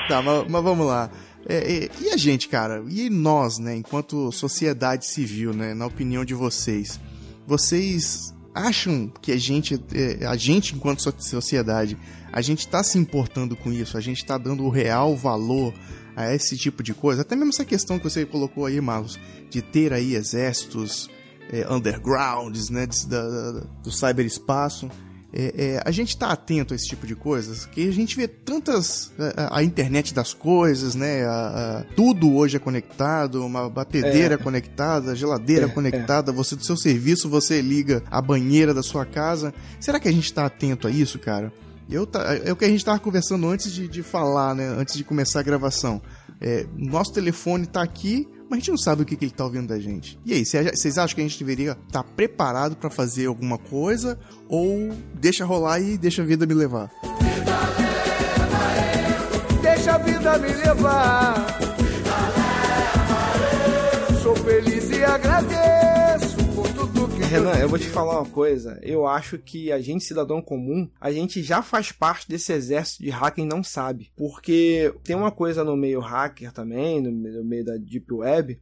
Tá, 0.09 0.21
mas, 0.21 0.45
mas 0.49 0.63
vamos 0.63 0.85
lá. 0.87 1.09
É, 1.47 1.85
é, 1.85 1.89
e 2.01 2.09
a 2.09 2.17
gente, 2.17 2.49
cara? 2.49 2.83
E 2.89 3.09
nós, 3.09 3.57
né? 3.59 3.75
Enquanto 3.75 4.29
sociedade 4.31 5.05
civil, 5.05 5.53
né? 5.53 5.73
Na 5.73 5.85
opinião 5.85 6.25
de 6.25 6.33
vocês, 6.33 6.99
vocês 7.47 8.33
acham 8.53 9.11
que 9.21 9.31
a 9.31 9.37
gente, 9.37 9.81
é, 9.93 10.25
a 10.25 10.35
gente 10.35 10.75
enquanto 10.75 11.01
so- 11.01 11.13
sociedade, 11.19 11.97
a 12.31 12.41
gente 12.41 12.67
tá 12.67 12.83
se 12.83 12.97
importando 12.97 13.55
com 13.55 13.71
isso? 13.71 13.97
A 13.97 14.01
gente 14.01 14.25
tá 14.25 14.37
dando 14.37 14.63
o 14.63 14.69
real 14.69 15.15
valor 15.15 15.73
a 16.15 16.33
esse 16.33 16.57
tipo 16.57 16.83
de 16.83 16.93
coisa? 16.93 17.21
Até 17.21 17.35
mesmo 17.35 17.51
essa 17.51 17.63
questão 17.65 17.97
que 17.97 18.03
você 18.09 18.25
colocou 18.25 18.65
aí, 18.65 18.81
Marlos, 18.81 19.17
de 19.49 19.61
ter 19.61 19.93
aí 19.93 20.15
exércitos 20.15 21.09
é, 21.51 21.65
undergrounds, 21.71 22.69
né? 22.69 22.85
de- 22.85 23.07
da- 23.07 23.27
da- 23.29 23.59
do 23.81 23.91
cyberespaço. 23.91 24.89
É, 25.31 25.53
é, 25.75 25.81
a 25.85 25.91
gente 25.91 26.17
tá 26.17 26.31
atento 26.31 26.73
a 26.73 26.75
esse 26.75 26.87
tipo 26.87 27.05
de 27.05 27.15
coisas, 27.15 27.65
que 27.65 27.87
a 27.87 27.93
gente 27.93 28.15
vê 28.15 28.27
tantas. 28.27 29.11
A, 29.37 29.59
a 29.59 29.63
internet 29.63 30.13
das 30.13 30.33
coisas, 30.33 30.95
né? 30.95 31.25
A, 31.25 31.29
a, 31.89 31.93
tudo 31.95 32.33
hoje 32.33 32.57
é 32.57 32.59
conectado, 32.59 33.45
uma 33.45 33.69
batedeira 33.69 34.35
é. 34.35 34.37
conectada, 34.37 35.15
geladeira 35.15 35.65
é, 35.65 35.69
conectada, 35.69 36.31
você 36.31 36.55
do 36.55 36.65
seu 36.65 36.75
serviço 36.75 37.29
você 37.29 37.61
liga 37.61 38.03
a 38.09 38.21
banheira 38.21 38.73
da 38.73 38.81
sua 38.81 39.05
casa. 39.05 39.53
Será 39.79 39.99
que 39.99 40.07
a 40.07 40.11
gente 40.11 40.33
tá 40.33 40.45
atento 40.45 40.87
a 40.87 40.91
isso, 40.91 41.19
cara? 41.19 41.53
Eu, 41.89 42.07
é 42.45 42.51
o 42.51 42.55
que 42.55 42.65
a 42.65 42.69
gente 42.69 42.85
tava 42.85 42.99
conversando 42.99 43.47
antes 43.47 43.71
de, 43.71 43.87
de 43.87 44.03
falar, 44.03 44.55
né? 44.55 44.67
Antes 44.67 44.95
de 44.95 45.03
começar 45.03 45.39
a 45.39 45.43
gravação. 45.43 46.01
É, 46.41 46.65
nosso 46.75 47.11
telefone 47.11 47.65
tá 47.65 47.81
aqui, 47.81 48.27
mas 48.49 48.57
a 48.57 48.59
gente 48.59 48.71
não 48.71 48.77
sabe 48.77 49.03
o 49.03 49.05
que, 49.05 49.15
que 49.15 49.25
ele 49.25 49.31
tá 49.31 49.43
ouvindo 49.43 49.67
da 49.67 49.79
gente. 49.79 50.19
E 50.25 50.33
aí, 50.33 50.43
vocês 50.43 50.97
acham 50.97 51.15
que 51.15 51.21
a 51.21 51.23
gente 51.23 51.37
deveria 51.37 51.71
estar 51.71 52.03
tá 52.03 52.03
preparado 52.03 52.75
para 52.75 52.89
fazer 52.89 53.27
alguma 53.27 53.57
coisa 53.57 54.19
ou 54.47 54.91
deixa 55.13 55.45
rolar 55.45 55.79
e 55.79 55.97
deixa 55.97 56.23
a 56.23 56.25
vida 56.25 56.45
me 56.45 56.53
levar? 56.55 56.91
Vida 57.21 57.51
leva 57.77 58.19
deixa 59.61 59.93
a 59.93 59.97
vida 59.99 60.37
me 60.39 60.53
levar. 60.53 61.68
Renan, 67.29 67.59
eu 67.59 67.69
vou 67.69 67.77
te 67.77 67.87
falar 67.87 68.19
uma 68.19 68.29
coisa. 68.29 68.79
Eu 68.81 69.05
acho 69.05 69.37
que 69.37 69.71
a 69.71 69.79
gente, 69.79 70.03
cidadão 70.03 70.41
comum, 70.41 70.89
a 70.99 71.11
gente 71.11 71.43
já 71.43 71.61
faz 71.61 71.91
parte 71.91 72.27
desse 72.27 72.51
exército 72.51 73.03
de 73.03 73.11
hacker 73.11 73.45
e 73.45 73.47
não 73.47 73.63
sabe. 73.63 74.09
Porque 74.17 74.91
tem 75.03 75.15
uma 75.15 75.29
coisa 75.29 75.63
no 75.63 75.77
meio 75.77 75.99
hacker 75.99 76.51
também, 76.51 76.99
no 76.99 77.11
meio 77.45 77.63
da 77.63 77.77
Deep 77.77 78.11
Web, 78.11 78.59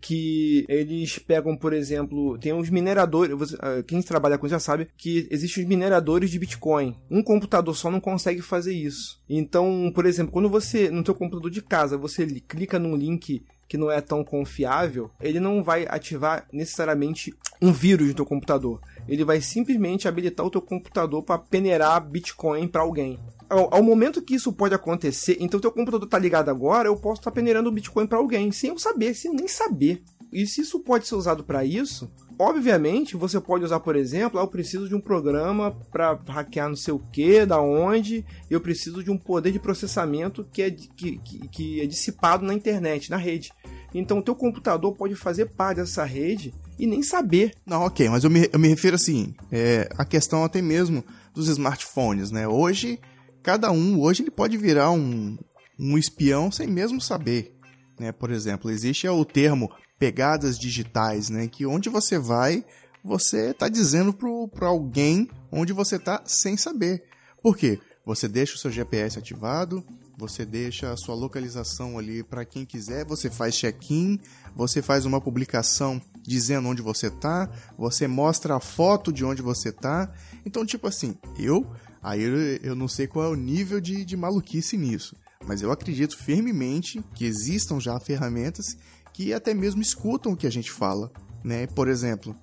que 0.00 0.66
eles 0.68 1.16
pegam, 1.20 1.56
por 1.56 1.72
exemplo, 1.72 2.36
tem 2.38 2.52
uns 2.52 2.68
mineradores. 2.68 3.54
Ah, 3.60 3.84
quem 3.86 4.02
trabalha 4.02 4.36
com 4.36 4.46
isso 4.46 4.54
já 4.54 4.58
sabe 4.58 4.88
que 4.96 5.28
existem 5.30 5.62
os 5.62 5.68
mineradores 5.68 6.28
de 6.28 6.40
Bitcoin. 6.40 6.96
Um 7.08 7.22
computador 7.22 7.76
só 7.76 7.88
não 7.88 8.00
consegue 8.00 8.42
fazer 8.42 8.74
isso. 8.74 9.20
Então, 9.30 9.92
por 9.94 10.04
exemplo, 10.04 10.32
quando 10.32 10.48
você, 10.48 10.90
no 10.90 11.04
seu 11.04 11.14
computador 11.14 11.52
de 11.52 11.62
casa, 11.62 11.96
você 11.96 12.26
clica 12.26 12.80
num 12.80 12.96
link 12.96 13.44
que 13.68 13.76
não 13.76 13.90
é 13.90 14.00
tão 14.00 14.24
confiável, 14.24 15.10
ele 15.20 15.38
não 15.38 15.62
vai 15.62 15.86
ativar 15.86 16.48
necessariamente 16.50 17.34
um 17.60 17.72
vírus 17.72 18.08
no 18.08 18.14
teu 18.14 18.26
computador. 18.26 18.80
Ele 19.08 19.24
vai 19.24 19.40
simplesmente 19.40 20.06
habilitar 20.06 20.44
o 20.44 20.50
teu 20.50 20.60
computador 20.60 21.22
para 21.22 21.38
peneirar 21.38 22.06
Bitcoin 22.06 22.68
para 22.68 22.82
alguém. 22.82 23.18
Ao, 23.48 23.74
ao, 23.74 23.82
momento 23.82 24.20
que 24.20 24.34
isso 24.34 24.52
pode 24.52 24.74
acontecer, 24.74 25.38
então 25.40 25.58
teu 25.58 25.72
computador 25.72 26.06
está 26.06 26.18
ligado 26.18 26.50
agora, 26.50 26.88
eu 26.88 26.96
posso 26.96 27.20
estar 27.20 27.30
tá 27.30 27.34
peneirando 27.34 27.72
Bitcoin 27.72 28.06
para 28.06 28.18
alguém, 28.18 28.52
sem 28.52 28.70
eu 28.70 28.78
saber, 28.78 29.14
sem 29.14 29.30
eu 29.30 29.36
nem 29.36 29.48
saber. 29.48 30.02
E 30.30 30.46
se 30.46 30.60
isso 30.60 30.80
pode 30.80 31.06
ser 31.08 31.14
usado 31.14 31.42
para 31.42 31.64
isso, 31.64 32.10
obviamente 32.38 33.16
você 33.16 33.40
pode 33.40 33.64
usar, 33.64 33.80
por 33.80 33.96
exemplo, 33.96 34.38
ah, 34.38 34.42
eu 34.42 34.48
preciso 34.48 34.86
de 34.86 34.94
um 34.94 35.00
programa 35.00 35.74
para 35.90 36.18
hackear 36.28 36.68
não 36.68 36.76
sei 36.76 36.92
o 36.92 36.98
que, 36.98 37.46
da 37.46 37.60
onde, 37.60 38.24
eu 38.50 38.60
preciso 38.60 39.02
de 39.02 39.10
um 39.10 39.16
poder 39.16 39.50
de 39.50 39.58
processamento 39.58 40.46
que 40.52 40.60
é, 40.60 40.70
que, 40.70 41.18
que, 41.18 41.48
que 41.48 41.80
é 41.80 41.86
dissipado 41.86 42.44
na 42.44 42.52
internet, 42.52 43.10
na 43.10 43.16
rede. 43.16 43.50
Então 43.94 44.18
o 44.18 44.22
teu 44.22 44.34
computador 44.34 44.94
pode 44.94 45.14
fazer 45.14 45.46
parte 45.46 45.78
dessa 45.78 46.04
rede 46.04 46.52
e 46.78 46.86
nem 46.86 47.02
saber. 47.02 47.54
Não, 47.66 47.82
ok, 47.82 48.08
mas 48.08 48.24
eu 48.24 48.30
me, 48.30 48.48
eu 48.52 48.58
me 48.58 48.68
refiro 48.68 48.96
assim, 48.96 49.34
é, 49.50 49.88
a 49.96 50.04
questão 50.04 50.44
até 50.44 50.62
mesmo 50.62 51.04
dos 51.34 51.48
smartphones, 51.48 52.30
né? 52.30 52.46
Hoje, 52.46 53.00
cada 53.42 53.70
um, 53.70 54.00
hoje 54.00 54.22
ele 54.22 54.30
pode 54.30 54.56
virar 54.56 54.90
um, 54.90 55.36
um 55.78 55.98
espião 55.98 56.50
sem 56.50 56.66
mesmo 56.66 57.00
saber. 57.00 57.54
Né? 57.98 58.12
Por 58.12 58.30
exemplo, 58.30 58.70
existe 58.70 59.08
o 59.08 59.24
termo 59.24 59.70
pegadas 59.98 60.58
digitais, 60.58 61.28
né? 61.28 61.48
Que 61.48 61.66
onde 61.66 61.88
você 61.88 62.18
vai, 62.18 62.64
você 63.04 63.50
está 63.50 63.68
dizendo 63.68 64.12
para 64.12 64.68
alguém 64.68 65.28
onde 65.50 65.72
você 65.72 65.96
está 65.96 66.22
sem 66.24 66.56
saber. 66.56 67.02
Por 67.42 67.56
quê? 67.56 67.78
Você 68.04 68.26
deixa 68.26 68.54
o 68.54 68.58
seu 68.58 68.70
GPS 68.70 69.18
ativado, 69.18 69.84
você 70.16 70.44
deixa 70.44 70.92
a 70.92 70.96
sua 70.96 71.14
localização 71.14 71.98
ali 71.98 72.22
para 72.22 72.44
quem 72.44 72.64
quiser, 72.64 73.04
você 73.04 73.30
faz 73.30 73.54
check-in, 73.54 74.18
você 74.56 74.80
faz 74.82 75.04
uma 75.04 75.20
publicação 75.20 76.00
dizendo 76.28 76.68
onde 76.68 76.82
você 76.82 77.10
tá, 77.10 77.50
você 77.76 78.06
mostra 78.06 78.54
a 78.56 78.60
foto 78.60 79.10
de 79.10 79.24
onde 79.24 79.40
você 79.40 79.72
tá. 79.72 80.12
Então, 80.44 80.64
tipo 80.66 80.86
assim, 80.86 81.16
eu, 81.38 81.66
aí 82.02 82.22
eu, 82.22 82.36
eu 82.62 82.74
não 82.76 82.86
sei 82.86 83.06
qual 83.06 83.24
é 83.24 83.28
o 83.28 83.34
nível 83.34 83.80
de, 83.80 84.04
de 84.04 84.16
maluquice 84.16 84.76
nisso, 84.76 85.16
mas 85.46 85.62
eu 85.62 85.72
acredito 85.72 86.16
firmemente 86.18 87.02
que 87.14 87.24
existam 87.24 87.80
já 87.80 87.98
ferramentas 87.98 88.76
que 89.14 89.32
até 89.32 89.54
mesmo 89.54 89.80
escutam 89.80 90.32
o 90.32 90.36
que 90.36 90.46
a 90.46 90.52
gente 90.52 90.70
fala, 90.70 91.10
né? 91.42 91.66
Por 91.66 91.88
exemplo, 91.88 92.36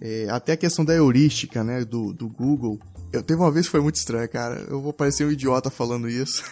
é, 0.00 0.26
até 0.28 0.52
a 0.52 0.56
questão 0.56 0.84
da 0.84 0.92
heurística, 0.92 1.62
né, 1.62 1.84
do, 1.84 2.12
do 2.12 2.28
Google, 2.28 2.78
eu 3.12 3.22
teve 3.22 3.40
uma 3.40 3.50
vez 3.50 3.66
que 3.66 3.72
foi 3.72 3.80
muito 3.80 3.96
estranho, 3.96 4.28
cara. 4.28 4.66
Eu 4.68 4.80
vou 4.80 4.92
parecer 4.92 5.24
um 5.24 5.30
idiota 5.30 5.70
falando 5.70 6.08
isso. 6.08 6.44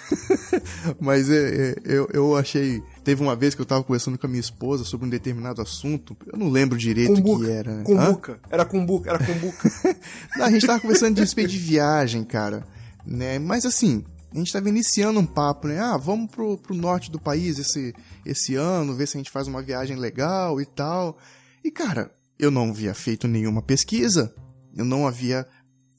Mas 0.99 1.31
é, 1.31 1.71
é, 1.71 1.77
eu, 1.85 2.09
eu 2.13 2.37
achei. 2.37 2.83
Teve 3.05 3.23
uma 3.23 3.37
vez 3.37 3.55
que 3.55 3.61
eu 3.61 3.67
tava 3.67 3.85
conversando 3.85 4.17
com 4.17 4.27
a 4.27 4.31
minha 4.31 4.41
esposa 4.41 4.85
sobre 4.85 5.07
um 5.07 5.11
determinado 5.11 5.61
assunto. 5.61 6.17
Eu 6.27 6.39
não 6.39 6.49
lembro 6.49 6.79
direito 6.79 7.21
o 7.21 7.39
que 7.41 7.51
era. 7.51 7.77
Né? 7.77 7.85
Cumbuca. 7.85 8.41
Era 8.51 8.65
cumbuca, 8.65 9.11
era 9.11 9.19
cumbuca. 9.19 9.71
não, 10.37 10.47
a 10.47 10.51
gente 10.51 10.67
tava 10.67 10.81
conversando 10.81 11.15
de 11.15 11.21
respeito 11.21 11.51
de 11.51 11.59
viagem, 11.59 12.25
cara. 12.25 12.67
Né? 13.05 13.39
Mas 13.39 13.67
assim, 13.67 14.03
a 14.33 14.39
gente 14.39 14.53
tava 14.53 14.69
iniciando 14.69 15.21
um 15.21 15.27
papo, 15.27 15.69
né? 15.69 15.79
Ah, 15.79 15.97
vamos 15.97 16.31
pro, 16.31 16.57
pro 16.57 16.75
norte 16.75 17.11
do 17.11 17.21
país 17.21 17.59
esse, 17.59 17.95
esse 18.25 18.55
ano, 18.55 18.95
ver 18.95 19.07
se 19.07 19.17
a 19.17 19.21
gente 19.21 19.31
faz 19.31 19.47
uma 19.47 19.63
viagem 19.63 19.97
legal 19.97 20.61
e 20.61 20.65
tal. 20.67 21.19
E, 21.63 21.71
cara, 21.71 22.11
eu 22.39 22.51
não 22.51 22.71
havia 22.71 22.95
feito 22.95 23.29
nenhuma 23.29 23.63
pesquisa. 23.63 24.35
Eu 24.77 24.85
não 24.85 25.07
havia 25.07 25.47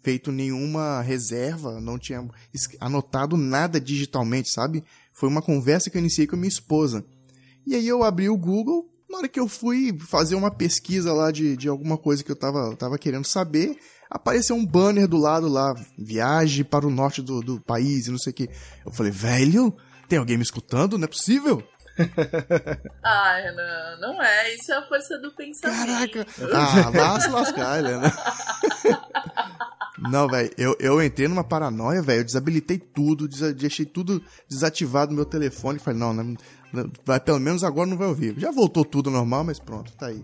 feito 0.03 0.31
nenhuma 0.31 1.01
reserva, 1.01 1.81
não 1.81 1.97
tinha 1.97 2.25
anotado 2.79 3.35
nada 3.35 3.79
digitalmente, 3.79 4.51
sabe? 4.51 4.83
Foi 5.11 5.27
uma 5.27 5.41
conversa 5.41 5.89
que 5.89 5.97
eu 5.97 6.01
iniciei 6.01 6.27
com 6.27 6.35
a 6.35 6.39
minha 6.39 6.49
esposa. 6.49 7.03
E 7.65 7.75
aí 7.75 7.87
eu 7.87 8.03
abri 8.03 8.29
o 8.29 8.37
Google, 8.37 8.89
na 9.09 9.17
hora 9.17 9.27
que 9.27 9.39
eu 9.39 9.47
fui 9.47 9.97
fazer 9.99 10.35
uma 10.35 10.51
pesquisa 10.51 11.13
lá 11.13 11.31
de, 11.31 11.57
de 11.57 11.67
alguma 11.67 11.97
coisa 11.97 12.23
que 12.23 12.31
eu 12.31 12.35
tava, 12.35 12.75
tava 12.75 12.97
querendo 12.97 13.25
saber, 13.25 13.77
apareceu 14.09 14.55
um 14.55 14.65
banner 14.65 15.07
do 15.07 15.17
lado 15.17 15.47
lá, 15.47 15.73
viagem 15.97 16.63
para 16.63 16.87
o 16.87 16.91
norte 16.91 17.21
do, 17.21 17.41
do 17.41 17.59
país 17.59 18.07
e 18.07 18.11
não 18.11 18.17
sei 18.17 18.31
o 18.31 18.35
que. 18.35 18.49
Eu 18.85 18.91
falei, 18.91 19.11
velho, 19.11 19.75
tem 20.07 20.19
alguém 20.19 20.37
me 20.37 20.43
escutando? 20.43 20.97
Não 20.97 21.05
é 21.05 21.07
possível? 21.07 21.63
ah, 23.03 23.39
Renan, 23.41 23.97
não 23.99 24.21
é. 24.21 24.53
Isso 24.53 24.71
é 24.71 24.77
a 24.77 24.87
força 24.87 25.17
do 25.17 25.31
pensamento. 25.31 26.25
Caraca. 26.25 26.27
Ah, 26.53 26.91
vá 26.91 27.19
se 27.19 27.29
lascar, 27.29 27.79
Helena. 27.79 28.13
Não, 29.97 30.27
velho, 30.27 30.53
eu, 30.57 30.75
eu 30.79 31.01
entrei 31.01 31.27
numa 31.27 31.43
paranoia, 31.43 32.01
velho. 32.01 32.21
Eu 32.21 32.25
desabilitei 32.25 32.77
tudo, 32.77 33.27
deixei 33.55 33.85
tudo 33.85 34.23
desativado 34.47 35.11
no 35.11 35.17
meu 35.17 35.25
telefone. 35.25 35.79
Falei, 35.79 35.99
não, 35.99 36.13
não, 36.13 36.37
vai, 37.03 37.19
pelo 37.19 37.39
menos 37.39 37.63
agora 37.63 37.89
não 37.89 37.97
vai 37.97 38.07
ouvir. 38.07 38.39
Já 38.39 38.51
voltou 38.51 38.85
tudo 38.85 39.09
normal, 39.09 39.43
mas 39.43 39.59
pronto, 39.59 39.91
tá 39.93 40.07
aí. 40.07 40.23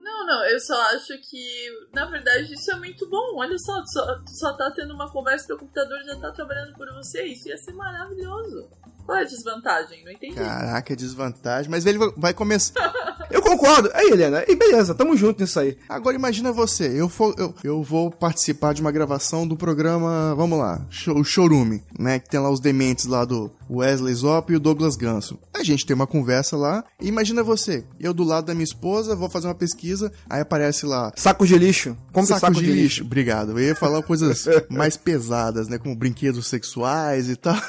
Não, 0.00 0.26
não, 0.26 0.44
eu 0.46 0.58
só 0.60 0.80
acho 0.94 1.16
que, 1.30 1.68
na 1.94 2.06
verdade, 2.06 2.52
isso 2.52 2.72
é 2.72 2.76
muito 2.76 3.08
bom. 3.08 3.36
Olha 3.36 3.56
só, 3.58 3.80
tu 3.82 3.90
só, 3.92 4.20
só 4.26 4.56
tá 4.56 4.70
tendo 4.72 4.94
uma 4.94 5.10
conversa, 5.12 5.46
teu 5.46 5.58
computador 5.58 6.02
já 6.04 6.18
tá 6.18 6.32
trabalhando 6.32 6.74
por 6.74 6.92
você. 6.94 7.24
Isso 7.24 7.48
ia 7.48 7.56
ser 7.56 7.72
maravilhoso. 7.72 8.68
Qual 9.04 9.18
é 9.18 9.22
a 9.22 9.24
desvantagem? 9.24 10.04
Não 10.04 10.12
entendi. 10.12 10.34
Caraca, 10.34 10.92
é 10.92 10.96
desvantagem. 10.96 11.70
Mas 11.70 11.86
ele 11.86 11.98
vai 12.16 12.32
começar. 12.32 12.92
eu 13.30 13.42
concordo. 13.42 13.90
Aí, 13.94 14.10
Helena, 14.10 14.44
e 14.46 14.54
beleza, 14.54 14.94
tamo 14.94 15.16
junto 15.16 15.40
nisso 15.40 15.58
aí. 15.58 15.76
Agora 15.88 16.16
imagina 16.16 16.52
você, 16.52 16.88
eu, 16.98 17.08
for, 17.08 17.34
eu, 17.38 17.54
eu 17.64 17.82
vou 17.82 18.10
participar 18.10 18.72
de 18.72 18.80
uma 18.80 18.92
gravação 18.92 19.46
do 19.46 19.56
programa, 19.56 20.34
vamos 20.34 20.58
lá, 20.58 20.86
o 21.14 21.24
Showroom, 21.24 21.80
né? 21.98 22.18
Que 22.18 22.28
tem 22.28 22.40
lá 22.40 22.50
os 22.50 22.60
dementes 22.60 23.06
lá 23.06 23.24
do 23.24 23.50
Wesley 23.70 24.14
Zop 24.14 24.52
e 24.52 24.56
o 24.56 24.60
Douglas 24.60 24.96
Ganso. 24.96 25.38
A 25.54 25.62
gente 25.62 25.86
tem 25.86 25.94
uma 25.94 26.06
conversa 26.06 26.56
lá, 26.56 26.84
e 27.00 27.08
imagina 27.08 27.42
você, 27.42 27.84
eu 27.98 28.12
do 28.12 28.24
lado 28.24 28.46
da 28.46 28.54
minha 28.54 28.64
esposa, 28.64 29.16
vou 29.16 29.30
fazer 29.30 29.48
uma 29.48 29.54
pesquisa, 29.54 30.12
aí 30.28 30.40
aparece 30.40 30.86
lá... 30.86 31.12
Saco 31.16 31.46
de 31.46 31.58
lixo. 31.58 31.96
Como 32.12 32.26
saco, 32.26 32.40
saco 32.40 32.54
de, 32.54 32.60
de 32.60 32.66
lixo. 32.66 32.82
lixo. 32.82 33.04
Obrigado. 33.04 33.52
Eu 33.52 33.60
ia 33.60 33.74
falar 33.74 34.02
coisas 34.02 34.46
mais 34.68 34.96
pesadas, 34.96 35.68
né? 35.68 35.78
Como 35.78 35.94
brinquedos 35.96 36.46
sexuais 36.46 37.28
e 37.28 37.36
tal. 37.36 37.56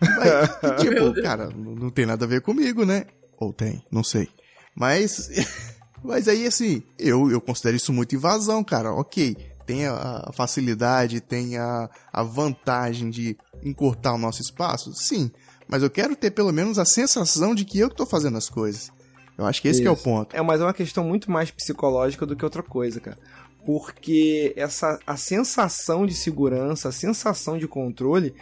Mas, 0.00 0.78
tipo, 0.80 1.22
cara, 1.22 1.50
não 1.50 1.90
tem 1.90 2.06
nada 2.06 2.24
a 2.24 2.28
ver 2.28 2.40
comigo, 2.40 2.84
né? 2.84 3.06
Ou 3.38 3.52
tem, 3.52 3.82
não 3.90 4.02
sei. 4.02 4.28
Mas, 4.74 5.30
mas 6.02 6.28
aí, 6.28 6.46
assim, 6.46 6.82
eu, 6.98 7.30
eu 7.30 7.40
considero 7.40 7.76
isso 7.76 7.92
muito 7.92 8.14
invasão, 8.14 8.62
cara. 8.64 8.92
Ok, 8.92 9.36
tem 9.66 9.86
a 9.86 10.30
facilidade, 10.32 11.20
tem 11.20 11.56
a, 11.56 11.88
a 12.12 12.22
vantagem 12.22 13.10
de 13.10 13.36
encurtar 13.62 14.14
o 14.14 14.18
nosso 14.18 14.42
espaço? 14.42 14.92
Sim. 14.94 15.30
Mas 15.68 15.82
eu 15.82 15.90
quero 15.90 16.16
ter 16.16 16.32
pelo 16.32 16.52
menos 16.52 16.78
a 16.78 16.84
sensação 16.84 17.54
de 17.54 17.64
que 17.64 17.78
eu 17.78 17.88
que 17.88 17.94
tô 17.94 18.04
fazendo 18.04 18.36
as 18.36 18.48
coisas. 18.48 18.90
Eu 19.38 19.46
acho 19.46 19.62
que 19.62 19.68
esse 19.68 19.80
que 19.80 19.86
é 19.86 19.90
o 19.90 19.96
ponto. 19.96 20.36
É, 20.36 20.42
mas 20.42 20.60
é 20.60 20.64
uma 20.64 20.74
questão 20.74 21.04
muito 21.04 21.30
mais 21.30 21.50
psicológica 21.50 22.26
do 22.26 22.36
que 22.36 22.44
outra 22.44 22.62
coisa, 22.62 23.00
cara. 23.00 23.16
Porque 23.64 24.52
essa 24.56 24.98
a 25.06 25.16
sensação 25.16 26.04
de 26.04 26.14
segurança, 26.14 26.88
a 26.88 26.92
sensação 26.92 27.56
de 27.56 27.68
controle 27.68 28.34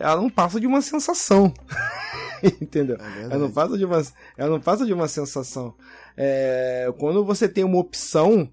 ela 0.00 0.20
não 0.20 0.30
passa 0.30 0.58
de 0.58 0.66
uma 0.66 0.80
sensação. 0.80 1.52
Entendeu? 2.60 2.96
É 2.98 3.24
ela, 3.24 3.38
não 3.38 3.50
passa 3.50 3.76
de 3.76 3.84
uma, 3.84 4.02
ela 4.36 4.50
não 4.50 4.60
passa 4.60 4.86
de 4.86 4.92
uma 4.92 5.06
sensação. 5.06 5.74
É, 6.16 6.92
quando 6.98 7.24
você 7.24 7.48
tem 7.48 7.62
uma 7.62 7.78
opção 7.78 8.50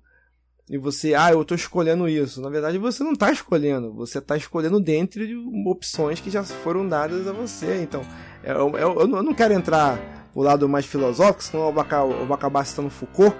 e 0.70 0.78
você, 0.78 1.14
ah, 1.14 1.32
eu 1.32 1.46
tô 1.46 1.56
escolhendo 1.56 2.10
isso. 2.10 2.42
Na 2.42 2.50
verdade, 2.50 2.78
você 2.78 3.02
não 3.02 3.16
tá 3.16 3.32
escolhendo. 3.32 3.94
Você 3.94 4.20
tá 4.20 4.36
escolhendo 4.36 4.80
dentro 4.80 5.26
de 5.26 5.36
opções 5.66 6.20
que 6.20 6.30
já 6.30 6.44
foram 6.44 6.88
dadas 6.88 7.26
a 7.26 7.32
você. 7.32 7.82
Então, 7.82 8.02
eu, 8.44 8.78
eu, 8.78 9.00
eu 9.00 9.08
não 9.08 9.34
quero 9.34 9.54
entrar 9.54 9.98
o 10.36 10.44
lado 10.44 10.68
mais 10.68 10.86
filosófico, 10.86 11.44
senão 11.44 11.68
eu 11.68 11.74
vou 11.74 11.82
acabar, 11.82 12.12
eu 12.12 12.26
vou 12.26 12.36
acabar 12.36 12.66
citando 12.66 12.90
Foucault. 12.90 13.36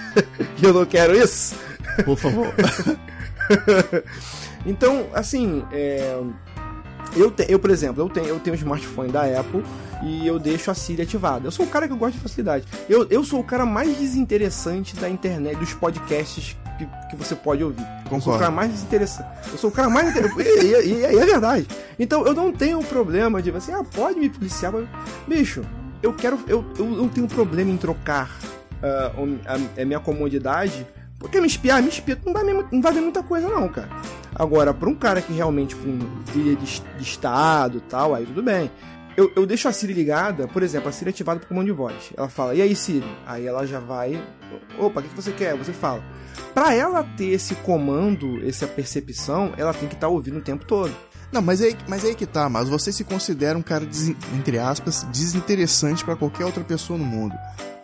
e 0.60 0.64
eu 0.64 0.72
não 0.72 0.86
quero 0.86 1.14
isso. 1.14 1.54
Por 2.06 2.16
favor. 2.16 2.46
então, 4.64 5.06
assim, 5.12 5.62
é, 5.70 6.18
eu, 7.16 7.30
te, 7.30 7.46
eu, 7.48 7.58
por 7.58 7.70
exemplo, 7.70 8.02
eu 8.02 8.08
tenho, 8.08 8.26
eu 8.26 8.40
tenho 8.40 8.54
um 8.54 8.58
smartphone 8.58 9.10
da 9.10 9.24
Apple 9.24 9.62
e 10.02 10.26
eu 10.26 10.38
deixo 10.38 10.70
a 10.70 10.74
Siri 10.74 11.02
ativada. 11.02 11.46
Eu 11.46 11.50
sou 11.50 11.66
o 11.66 11.68
cara 11.68 11.86
que 11.86 11.94
gosta 11.94 12.16
de 12.16 12.22
facilidade. 12.22 12.64
Eu, 12.88 13.06
eu 13.10 13.24
sou 13.24 13.40
o 13.40 13.44
cara 13.44 13.64
mais 13.64 13.96
desinteressante 13.96 14.96
da 14.96 15.08
internet, 15.08 15.56
dos 15.56 15.74
podcasts 15.74 16.56
que, 16.78 16.86
que 17.10 17.16
você 17.16 17.34
pode 17.34 17.62
ouvir. 17.62 17.84
Concordo. 18.04 18.14
Eu 18.14 18.20
sou 18.20 18.34
o 18.34 18.38
cara 18.38 18.50
mais 18.50 18.70
desinteressante. 18.70 19.28
Eu 19.50 19.58
sou 19.58 19.70
o 19.70 19.72
cara 19.72 19.88
mais 19.88 20.10
interessante. 20.10 20.48
e, 20.48 20.74
e, 20.74 20.94
e, 21.00 21.18
é 21.18 21.26
verdade. 21.26 21.66
Então 21.98 22.26
eu 22.26 22.34
não 22.34 22.52
tenho 22.52 22.82
problema 22.82 23.42
de 23.42 23.50
você, 23.50 23.72
ah, 23.72 23.84
pode 23.84 24.18
me 24.18 24.28
policiar. 24.28 24.72
Mas... 24.72 24.88
Bicho, 25.26 25.62
eu 26.02 26.12
quero. 26.12 26.38
Eu, 26.48 26.64
eu 26.78 26.86
não 26.86 27.08
tenho 27.08 27.28
problema 27.28 27.70
em 27.70 27.76
trocar 27.76 28.30
uh, 28.82 29.38
a, 29.46 29.82
a 29.82 29.84
minha 29.84 30.00
comodidade. 30.00 30.86
Porque 31.22 31.40
me 31.40 31.46
espiar, 31.46 31.80
me 31.80 31.88
espiar, 31.88 32.18
não 32.26 32.32
vai, 32.32 32.44
não 32.44 32.82
vai 32.82 32.92
ver 32.92 33.00
muita 33.00 33.22
coisa, 33.22 33.48
não, 33.48 33.68
cara. 33.68 33.88
Agora, 34.34 34.74
pra 34.74 34.88
um 34.88 34.94
cara 34.94 35.22
que 35.22 35.32
realmente 35.32 35.76
com 35.76 35.98
trilha 36.24 36.56
de, 36.56 36.80
de 36.80 37.02
estado 37.02 37.78
e 37.78 37.80
tal, 37.82 38.14
aí 38.14 38.26
tudo 38.26 38.42
bem. 38.42 38.70
Eu, 39.16 39.30
eu 39.36 39.46
deixo 39.46 39.68
a 39.68 39.72
Siri 39.72 39.92
ligada, 39.92 40.48
por 40.48 40.62
exemplo, 40.62 40.88
a 40.88 40.92
Siri 40.92 41.10
ativada 41.10 41.38
por 41.38 41.46
comando 41.46 41.66
de 41.66 41.72
voz. 41.72 42.12
Ela 42.16 42.28
fala, 42.28 42.54
e 42.54 42.62
aí, 42.62 42.74
Siri? 42.74 43.06
Aí 43.26 43.46
ela 43.46 43.66
já 43.66 43.78
vai. 43.78 44.20
Opa, 44.78 45.00
o 45.00 45.02
que 45.02 45.14
você 45.14 45.32
quer? 45.32 45.56
Você 45.56 45.72
fala. 45.72 46.02
Para 46.54 46.74
ela 46.74 47.04
ter 47.16 47.26
esse 47.26 47.54
comando, 47.56 48.46
essa 48.46 48.66
percepção, 48.66 49.52
ela 49.56 49.72
tem 49.72 49.88
que 49.88 49.94
estar 49.94 50.06
tá 50.06 50.12
ouvindo 50.12 50.38
o 50.38 50.42
tempo 50.42 50.64
todo. 50.64 50.92
Não, 51.30 51.40
mas 51.40 51.62
aí, 51.62 51.76
mas 51.88 52.04
aí 52.04 52.14
que 52.14 52.26
tá, 52.26 52.48
mas 52.48 52.68
você 52.68 52.92
se 52.92 53.04
considera 53.04 53.56
um 53.56 53.62
cara, 53.62 53.86
entre 54.34 54.58
aspas, 54.58 55.06
desinteressante 55.10 56.04
para 56.04 56.16
qualquer 56.16 56.44
outra 56.44 56.64
pessoa 56.64 56.98
no 56.98 57.04
mundo. 57.04 57.34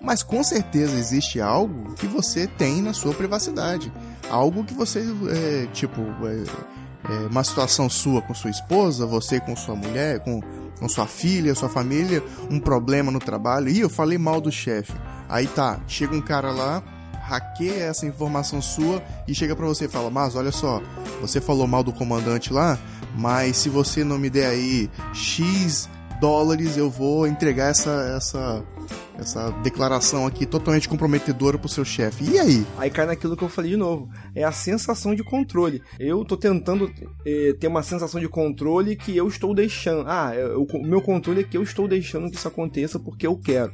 Mas 0.00 0.22
com 0.22 0.42
certeza 0.44 0.96
existe 0.96 1.40
algo 1.40 1.94
que 1.94 2.06
você 2.06 2.46
tem 2.46 2.80
na 2.80 2.92
sua 2.92 3.12
privacidade. 3.12 3.92
Algo 4.30 4.64
que 4.64 4.74
você, 4.74 5.04
é, 5.30 5.66
tipo, 5.72 6.00
é, 6.00 7.12
é 7.12 7.26
uma 7.26 7.42
situação 7.42 7.88
sua 7.88 8.22
com 8.22 8.34
sua 8.34 8.50
esposa, 8.50 9.06
você 9.06 9.40
com 9.40 9.56
sua 9.56 9.74
mulher, 9.74 10.20
com, 10.20 10.40
com 10.78 10.88
sua 10.88 11.06
filha, 11.06 11.54
sua 11.54 11.68
família, 11.68 12.22
um 12.50 12.60
problema 12.60 13.10
no 13.10 13.18
trabalho. 13.18 13.68
Ih, 13.68 13.80
eu 13.80 13.90
falei 13.90 14.18
mal 14.18 14.40
do 14.40 14.52
chefe. 14.52 14.92
Aí 15.28 15.46
tá, 15.46 15.80
chega 15.86 16.14
um 16.14 16.20
cara 16.20 16.52
lá, 16.52 16.82
hackeia 17.28 17.84
essa 17.84 18.06
informação 18.06 18.62
sua 18.62 19.02
e 19.26 19.34
chega 19.34 19.54
para 19.54 19.66
você 19.66 19.84
e 19.84 19.88
fala: 19.88 20.10
Mas 20.10 20.36
olha 20.36 20.52
só, 20.52 20.80
você 21.20 21.40
falou 21.40 21.66
mal 21.66 21.82
do 21.82 21.92
comandante 21.92 22.52
lá, 22.52 22.78
mas 23.16 23.56
se 23.56 23.68
você 23.68 24.04
não 24.04 24.18
me 24.18 24.30
der 24.30 24.46
aí 24.46 24.90
X 25.12 25.88
dólares, 26.20 26.76
eu 26.76 26.90
vou 26.90 27.26
entregar 27.26 27.70
essa, 27.70 28.14
essa, 28.16 28.64
essa 29.18 29.50
declaração 29.62 30.26
aqui 30.26 30.46
totalmente 30.46 30.88
comprometedora 30.88 31.58
pro 31.58 31.68
seu 31.68 31.84
chefe. 31.84 32.24
E 32.30 32.38
aí? 32.38 32.66
Aí 32.76 32.90
cai 32.90 33.06
naquilo 33.06 33.36
que 33.36 33.42
eu 33.42 33.48
falei 33.48 33.72
de 33.72 33.76
novo. 33.76 34.08
É 34.34 34.44
a 34.44 34.52
sensação 34.52 35.14
de 35.14 35.22
controle. 35.24 35.82
Eu 35.98 36.24
tô 36.24 36.36
tentando 36.36 36.92
eh, 37.26 37.54
ter 37.58 37.66
uma 37.66 37.82
sensação 37.82 38.20
de 38.20 38.28
controle 38.28 38.96
que 38.96 39.16
eu 39.16 39.28
estou 39.28 39.54
deixando. 39.54 40.04
Ah, 40.06 40.32
o 40.56 40.86
meu 40.86 41.00
controle 41.00 41.40
é 41.40 41.44
que 41.44 41.56
eu 41.56 41.62
estou 41.62 41.88
deixando 41.88 42.30
que 42.30 42.36
isso 42.36 42.48
aconteça 42.48 42.98
porque 42.98 43.26
eu 43.26 43.36
quero. 43.36 43.72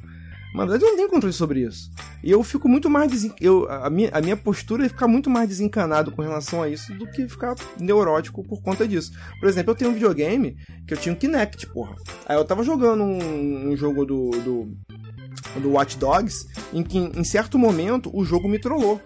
Mas 0.54 0.70
eu 0.70 0.78
não 0.78 0.96
tenho 0.96 1.08
controle 1.08 1.32
sobre 1.32 1.62
isso. 1.66 1.90
E 2.22 2.30
eu 2.30 2.40
fico 2.44 2.68
muito 2.68 2.88
mais. 2.88 3.10
Desen... 3.10 3.32
Eu, 3.40 3.68
a, 3.68 3.90
minha, 3.90 4.08
a 4.12 4.20
minha 4.20 4.36
postura 4.36 4.86
é 4.86 4.88
ficar 4.88 5.08
muito 5.08 5.28
mais 5.28 5.48
desencanado 5.48 6.12
com 6.12 6.22
relação 6.22 6.62
a 6.62 6.68
isso 6.68 6.94
do 6.94 7.10
que 7.10 7.28
ficar 7.28 7.56
neurótico 7.78 8.44
por 8.44 8.62
conta 8.62 8.86
disso. 8.86 9.10
Por 9.40 9.48
exemplo, 9.48 9.72
eu 9.72 9.74
tenho 9.74 9.90
um 9.90 9.94
videogame 9.94 10.56
que 10.86 10.94
eu 10.94 10.98
tinha 10.98 11.12
um 11.12 11.18
Kinect, 11.18 11.66
porra. 11.66 11.96
Aí 12.24 12.36
eu 12.36 12.44
tava 12.44 12.62
jogando 12.62 13.02
um, 13.02 13.72
um 13.72 13.76
jogo 13.76 14.06
do, 14.06 14.30
do, 14.30 14.76
do 15.60 15.72
Watch 15.72 15.98
Dogs, 15.98 16.46
em 16.72 16.84
que 16.84 16.98
em 16.98 17.24
certo 17.24 17.58
momento 17.58 18.16
o 18.16 18.24
jogo 18.24 18.48
me 18.48 18.60
trollou 18.60 19.02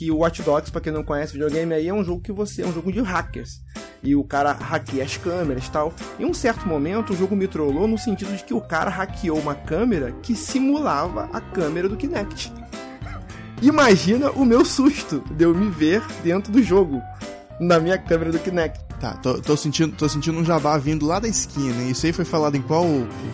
que 0.00 0.10
o 0.10 0.18
Watch 0.18 0.42
Dogs, 0.42 0.70
pra 0.70 0.80
quem 0.80 0.92
não 0.92 1.02
conhece 1.02 1.32
videogame 1.32 1.74
aí, 1.74 1.88
é 1.88 1.94
um 1.94 2.04
jogo 2.04 2.22
que 2.22 2.32
você. 2.32 2.62
é 2.62 2.66
um 2.66 2.72
jogo 2.72 2.92
de 2.92 3.00
hackers. 3.00 3.60
E 4.02 4.16
o 4.16 4.24
cara 4.24 4.52
hackeia 4.52 5.04
as 5.04 5.16
câmeras 5.16 5.66
e 5.66 5.70
tal. 5.70 5.92
Em 6.18 6.24
um 6.24 6.32
certo 6.34 6.66
momento, 6.66 7.12
o 7.12 7.16
jogo 7.16 7.36
me 7.36 7.46
trollou 7.46 7.86
no 7.86 7.98
sentido 7.98 8.34
de 8.36 8.42
que 8.44 8.54
o 8.54 8.60
cara 8.60 8.90
hackeou 8.90 9.38
uma 9.38 9.54
câmera 9.54 10.12
que 10.22 10.34
simulava 10.34 11.28
a 11.32 11.40
câmera 11.40 11.88
do 11.88 11.96
Kinect. 11.96 12.52
Imagina 13.60 14.30
o 14.30 14.44
meu 14.44 14.64
susto 14.64 15.22
de 15.30 15.44
eu 15.44 15.54
me 15.54 15.68
ver 15.68 16.02
dentro 16.22 16.50
do 16.50 16.62
jogo, 16.62 17.02
na 17.60 17.78
minha 17.78 17.98
câmera 17.98 18.32
do 18.32 18.38
Kinect. 18.38 18.89
Tá, 19.00 19.14
tô, 19.14 19.40
tô, 19.40 19.56
sentindo, 19.56 19.96
tô 19.96 20.06
sentindo 20.06 20.38
um 20.38 20.44
jabá 20.44 20.76
vindo 20.76 21.06
lá 21.06 21.18
da 21.18 21.26
esquina. 21.26 21.84
Isso 21.84 22.04
aí 22.04 22.12
foi 22.12 22.26
falado 22.26 22.54
em 22.54 22.60
qual 22.60 22.84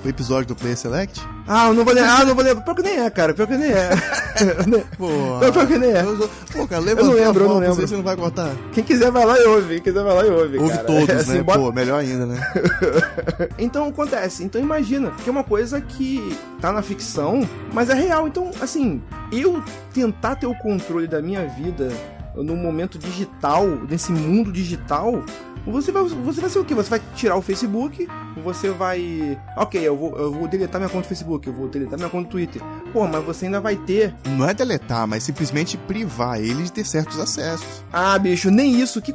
episódio 0.04 0.46
do 0.46 0.54
Play 0.54 0.76
Select? 0.76 1.20
Ah, 1.44 1.66
eu 1.66 1.74
não 1.74 1.84
vou 1.84 1.92
ler. 1.92 2.04
Ah, 2.04 2.24
não 2.24 2.36
vou 2.36 2.44
ler. 2.44 2.54
Pior 2.54 2.74
que 2.76 2.82
nem 2.82 3.00
é, 3.00 3.10
cara. 3.10 3.34
Pior 3.34 3.48
que 3.48 3.56
nem 3.56 3.72
é. 3.72 3.90
Pô, 4.96 5.08
pior 5.52 5.66
que 5.66 5.76
nem 5.76 5.90
é. 5.90 6.04
Pô, 6.52 6.68
cara, 6.68 6.80
levanta 6.80 7.00
eu 7.00 7.06
não 7.06 7.14
lembro, 7.14 7.44
eu 7.44 7.48
não 7.48 7.58
lembro. 7.58 7.74
Você 7.74 7.96
não 7.96 8.04
vai 8.04 8.14
cortar. 8.14 8.54
Quem 8.72 8.84
quiser 8.84 9.10
vai 9.10 9.26
lá 9.26 9.36
e 9.36 9.44
ouve. 9.44 9.74
Quem 9.74 9.82
quiser 9.82 10.04
vai 10.04 10.14
lá 10.14 10.24
e 10.24 10.30
ouve. 10.30 10.56
Ouve 10.56 10.70
cara. 10.70 10.84
todos, 10.84 11.08
é, 11.08 11.14
né? 11.14 11.20
assim, 11.20 11.42
bota... 11.42 11.58
Pô, 11.58 11.72
melhor 11.72 11.98
ainda, 11.98 12.26
né? 12.26 12.40
então 13.58 13.88
acontece. 13.88 14.44
Então 14.44 14.60
imagina, 14.60 15.10
que 15.24 15.28
é 15.28 15.32
uma 15.32 15.44
coisa 15.44 15.80
que 15.80 16.38
tá 16.60 16.70
na 16.70 16.80
ficção, 16.80 17.40
mas 17.72 17.90
é 17.90 17.94
real. 17.94 18.28
Então, 18.28 18.52
assim, 18.60 19.02
eu 19.32 19.60
tentar 19.92 20.36
ter 20.36 20.46
o 20.46 20.54
controle 20.54 21.08
da 21.08 21.20
minha 21.20 21.44
vida 21.44 21.88
no 22.36 22.54
momento 22.54 22.98
digital, 22.98 23.66
nesse 23.88 24.12
mundo 24.12 24.52
digital, 24.52 25.24
você 25.66 25.90
vai, 25.90 26.02
você 26.04 26.40
vai 26.40 26.50
ser 26.50 26.58
o 26.58 26.64
quê? 26.64 26.74
Você 26.74 26.90
vai 26.90 27.02
tirar 27.14 27.36
o 27.36 27.42
Facebook, 27.42 28.06
você 28.42 28.70
vai. 28.70 29.38
Ok, 29.56 29.80
eu 29.80 29.96
vou, 29.96 30.16
eu 30.16 30.32
vou 30.32 30.46
deletar 30.46 30.80
minha 30.80 30.88
conta 30.88 31.06
do 31.06 31.08
Facebook, 31.08 31.46
eu 31.46 31.52
vou 31.52 31.68
deletar 31.68 31.98
minha 31.98 32.08
conta 32.08 32.28
do 32.28 32.30
Twitter. 32.30 32.62
Pô, 32.92 33.06
mas 33.06 33.24
você 33.24 33.46
ainda 33.46 33.60
vai 33.60 33.76
ter. 33.76 34.14
Não 34.24 34.48
é 34.48 34.54
deletar, 34.54 35.06
mas 35.06 35.24
simplesmente 35.24 35.76
privar 35.76 36.40
ele 36.40 36.62
de 36.62 36.72
ter 36.72 36.84
certos 36.84 37.18
acessos. 37.18 37.84
Ah, 37.92 38.18
bicho, 38.18 38.50
nem 38.50 38.80
isso. 38.80 39.02
Que, 39.02 39.12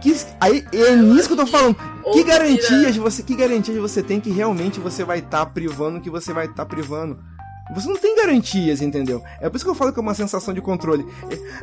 que 0.00 0.16
aí 0.40 0.64
é 0.72 0.94
nisso 0.94 1.28
que 1.28 1.32
eu 1.32 1.38
tô 1.38 1.46
falando. 1.46 1.76
Que 2.12 2.24
garantias 2.24 2.96
você, 2.96 3.22
que 3.22 3.34
garantias 3.34 3.76
você 3.76 4.02
tem 4.02 4.20
que 4.20 4.30
realmente 4.30 4.80
você 4.80 5.04
vai 5.04 5.18
estar 5.18 5.44
tá 5.44 5.46
privando 5.46 6.00
que 6.00 6.10
você 6.10 6.32
vai 6.32 6.46
estar 6.46 6.64
tá 6.64 6.66
privando? 6.66 7.18
Você 7.74 7.88
não 7.88 7.96
tem 7.96 8.16
garantias, 8.16 8.82
entendeu? 8.82 9.22
É 9.40 9.48
por 9.48 9.56
isso 9.56 9.64
que 9.64 9.70
eu 9.70 9.74
falo 9.74 9.92
que 9.92 9.98
é 9.98 10.02
uma 10.02 10.14
sensação 10.14 10.52
de 10.52 10.60
controle. 10.60 11.04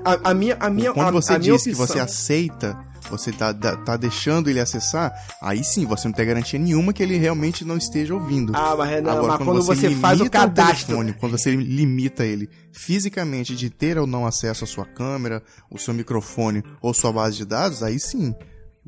A, 0.04 0.32
a 0.32 0.34
minha, 0.34 0.58
a 0.60 0.70
minha, 0.70 0.94
Quando 0.94 1.10
a, 1.10 1.12
você 1.12 1.34
a 1.34 1.38
diz 1.38 1.48
minha 1.48 1.60
que 1.60 1.74
você 1.74 2.00
aceita, 2.00 2.78
você 3.10 3.32
tá, 3.32 3.54
tá 3.54 3.98
deixando 3.98 4.50
ele 4.50 4.60
acessar, 4.60 5.14
aí 5.42 5.64
sim, 5.64 5.86
você 5.86 6.08
não 6.08 6.14
tem 6.14 6.26
garantia 6.26 6.60
nenhuma 6.60 6.94
que 6.94 7.02
ele 7.02 7.18
realmente 7.18 7.64
não 7.66 7.78
esteja 7.78 8.14
ouvindo. 8.14 8.54
Ah, 8.56 8.76
mas, 8.78 8.90
Renan, 8.90 9.12
Agora, 9.12 9.28
mas 9.28 9.38
quando, 9.38 9.48
quando 9.48 9.64
você, 9.64 9.90
você 9.90 9.96
faz 9.96 10.22
o 10.22 10.30
cadastro... 10.30 10.84
O 10.84 10.88
telefone, 10.88 11.14
quando 11.14 11.38
você 11.38 11.56
limita 11.56 12.26
ele 12.26 12.50
fisicamente 12.72 13.56
de 13.56 13.70
ter 13.70 13.98
ou 13.98 14.08
não 14.08 14.26
acesso 14.26 14.64
à 14.64 14.68
sua 14.68 14.86
câmera, 14.86 15.42
o 15.70 15.78
seu 15.78 15.94
microfone 15.94 16.64
ou 16.82 16.94
sua 16.94 17.12
base 17.12 17.38
de 17.38 17.46
dados, 17.46 17.84
aí 17.84 18.00
sim, 18.00 18.36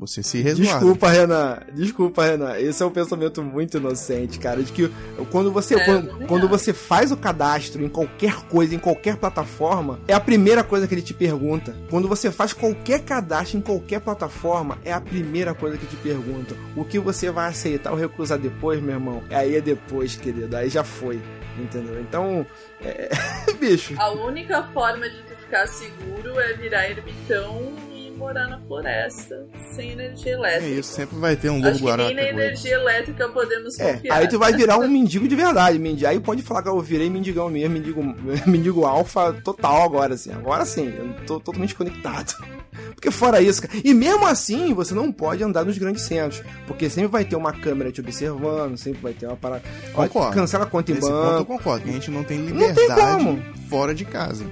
você 0.00 0.22
se 0.22 0.40
resguarda. 0.40 0.78
Desculpa, 0.78 1.10
Renan. 1.10 1.58
Desculpa, 1.74 2.24
Renan. 2.24 2.58
Esse 2.58 2.82
é 2.82 2.86
um 2.86 2.90
pensamento 2.90 3.42
muito 3.42 3.76
inocente, 3.76 4.38
cara. 4.38 4.62
De 4.62 4.72
que 4.72 4.90
quando 5.30 5.52
você, 5.52 5.74
é, 5.74 5.84
quando, 5.84 6.26
quando, 6.26 6.48
você 6.48 6.72
faz 6.72 7.12
o 7.12 7.16
cadastro 7.18 7.84
em 7.84 7.88
qualquer 7.88 8.34
coisa, 8.48 8.74
em 8.74 8.78
qualquer 8.78 9.16
plataforma, 9.16 10.00
é 10.08 10.14
a 10.14 10.20
primeira 10.20 10.64
coisa 10.64 10.88
que 10.88 10.94
ele 10.94 11.02
te 11.02 11.12
pergunta. 11.12 11.76
Quando 11.90 12.08
você 12.08 12.32
faz 12.32 12.54
qualquer 12.54 13.00
cadastro 13.00 13.58
em 13.58 13.60
qualquer 13.60 14.00
plataforma, 14.00 14.78
é 14.86 14.92
a 14.92 15.00
primeira 15.00 15.52
coisa 15.52 15.76
que 15.76 15.86
te 15.86 15.96
pergunta. 15.96 16.56
O 16.74 16.82
que 16.82 16.98
você 16.98 17.30
vai 17.30 17.50
aceitar 17.50 17.90
ou 17.90 17.98
recusar 17.98 18.38
depois, 18.38 18.80
meu 18.80 18.94
irmão? 18.94 19.22
Aí 19.28 19.54
é 19.54 19.60
depois, 19.60 20.16
querido. 20.16 20.56
Aí 20.56 20.70
já 20.70 20.82
foi. 20.82 21.20
Entendeu? 21.58 22.00
Então, 22.00 22.46
é... 22.80 23.10
bicho. 23.60 23.94
A 23.98 24.10
única 24.12 24.62
forma 24.72 25.10
de 25.10 25.22
tu 25.24 25.36
ficar 25.36 25.66
seguro 25.66 26.40
é 26.40 26.54
virar 26.54 26.88
ermitão 26.88 27.89
morar 28.20 28.46
na 28.48 28.58
floresta 28.60 29.46
sem 29.74 29.92
energia 29.92 30.34
elétrica. 30.34 30.66
É 30.66 30.78
isso, 30.78 30.92
sempre 30.92 31.18
vai 31.18 31.34
ter 31.34 31.48
um 31.48 31.60
lobo 31.60 31.78
guará. 31.78 32.04
Nem 32.04 32.14
na 32.14 32.22
energia 32.22 32.74
elétrica 32.74 33.28
podemos 33.30 33.80
é, 33.80 33.94
confiar. 33.94 34.18
Aí 34.18 34.28
tu 34.28 34.38
vai 34.38 34.52
virar 34.52 34.78
um 34.78 34.86
mendigo 34.86 35.26
de 35.26 35.34
verdade, 35.34 35.78
mendigo. 35.78 36.06
Aí 36.06 36.20
pode 36.20 36.42
falar 36.42 36.62
que 36.62 36.68
eu 36.68 36.78
virei 36.80 37.08
mendigão 37.08 37.48
mesmo, 37.48 37.74
mendigo, 37.74 38.02
mendigo 38.46 38.84
alfa 38.84 39.32
total 39.32 39.82
agora, 39.82 40.14
assim. 40.14 40.30
Agora 40.32 40.66
sim, 40.66 40.92
eu 40.96 41.26
tô 41.26 41.40
totalmente 41.40 41.74
conectado. 41.74 42.34
Porque 42.94 43.10
fora 43.10 43.40
isso, 43.40 43.62
e 43.82 43.94
mesmo 43.94 44.26
assim, 44.26 44.74
você 44.74 44.94
não 44.94 45.10
pode 45.10 45.42
andar 45.42 45.64
nos 45.64 45.78
grandes 45.78 46.02
centros. 46.02 46.42
Porque 46.66 46.90
sempre 46.90 47.08
vai 47.08 47.24
ter 47.24 47.34
uma 47.34 47.52
câmera 47.52 47.90
te 47.90 48.00
observando, 48.00 48.76
sempre 48.76 49.00
vai 49.00 49.14
ter 49.14 49.26
uma 49.26 49.36
parada. 49.36 49.62
Concordo. 49.94 50.34
Cancela 50.34 50.64
a 50.64 50.66
conta 50.66 50.92
em 50.92 50.96
banco. 50.96 51.06
Ponto 51.06 51.38
eu 51.38 51.44
concordo, 51.46 51.84
que 51.84 51.90
a 51.90 51.92
gente 51.94 52.10
não 52.10 52.22
tem 52.22 52.44
liberdade 52.44 53.24
não 53.24 53.36
tem 53.36 53.54
fora 53.68 53.94
de 53.94 54.04
casa. 54.04 54.44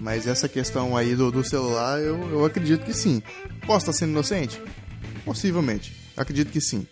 Mas 0.00 0.26
essa 0.26 0.48
questão 0.48 0.96
aí 0.96 1.14
do, 1.14 1.30
do 1.30 1.44
celular, 1.44 2.00
eu, 2.00 2.16
eu 2.30 2.44
acredito 2.44 2.84
que 2.86 2.94
sim. 2.94 3.22
Posso 3.66 3.84
estar 3.84 3.92
sendo 3.92 4.12
inocente? 4.12 4.60
Possivelmente. 5.26 5.94
Acredito 6.16 6.50
que 6.50 6.60
sim. 6.60 6.86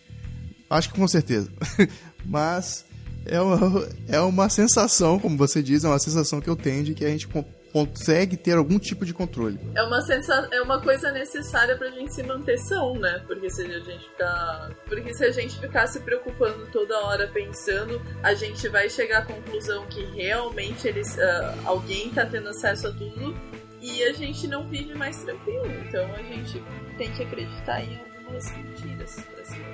Acho 0.69 0.93
que 0.93 1.01
com 1.01 1.09
certeza. 1.09 1.51
Mas 2.25 2.85
É 3.25 3.41
uma, 3.41 3.89
é 4.09 4.21
uma 4.21 4.49
sensação, 4.49 5.19
como 5.19 5.37
você 5.37 5.63
diz, 5.63 5.85
é 5.85 5.89
uma 5.89 5.99
sensação 5.99 6.41
que 6.41 6.49
eu 6.49 6.57
tenho 6.57 6.85
de 6.85 6.95
que 6.95 7.05
a 7.05 7.09
gente 7.09 7.29
consegue 7.73 8.37
ter 8.37 8.57
algum 8.57 8.79
tipo 8.79 9.05
de 9.05 9.13
controle. 9.13 9.59
É 9.75 9.83
uma 9.83 10.01
sensa 10.03 10.49
é 10.51 10.61
uma 10.61 10.81
coisa 10.81 11.11
necessária 11.13 11.77
pra 11.77 11.91
gente 11.91 12.15
se 12.15 12.23
manter 12.23 12.59
são, 12.59 12.99
né? 12.99 13.23
Porque 13.27 13.51
se 13.51 13.63
a 13.63 13.81
gente 13.81 14.09
ficar, 14.09 14.71
porque 14.87 15.15
se 15.15 15.25
a 15.25 15.31
gente 15.31 15.61
ficar 15.61 15.87
se 15.87 16.01
preocupando 16.01 16.67
toda 16.73 16.99
hora 17.01 17.29
pensando, 17.29 18.01
a 18.23 18.35
gente 18.35 18.69
vai 18.69 18.89
chegar 18.89 19.19
à 19.19 19.23
conclusão 19.23 19.87
que 19.87 20.05
realmente 20.05 20.89
eles 20.89 21.17
uh, 21.17 21.55
alguém 21.65 22.11
tá 22.11 22.27
tendo 22.27 22.49
acesso 22.49 22.89
a 22.89 22.93
tudo 22.93 23.35
e 23.81 24.03
a 24.05 24.13
gente 24.13 24.47
não 24.47 24.69
vive 24.69 24.95
mais 24.95 25.23
tranquilo. 25.23 25.67
Então 25.87 26.05
a 26.15 26.23
gente 26.23 26.63
tem 26.97 27.11
que 27.13 27.23
acreditar 27.23 27.83
em 27.83 27.99
algumas 28.19 28.51
mentiras. 28.57 29.17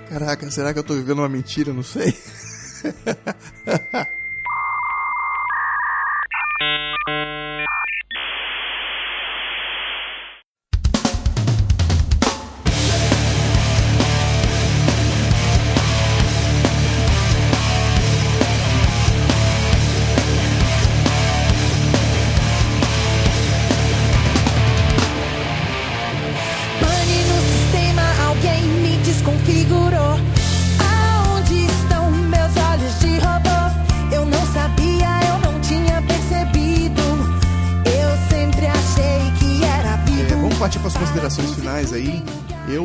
Caraca, 0.08 0.50
será 0.50 0.72
que 0.72 0.78
eu 0.78 0.84
tô 0.84 0.94
vivendo 0.94 1.18
uma 1.18 1.28
mentira? 1.28 1.72
Não 1.72 1.82
sei. 1.82 2.14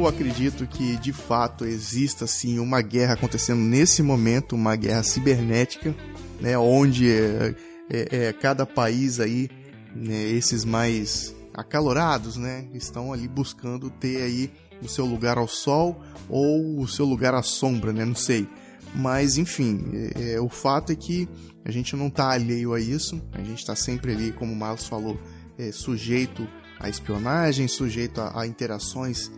acredito 0.10 0.68
que 0.68 0.98
de 0.98 1.14
fato 1.14 1.66
exista 1.66 2.28
sim 2.28 2.60
uma 2.60 2.82
guerra 2.82 3.14
acontecendo 3.14 3.60
nesse 3.60 4.04
momento, 4.04 4.56
uma 4.56 4.76
guerra 4.76 5.04
cibernética, 5.04 5.96
né, 6.40 6.58
onde 6.58 7.10
é, 7.10 7.56
é, 7.90 8.26
é 8.28 8.34
cada 8.34 8.66
país 8.66 9.20
aí, 9.20 9.50
né, 9.96 10.24
esses 10.24 10.66
mais 10.66 11.36
acalorados, 11.54 12.38
né, 12.38 12.68
estão 12.74 13.14
ali 13.14 13.28
buscando 13.28 13.90
ter 13.90 14.22
aí 14.22 14.52
o 14.82 14.88
seu 14.88 15.06
lugar 15.06 15.38
ao 15.38 15.48
sol 15.48 16.02
ou 16.28 16.80
o 16.80 16.88
seu 16.88 17.06
lugar 17.06 17.34
à 17.34 17.42
sombra, 17.42 17.94
né, 17.94 18.04
não 18.06 18.16
sei. 18.16 18.48
Mas 18.96 19.38
enfim, 19.38 19.86
é, 20.16 20.34
é 20.34 20.42
o 20.42 20.50
fato 20.50 20.92
é 20.92 20.96
que 20.96 21.30
a 21.64 21.72
gente 21.72 21.96
não 21.96 22.08
está 22.08 22.32
alheio 22.32 22.74
a 22.74 22.80
isso, 22.80 23.22
a 23.34 23.42
gente 23.42 23.60
está 23.60 23.76
sempre 23.76 24.14
ali, 24.14 24.32
como 24.32 24.52
o 24.52 24.56
Marlos 24.56 24.88
falou, 24.88 25.20
é, 25.58 25.72
sujeito 25.72 26.48
à 26.80 26.90
espionagem, 26.90 27.68
sujeito 27.68 28.22
a, 28.22 28.42
a 28.42 28.48
interações 28.48 29.32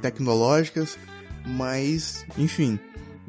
tecnológicas, 0.00 0.98
mas, 1.46 2.24
enfim, 2.38 2.78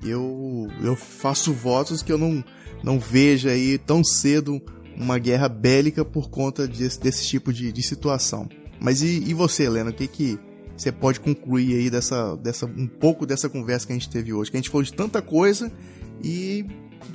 eu, 0.04 0.70
eu 0.84 0.96
faço 0.96 1.54
votos 1.54 2.02
que 2.02 2.12
eu 2.12 2.18
não, 2.18 2.44
não 2.84 3.00
veja 3.00 3.50
aí 3.50 3.78
tão 3.78 4.04
cedo 4.04 4.62
uma 4.98 5.18
guerra 5.18 5.50
bélica 5.50 6.06
por 6.06 6.30
conta 6.30 6.68
desse, 6.68 7.00
desse 7.00 7.26
tipo 7.28 7.52
de, 7.52 7.72
de 7.72 7.84
situação. 7.84 8.48
Mas 8.80 9.02
e, 9.02 9.24
e 9.26 9.34
você, 9.34 9.64
Helena, 9.64 9.90
o 9.90 9.94
que 9.94 10.08
que 10.08 10.40
você 10.76 10.92
pode 10.92 11.20
concluir 11.20 11.76
aí 11.76 11.90
dessa, 11.90 12.36
dessa, 12.38 12.66
um 12.66 12.88
pouco 12.88 13.26
dessa 13.26 13.50
conversa 13.50 13.88
que 13.88 13.94
a 13.94 13.96
gente 13.96 14.10
teve 14.10 14.34
hoje? 14.34 14.52
Que 14.52 14.58
a 14.58 14.60
gente 14.60 14.70
falou 14.70 14.84
de 14.84 14.94
tanta 14.94 15.22
coisa 15.22 15.72
e 16.24 16.66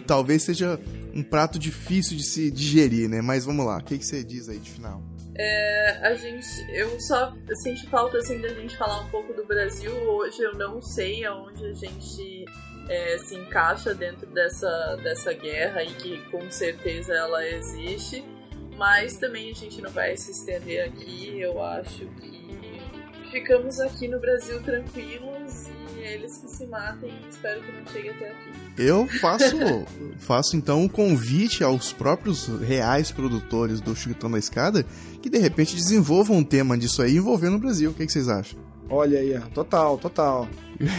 talvez 0.06 0.42
seja 0.42 0.80
um 1.14 1.22
prato 1.22 1.58
difícil 1.58 2.16
de 2.16 2.24
se 2.24 2.50
digerir, 2.50 3.08
né? 3.08 3.20
Mas 3.20 3.44
vamos 3.44 3.66
lá, 3.66 3.78
o 3.78 3.84
que, 3.84 3.98
que 3.98 4.06
você 4.06 4.22
diz 4.24 4.48
aí 4.48 4.58
de 4.58 4.70
final? 4.70 5.02
É, 5.36 5.98
a 6.02 6.14
gente, 6.14 6.46
eu 6.72 6.98
só 7.00 7.32
senti 7.62 7.86
falta 7.88 8.18
assim 8.18 8.40
da 8.40 8.48
gente 8.48 8.76
falar 8.76 9.00
um 9.00 9.08
pouco 9.08 9.32
do 9.32 9.44
Brasil. 9.44 9.92
Hoje 9.92 10.42
eu 10.42 10.54
não 10.54 10.80
sei 10.82 11.24
aonde 11.24 11.64
a 11.66 11.72
gente 11.72 12.44
é, 12.88 13.18
se 13.18 13.36
encaixa 13.36 13.94
dentro 13.94 14.26
dessa, 14.26 14.96
dessa 15.02 15.32
guerra 15.32 15.82
e 15.82 15.94
que 15.94 16.18
com 16.30 16.50
certeza 16.50 17.14
ela 17.14 17.46
existe. 17.46 18.24
Mas 18.76 19.18
também 19.18 19.50
a 19.50 19.54
gente 19.54 19.80
não 19.80 19.90
vai 19.90 20.16
se 20.16 20.30
estender 20.30 20.86
aqui. 20.86 21.38
Eu 21.40 21.62
acho 21.62 22.06
que 22.06 22.80
ficamos 23.30 23.78
aqui 23.80 24.08
no 24.08 24.18
Brasil 24.18 24.62
tranquilos 24.62 25.70
eles 26.02 26.38
que 26.38 26.50
se 26.50 26.66
matem 26.66 27.12
espero 27.28 27.60
que 27.62 27.72
não 27.72 27.86
chegue 27.92 28.10
até 28.10 28.30
aqui. 28.30 28.50
Eu 28.78 29.06
faço, 29.06 29.56
faço 30.18 30.56
então 30.56 30.82
um 30.82 30.88
convite 30.88 31.62
aos 31.64 31.92
próprios 31.92 32.48
reais 32.60 33.10
produtores 33.10 33.80
do 33.80 33.94
Chutando 33.94 34.36
a 34.36 34.38
Escada 34.38 34.84
que 35.20 35.28
de 35.28 35.38
repente 35.38 35.74
desenvolvam 35.74 36.38
um 36.38 36.44
tema 36.44 36.76
disso 36.76 37.02
aí 37.02 37.16
envolvendo 37.16 37.56
o 37.56 37.58
Brasil. 37.58 37.90
O 37.90 37.94
que, 37.94 38.02
é 38.02 38.06
que 38.06 38.12
vocês 38.12 38.28
acham? 38.28 38.58
Olha 38.88 39.20
aí, 39.20 39.38
total, 39.54 39.96
total. 39.98 40.48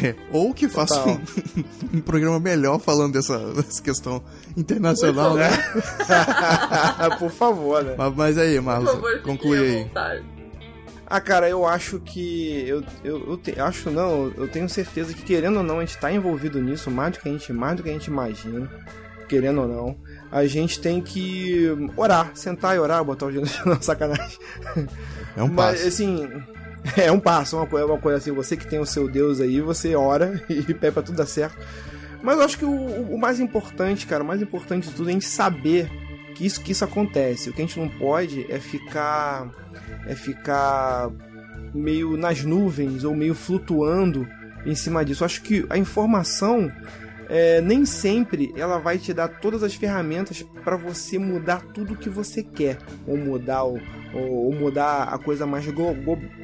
É, 0.03 0.15
ou 0.31 0.53
que 0.53 0.69
faça 0.69 1.03
um, 1.05 1.19
um, 1.97 2.01
programa 2.01 2.39
melhor 2.39 2.79
falando 2.79 3.13
dessa, 3.13 3.37
dessa 3.53 3.81
questão 3.81 4.23
internacional, 4.55 5.35
né? 5.35 5.49
Por 7.19 7.31
favor, 7.31 7.83
né? 7.83 7.95
Mas, 7.97 8.15
mas 8.15 8.37
aí, 8.37 8.61
Marlos, 8.61 8.91
conclui 9.23 9.59
aí. 9.59 9.83
Vontade. 9.83 10.40
Ah, 11.11 11.19
cara, 11.19 11.49
eu 11.49 11.67
acho 11.67 11.99
que. 11.99 12.63
Eu, 12.65 12.81
eu, 13.03 13.31
eu 13.31 13.37
te, 13.37 13.59
acho 13.59 13.91
não, 13.91 14.31
eu 14.37 14.47
tenho 14.47 14.69
certeza 14.69 15.13
que, 15.13 15.21
querendo 15.23 15.57
ou 15.57 15.63
não, 15.63 15.79
a 15.79 15.81
gente 15.81 15.97
tá 15.97 16.09
envolvido 16.09 16.61
nisso 16.61 16.89
mais 16.89 17.11
do 17.11 17.19
que 17.19 17.27
a 17.27 17.31
gente, 17.33 17.51
mais 17.51 17.75
do 17.75 17.83
que 17.83 17.89
a 17.89 17.91
gente 17.91 18.05
imagina. 18.05 18.71
Querendo 19.27 19.59
ou 19.59 19.67
não. 19.67 19.97
A 20.31 20.45
gente 20.45 20.79
tem 20.79 21.01
que 21.01 21.67
orar, 21.97 22.31
sentar 22.33 22.77
e 22.77 22.79
orar, 22.79 23.03
botar 23.03 23.25
o 23.25 23.29
dinheiro 23.29 23.51
na 23.67 23.81
sacanagem. 23.81 24.39
É 25.35 25.43
um 25.43 25.49
passo. 25.49 25.83
Mas, 25.83 25.85
assim. 25.85 26.29
É 26.97 27.11
um 27.11 27.19
passo, 27.19 27.57
uma 27.57 27.67
coisa, 27.67 27.85
uma 27.85 27.99
coisa 27.99 28.17
assim, 28.17 28.31
você 28.31 28.57
que 28.57 28.65
tem 28.65 28.79
o 28.79 28.87
seu 28.87 29.07
Deus 29.07 29.39
aí, 29.39 29.61
você 29.61 29.95
ora 29.95 30.43
e 30.49 30.63
pede 30.73 30.91
pra 30.91 31.03
tudo 31.03 31.15
dar 31.15 31.27
certo. 31.27 31.55
Mas 32.23 32.39
eu 32.39 32.43
acho 32.43 32.57
que 32.57 32.65
o, 32.65 32.71
o 32.71 33.19
mais 33.19 33.39
importante, 33.39 34.07
cara, 34.07 34.23
o 34.23 34.25
mais 34.25 34.41
importante 34.41 34.89
de 34.89 34.95
tudo 34.95 35.09
é 35.09 35.11
a 35.11 35.13
gente 35.13 35.27
saber 35.27 35.91
que 36.33 36.43
isso, 36.43 36.59
que 36.59 36.71
isso 36.71 36.83
acontece. 36.83 37.51
O 37.51 37.53
que 37.53 37.61
a 37.61 37.65
gente 37.65 37.79
não 37.79 37.87
pode 37.87 38.51
é 38.51 38.59
ficar 38.59 39.60
é 40.05 40.15
ficar 40.15 41.09
meio 41.73 42.17
nas 42.17 42.43
nuvens 42.43 43.03
ou 43.03 43.15
meio 43.15 43.33
flutuando 43.33 44.27
em 44.65 44.75
cima 44.75 45.03
disso. 45.03 45.23
Eu 45.23 45.25
acho 45.25 45.41
que 45.41 45.65
a 45.69 45.77
informação 45.77 46.71
é, 47.29 47.61
nem 47.61 47.85
sempre 47.85 48.51
ela 48.57 48.77
vai 48.77 48.97
te 48.97 49.13
dar 49.13 49.29
todas 49.29 49.63
as 49.63 49.73
ferramentas 49.73 50.43
para 50.65 50.75
você 50.75 51.17
mudar 51.17 51.61
tudo 51.73 51.95
que 51.95 52.09
você 52.09 52.43
quer 52.43 52.77
ou 53.07 53.15
mudar 53.15 53.63
ou, 53.63 53.79
ou 54.13 54.53
mudar 54.53 55.03
a 55.03 55.17
coisa 55.17 55.45
mais 55.47 55.65
glo 55.67 55.95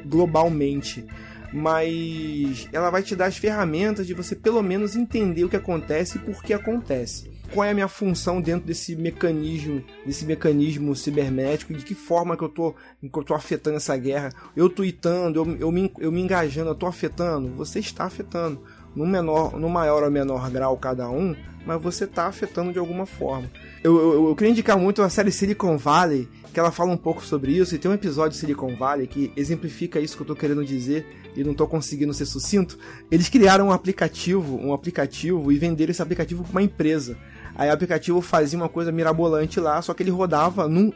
globalmente 0.06 1.04
mas 1.52 2.68
ela 2.72 2.88
vai 2.88 3.02
te 3.02 3.14
dar 3.14 3.26
as 3.26 3.36
ferramentas 3.36 4.06
de 4.06 4.14
você 4.14 4.34
pelo 4.34 4.62
menos 4.62 4.96
entender 4.96 5.44
o 5.44 5.48
que 5.48 5.56
acontece 5.56 6.16
e 6.16 6.20
por 6.20 6.42
que 6.42 6.54
acontece 6.54 7.30
qual 7.52 7.64
é 7.64 7.70
a 7.70 7.74
minha 7.74 7.88
função 7.88 8.40
dentro 8.40 8.66
desse 8.66 8.94
mecanismo, 8.96 9.82
desse 10.04 10.24
mecanismo 10.24 10.94
cibernético, 10.94 11.74
de 11.74 11.84
que 11.84 11.94
forma 11.94 12.36
que 12.36 12.44
eu 12.44 12.48
tô, 12.48 12.72
que 12.72 13.18
eu 13.18 13.24
tô 13.24 13.34
afetando 13.34 13.76
essa 13.76 13.96
guerra. 13.96 14.30
Eu 14.56 14.68
tweetando, 14.68 15.40
eu, 15.40 15.56
eu, 15.58 15.72
me, 15.72 15.92
eu 15.98 16.12
me 16.12 16.20
engajando, 16.20 16.70
eu 16.70 16.74
tô 16.74 16.86
afetando? 16.86 17.48
Você 17.54 17.78
está 17.78 18.04
afetando. 18.04 18.60
No, 18.94 19.06
menor, 19.06 19.58
no 19.58 19.68
maior 19.68 20.02
ou 20.02 20.10
menor 20.10 20.50
grau 20.50 20.76
cada 20.76 21.08
um, 21.08 21.36
mas 21.64 21.80
você 21.80 22.04
está 22.04 22.26
afetando 22.26 22.72
de 22.72 22.78
alguma 22.78 23.06
forma. 23.06 23.48
Eu, 23.84 23.96
eu, 23.96 24.28
eu, 24.28 24.34
queria 24.34 24.50
indicar 24.50 24.76
muito 24.78 25.02
a 25.02 25.08
série 25.08 25.30
Silicon 25.30 25.76
Valley, 25.76 26.28
que 26.52 26.58
ela 26.58 26.72
fala 26.72 26.90
um 26.90 26.96
pouco 26.96 27.24
sobre 27.24 27.52
isso, 27.52 27.74
e 27.74 27.78
tem 27.78 27.90
um 27.90 27.94
episódio 27.94 28.32
de 28.32 28.38
Silicon 28.38 28.74
Valley 28.74 29.06
que 29.06 29.30
exemplifica 29.36 30.00
isso 30.00 30.16
que 30.16 30.22
eu 30.22 30.24
estou 30.24 30.36
querendo 30.36 30.64
dizer 30.64 31.06
e 31.36 31.44
não 31.44 31.52
estou 31.52 31.68
conseguindo 31.68 32.12
ser 32.12 32.26
sucinto. 32.26 32.78
Eles 33.10 33.28
criaram 33.28 33.68
um 33.68 33.72
aplicativo, 33.72 34.56
um 34.56 34.72
aplicativo 34.72 35.52
e 35.52 35.58
venderam 35.58 35.90
esse 35.90 36.02
aplicativo 36.02 36.42
para 36.42 36.50
uma 36.50 36.62
empresa. 36.62 37.16
Aí 37.58 37.68
o 37.68 37.72
aplicativo 37.72 38.20
fazia 38.20 38.56
uma 38.56 38.68
coisa 38.68 38.92
mirabolante 38.92 39.58
lá, 39.58 39.82
só 39.82 39.92
que 39.92 40.00
ele 40.04 40.12
rodava 40.12 40.68
num, 40.68 40.92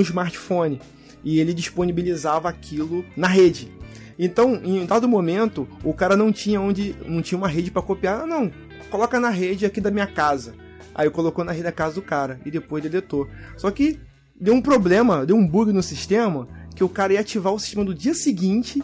smartphone 0.00 0.80
e 1.22 1.38
ele 1.38 1.54
disponibilizava 1.54 2.48
aquilo 2.48 3.04
na 3.16 3.28
rede. 3.28 3.72
Então, 4.18 4.60
em 4.64 4.84
dado 4.84 5.08
momento, 5.08 5.68
o 5.84 5.94
cara 5.94 6.16
não 6.16 6.32
tinha 6.32 6.60
onde, 6.60 6.96
não 7.06 7.22
tinha 7.22 7.38
uma 7.38 7.46
rede 7.46 7.70
para 7.70 7.80
copiar, 7.80 8.22
ah, 8.22 8.26
não, 8.26 8.50
coloca 8.90 9.20
na 9.20 9.30
rede 9.30 9.64
aqui 9.64 9.80
da 9.80 9.90
minha 9.90 10.06
casa. 10.06 10.54
Aí 10.92 11.08
colocou 11.08 11.44
na 11.44 11.52
rede 11.52 11.64
da 11.64 11.72
casa 11.72 11.94
do 11.94 12.02
cara 12.02 12.40
e 12.44 12.50
depois 12.50 12.82
deletou. 12.82 13.28
Só 13.56 13.70
que 13.70 14.00
deu 14.38 14.52
um 14.52 14.60
problema, 14.60 15.24
deu 15.24 15.36
um 15.36 15.46
bug 15.46 15.72
no 15.72 15.82
sistema 15.82 16.48
que 16.74 16.82
o 16.82 16.88
cara 16.88 17.12
ia 17.12 17.20
ativar 17.20 17.52
o 17.52 17.58
sistema 17.58 17.84
do 17.84 17.94
dia 17.94 18.14
seguinte 18.14 18.82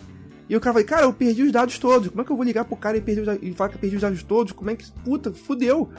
e 0.48 0.56
o 0.56 0.60
cara 0.60 0.74
vai, 0.74 0.84
cara, 0.84 1.02
eu 1.02 1.12
perdi 1.12 1.42
os 1.42 1.52
dados 1.52 1.78
todos. 1.78 2.08
Como 2.08 2.22
é 2.22 2.24
que 2.24 2.30
eu 2.30 2.36
vou 2.36 2.44
ligar 2.44 2.64
pro 2.64 2.76
cara 2.76 2.96
e, 2.96 3.00
os, 3.00 3.38
e 3.42 3.52
falar 3.52 3.70
que 3.70 3.76
eu 3.76 3.80
perdi 3.80 3.96
os 3.96 4.02
dados 4.02 4.22
todos? 4.22 4.52
Como 4.52 4.70
é 4.70 4.74
que. 4.74 4.90
Puta, 5.04 5.32
fudeu 5.32 5.90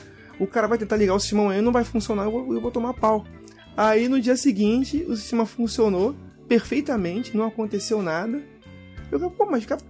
o 0.41 0.47
cara 0.47 0.67
vai 0.67 0.77
tentar 0.77 0.97
ligar 0.97 1.13
o 1.13 1.19
sistema 1.19 1.43
amanhã 1.43 1.59
e 1.59 1.61
não 1.61 1.71
vai 1.71 1.83
funcionar, 1.83 2.23
eu 2.23 2.31
vou, 2.31 2.53
eu 2.55 2.59
vou 2.59 2.71
tomar 2.71 2.95
pau. 2.95 3.23
Aí 3.77 4.09
no 4.09 4.19
dia 4.19 4.35
seguinte, 4.35 5.05
o 5.07 5.15
sistema 5.15 5.45
funcionou 5.45 6.15
perfeitamente, 6.47 7.37
não 7.37 7.45
aconteceu 7.45 8.01
nada. 8.01 8.41
Eu 9.11 9.19
falei, 9.19 9.35
pô, 9.35 9.45
mas 9.45 9.65
cara, 9.65 9.81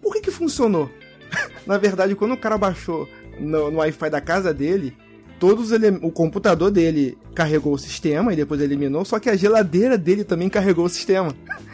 por 0.00 0.14
que 0.14 0.22
que 0.22 0.30
funcionou? 0.30 0.90
Na 1.66 1.76
verdade, 1.76 2.14
quando 2.14 2.32
o 2.32 2.36
cara 2.36 2.56
baixou 2.56 3.06
no, 3.38 3.70
no 3.70 3.78
Wi-Fi 3.78 4.08
da 4.08 4.22
casa 4.22 4.54
dele, 4.54 4.96
todos 5.38 5.70
ele, 5.70 5.88
o 6.02 6.10
computador 6.10 6.70
dele 6.70 7.18
carregou 7.34 7.74
o 7.74 7.78
sistema 7.78 8.32
e 8.32 8.36
depois 8.36 8.60
eliminou, 8.62 9.04
só 9.04 9.18
que 9.18 9.28
a 9.28 9.36
geladeira 9.36 9.98
dele 9.98 10.24
também 10.24 10.48
carregou 10.48 10.86
o 10.86 10.90
sistema. 10.90 11.34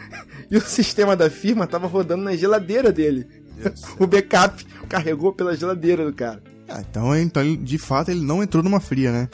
E 0.49 0.55
o 0.55 0.61
sistema 0.61 1.13
da 1.13 1.29
firma 1.29 1.67
tava 1.67 1.87
rodando 1.87 2.23
na 2.23 2.33
geladeira 2.33 2.89
dele. 2.89 3.27
O 3.99 4.07
backup 4.07 4.65
carregou 4.87 5.33
pela 5.33 5.53
geladeira 5.57 6.05
do 6.05 6.13
cara. 6.13 6.41
Ah, 6.69 6.81
então, 6.81 7.15
então 7.15 7.55
de 7.55 7.77
fato 7.77 8.11
ele 8.11 8.21
não 8.21 8.43
entrou 8.43 8.63
numa 8.63 8.79
fria, 8.79 9.11
né? 9.11 9.29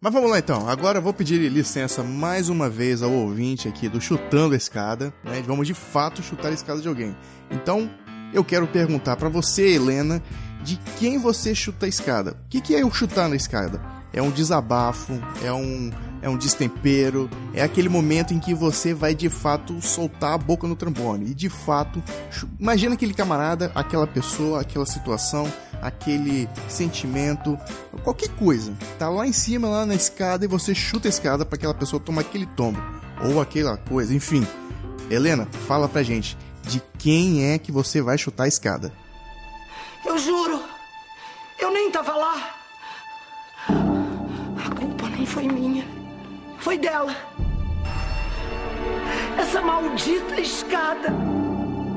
Mas 0.00 0.12
vamos 0.12 0.30
lá 0.30 0.38
então. 0.38 0.68
Agora 0.68 0.98
eu 0.98 1.02
vou 1.02 1.14
pedir 1.14 1.38
licença 1.50 2.02
mais 2.02 2.50
uma 2.50 2.68
vez 2.68 3.02
ao 3.02 3.10
ouvinte 3.10 3.66
aqui 3.66 3.88
do 3.88 4.00
Chutando 4.00 4.52
a 4.52 4.56
Escada. 4.56 5.14
Né? 5.24 5.42
Vamos 5.46 5.66
de 5.66 5.72
fato 5.72 6.22
chutar 6.22 6.48
a 6.48 6.52
escada 6.52 6.80
de 6.80 6.88
alguém. 6.88 7.16
Então 7.50 7.90
eu 8.32 8.44
quero 8.44 8.66
perguntar 8.66 9.16
pra 9.16 9.30
você, 9.30 9.74
Helena, 9.74 10.22
de 10.62 10.78
quem 10.98 11.18
você 11.18 11.54
chuta 11.54 11.86
a 11.86 11.88
escada. 11.88 12.32
O 12.32 12.48
que, 12.50 12.60
que 12.60 12.74
é 12.76 12.84
o 12.84 12.92
chutar 12.92 13.30
na 13.30 13.36
escada? 13.36 13.80
É 14.14 14.22
um 14.22 14.30
desabafo? 14.30 15.20
É 15.42 15.52
um, 15.52 15.90
é 16.22 16.28
um 16.28 16.38
destempero? 16.38 17.28
É 17.52 17.62
aquele 17.62 17.88
momento 17.88 18.32
em 18.32 18.38
que 18.38 18.54
você 18.54 18.94
vai 18.94 19.14
de 19.14 19.28
fato 19.28 19.82
soltar 19.82 20.34
a 20.34 20.38
boca 20.38 20.66
no 20.68 20.76
trombone. 20.76 21.32
E 21.32 21.34
de 21.34 21.50
fato, 21.50 22.02
imagina 22.58 22.94
aquele 22.94 23.12
camarada, 23.12 23.72
aquela 23.74 24.06
pessoa, 24.06 24.60
aquela 24.60 24.86
situação, 24.86 25.52
aquele 25.82 26.48
sentimento, 26.68 27.58
qualquer 28.04 28.28
coisa. 28.30 28.72
Tá 28.98 29.08
lá 29.08 29.26
em 29.26 29.32
cima, 29.32 29.68
lá 29.68 29.84
na 29.84 29.96
escada, 29.96 30.44
e 30.44 30.48
você 30.48 30.74
chuta 30.74 31.08
a 31.08 31.10
escada 31.10 31.44
para 31.44 31.56
aquela 31.56 31.74
pessoa 31.74 32.00
tomar 32.00 32.20
aquele 32.20 32.46
tombo. 32.46 32.80
Ou 33.24 33.40
aquela 33.40 33.76
coisa, 33.76 34.14
enfim. 34.14 34.46
Helena, 35.10 35.46
fala 35.66 35.88
pra 35.88 36.04
gente, 36.04 36.38
de 36.62 36.80
quem 36.98 37.52
é 37.52 37.58
que 37.58 37.72
você 37.72 38.00
vai 38.00 38.16
chutar 38.16 38.44
a 38.44 38.48
escada? 38.48 38.92
Eu 40.06 40.16
juro, 40.18 40.62
eu 41.58 41.72
nem 41.72 41.90
tava 41.90 42.14
lá. 42.14 42.54
Não 45.24 45.30
foi 45.30 45.44
minha, 45.48 45.82
foi 46.58 46.76
dela. 46.76 47.16
Essa 49.38 49.62
maldita 49.62 50.38
escada 50.38 51.08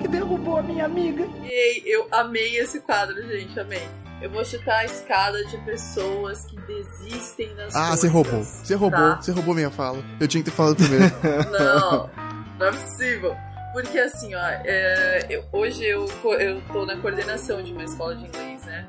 que 0.02 0.08
derrubou 0.08 0.60
a 0.60 0.64
minha 0.64 0.86
amiga. 0.86 1.28
Ei, 1.44 1.84
eu 1.86 2.08
amei 2.10 2.56
esse 2.58 2.80
quadro, 2.80 3.22
gente, 3.28 3.60
amei. 3.60 3.86
Eu 4.22 4.30
vou 4.30 4.46
chutar 4.46 4.78
a 4.78 4.86
escada 4.86 5.44
de 5.48 5.58
pessoas 5.58 6.46
que 6.46 6.56
desistem 6.62 7.54
das 7.56 7.76
Ah, 7.76 7.80
coisas. 7.90 8.00
você 8.00 8.08
roubou. 8.08 8.44
Você 8.46 8.76
roubou. 8.76 9.00
Tá? 9.16 9.22
Você 9.22 9.32
roubou 9.34 9.54
minha 9.54 9.70
fala. 9.72 10.02
Eu 10.22 10.28
tinha 10.30 10.42
que 10.42 10.50
ter 10.50 10.56
falado 10.56 10.78
primeiro. 10.78 11.14
Não, 11.52 12.10
não 12.58 12.68
é 12.68 12.72
possível. 12.72 13.36
Porque 13.74 14.00
assim, 14.00 14.34
ó, 14.36 14.40
é, 14.42 15.26
eu- 15.30 15.44
hoje 15.52 15.84
eu, 15.84 16.06
eu 16.40 16.62
tô 16.72 16.86
na 16.86 16.96
coordenação 16.96 17.62
de 17.62 17.74
uma 17.74 17.84
escola 17.84 18.16
de 18.16 18.24
inglês, 18.26 18.64
né? 18.64 18.88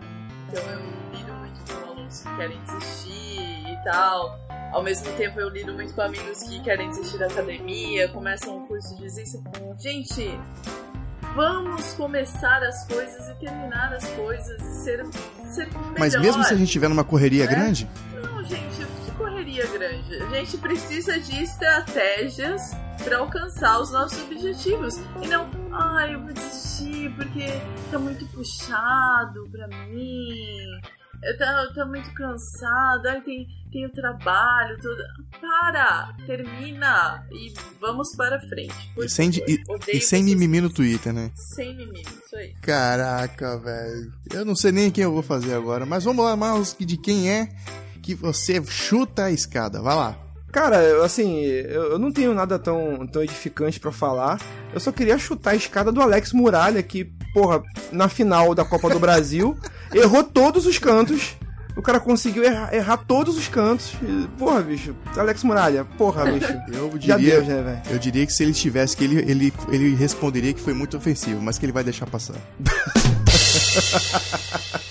Então 0.49 0.63
eu 0.63 0.79
lido 1.19 1.33
muito 1.33 1.61
com 1.75 1.91
alunos 1.91 2.21
que 2.21 2.37
querem 2.37 2.59
desistir 2.65 3.58
e 3.81 3.85
tal. 3.85 4.39
Ao 4.73 4.83
mesmo 4.83 5.11
tempo 5.17 5.41
eu 5.41 5.49
lido 5.49 5.73
muito 5.73 5.95
com 5.95 6.03
amigos 6.03 6.43
que 6.43 6.61
querem 6.61 6.89
desistir 6.91 7.19
da 7.19 7.27
academia, 7.27 8.09
começam 8.09 8.59
o 8.59 8.67
curso 8.67 8.95
de 8.97 9.03
desistem. 9.03 9.43
Gente, 9.79 10.39
vamos 11.35 11.95
começar 11.95 12.63
as 12.63 12.87
coisas 12.87 13.29
e 13.31 13.35
terminar 13.37 13.93
as 13.95 14.07
coisas 14.11 14.61
e 14.61 14.85
ser, 14.85 15.07
ser 15.47 15.67
melhor. 15.73 15.95
Mas 15.99 16.15
mesmo 16.21 16.45
se 16.45 16.53
a 16.53 16.57
gente 16.57 16.71
tiver 16.71 16.89
numa 16.89 17.05
correria 17.05 17.45
É? 17.45 17.47
grande, 17.47 17.89
Não, 18.15 18.45
gente, 18.45 18.87
que 19.07 19.11
correria 19.13 19.67
grande. 19.69 20.23
A 20.23 20.29
gente 20.31 20.59
precisa 20.59 21.19
de 21.19 21.43
estratégias 21.43 22.61
para 23.03 23.19
alcançar 23.19 23.81
os 23.81 23.91
nossos 23.91 24.21
objetivos. 24.25 24.97
E 25.23 25.29
não, 25.29 25.49
ai, 25.73 26.15
eu 26.15 26.21
vou 26.21 26.33
desistir 26.33 27.11
porque 27.17 27.47
tá 27.91 27.99
muito 27.99 28.27
puxado 28.27 29.49
pra 29.51 29.67
mim. 29.69 30.81
Eu 31.23 31.37
tá, 31.37 31.67
tá 31.75 31.85
muito 31.85 32.13
cansado, 32.15 33.07
ai, 33.07 33.21
tem, 33.23 33.47
tem 33.73 33.87
o 33.87 33.91
trabalho, 33.91 34.79
tudo. 34.81 35.03
Para! 35.41 36.15
Termina! 36.27 37.27
E 37.33 37.53
vamos 37.81 38.15
para 38.17 38.41
frente. 38.49 38.93
E 38.97 39.09
sem, 39.09 39.31
e, 39.31 39.63
e 39.89 40.01
sem 40.01 40.23
mimimi 40.23 40.61
no 40.61 40.71
Twitter, 40.71 41.13
né? 41.13 41.33
Sem 41.35 41.77
mimimi, 41.77 42.03
isso 42.03 42.37
aí. 42.37 42.55
Caraca, 42.63 43.59
velho. 43.59 44.13
Eu 44.33 44.45
não 44.45 44.55
sei 44.55 44.71
nem 44.71 44.91
quem 44.91 45.05
eu 45.05 45.13
vou 45.13 45.23
fazer 45.23 45.55
agora, 45.55 45.85
mas 45.85 46.05
vamos 46.05 46.25
lá, 46.25 46.37
Marlos, 46.37 46.77
de 46.79 46.97
quem 46.97 47.31
é 47.31 47.49
que 48.03 48.15
você 48.15 48.65
chuta 48.65 49.25
a 49.25 49.31
escada. 49.31 49.83
Vai 49.83 49.97
lá. 49.97 50.28
Cara, 50.59 51.05
assim, 51.05 51.41
eu, 51.41 51.93
eu 51.93 51.99
não 52.01 52.11
tenho 52.11 52.35
nada 52.35 52.59
tão, 52.59 53.07
tão 53.07 53.23
edificante 53.23 53.79
pra 53.79 53.93
falar. 53.93 54.41
Eu 54.75 54.81
só 54.81 54.91
queria 54.91 55.17
chutar 55.17 55.53
a 55.53 55.55
escada 55.55 55.93
do 55.93 56.03
Alex 56.03 56.33
Muralha, 56.33 56.83
que, 56.83 57.05
porra, 57.33 57.63
na 57.93 58.09
final 58.09 58.57
da 58.57 58.65
Copa 58.65 58.91
do 58.91 58.99
Brasil, 58.99 59.57
errou 59.95 60.25
todos 60.25 60.67
os 60.67 60.77
cantos. 60.77 61.37
O 61.77 61.83
cara 61.83 62.01
conseguiu 62.01 62.43
errar, 62.43 62.75
errar 62.75 62.97
todos 62.97 63.39
os 63.39 63.47
cantos. 63.47 63.93
Porra, 64.37 64.61
bicho. 64.61 64.97
Alex 65.17 65.45
Muralha, 65.45 65.85
porra, 65.97 66.25
bicho. 66.25 66.53
Eu 66.75 66.89
diria, 66.99 67.41
né, 67.41 67.63
velho? 67.63 67.83
eu 67.93 67.99
diria 68.01 68.27
que 68.27 68.33
se 68.33 68.43
ele 68.43 68.53
tivesse, 68.53 68.97
que 68.97 69.05
ele, 69.05 69.31
ele, 69.31 69.53
ele 69.69 69.95
responderia 69.95 70.53
que 70.53 70.61
foi 70.61 70.75
muito 70.75 70.97
ofensivo, 70.97 71.41
mas 71.41 71.57
que 71.57 71.67
ele 71.67 71.73
vai 71.73 71.85
deixar 71.85 72.07
passar. 72.07 72.35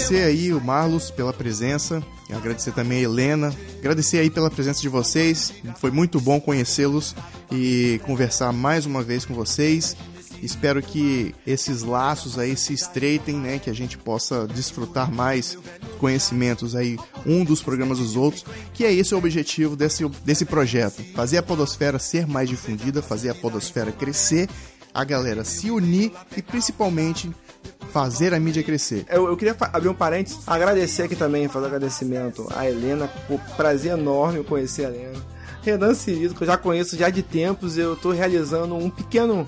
agradecer 0.00 0.24
aí 0.24 0.52
o 0.54 0.60
Marlos 0.62 1.10
pela 1.10 1.30
presença, 1.30 2.02
agradecer 2.32 2.72
também 2.72 3.00
a 3.00 3.02
Helena, 3.02 3.54
agradecer 3.78 4.18
aí 4.18 4.30
pela 4.30 4.50
presença 4.50 4.80
de 4.80 4.88
vocês. 4.88 5.52
Foi 5.78 5.90
muito 5.90 6.18
bom 6.18 6.40
conhecê-los 6.40 7.14
e 7.52 8.00
conversar 8.06 8.50
mais 8.50 8.86
uma 8.86 9.02
vez 9.02 9.26
com 9.26 9.34
vocês. 9.34 9.94
Espero 10.42 10.80
que 10.80 11.34
esses 11.46 11.82
laços 11.82 12.38
aí 12.38 12.56
se 12.56 12.72
estreitem, 12.72 13.36
né, 13.36 13.58
que 13.58 13.68
a 13.68 13.74
gente 13.74 13.98
possa 13.98 14.46
desfrutar 14.46 15.12
mais 15.12 15.58
conhecimentos 15.98 16.74
aí 16.74 16.98
um 17.26 17.44
dos 17.44 17.60
programas 17.60 17.98
dos 17.98 18.16
outros, 18.16 18.46
que 18.72 18.86
é 18.86 18.92
esse 18.94 19.14
o 19.14 19.18
objetivo 19.18 19.76
desse, 19.76 20.08
desse 20.24 20.46
projeto, 20.46 21.04
fazer 21.14 21.36
a 21.36 21.42
podosfera 21.42 21.98
ser 21.98 22.26
mais 22.26 22.48
difundida, 22.48 23.02
fazer 23.02 23.28
a 23.28 23.34
podosfera 23.34 23.92
crescer, 23.92 24.48
a 24.94 25.04
galera 25.04 25.44
se 25.44 25.70
unir 25.70 26.10
e 26.34 26.40
principalmente 26.40 27.30
fazer 27.90 28.32
a 28.32 28.40
mídia 28.40 28.62
crescer. 28.62 29.04
Eu, 29.08 29.26
eu 29.28 29.36
queria 29.36 29.56
abrir 29.72 29.88
um 29.88 29.94
parênteses, 29.94 30.38
agradecer 30.46 31.02
aqui 31.02 31.16
também, 31.16 31.48
fazer 31.48 31.66
um 31.66 31.68
agradecimento 31.68 32.46
à 32.54 32.68
Helena, 32.68 33.08
por 33.28 33.38
prazer 33.56 33.92
enorme 33.92 34.42
conhecer 34.44 34.86
a 34.86 34.88
Helena. 34.88 35.18
Renan 35.62 35.94
Cirilo, 35.94 36.34
que 36.34 36.42
eu 36.42 36.46
já 36.46 36.56
conheço 36.56 36.96
já 36.96 37.10
de 37.10 37.22
tempos, 37.22 37.76
eu 37.76 37.94
tô 37.94 38.12
realizando 38.12 38.74
um 38.74 38.88
pequeno 38.88 39.46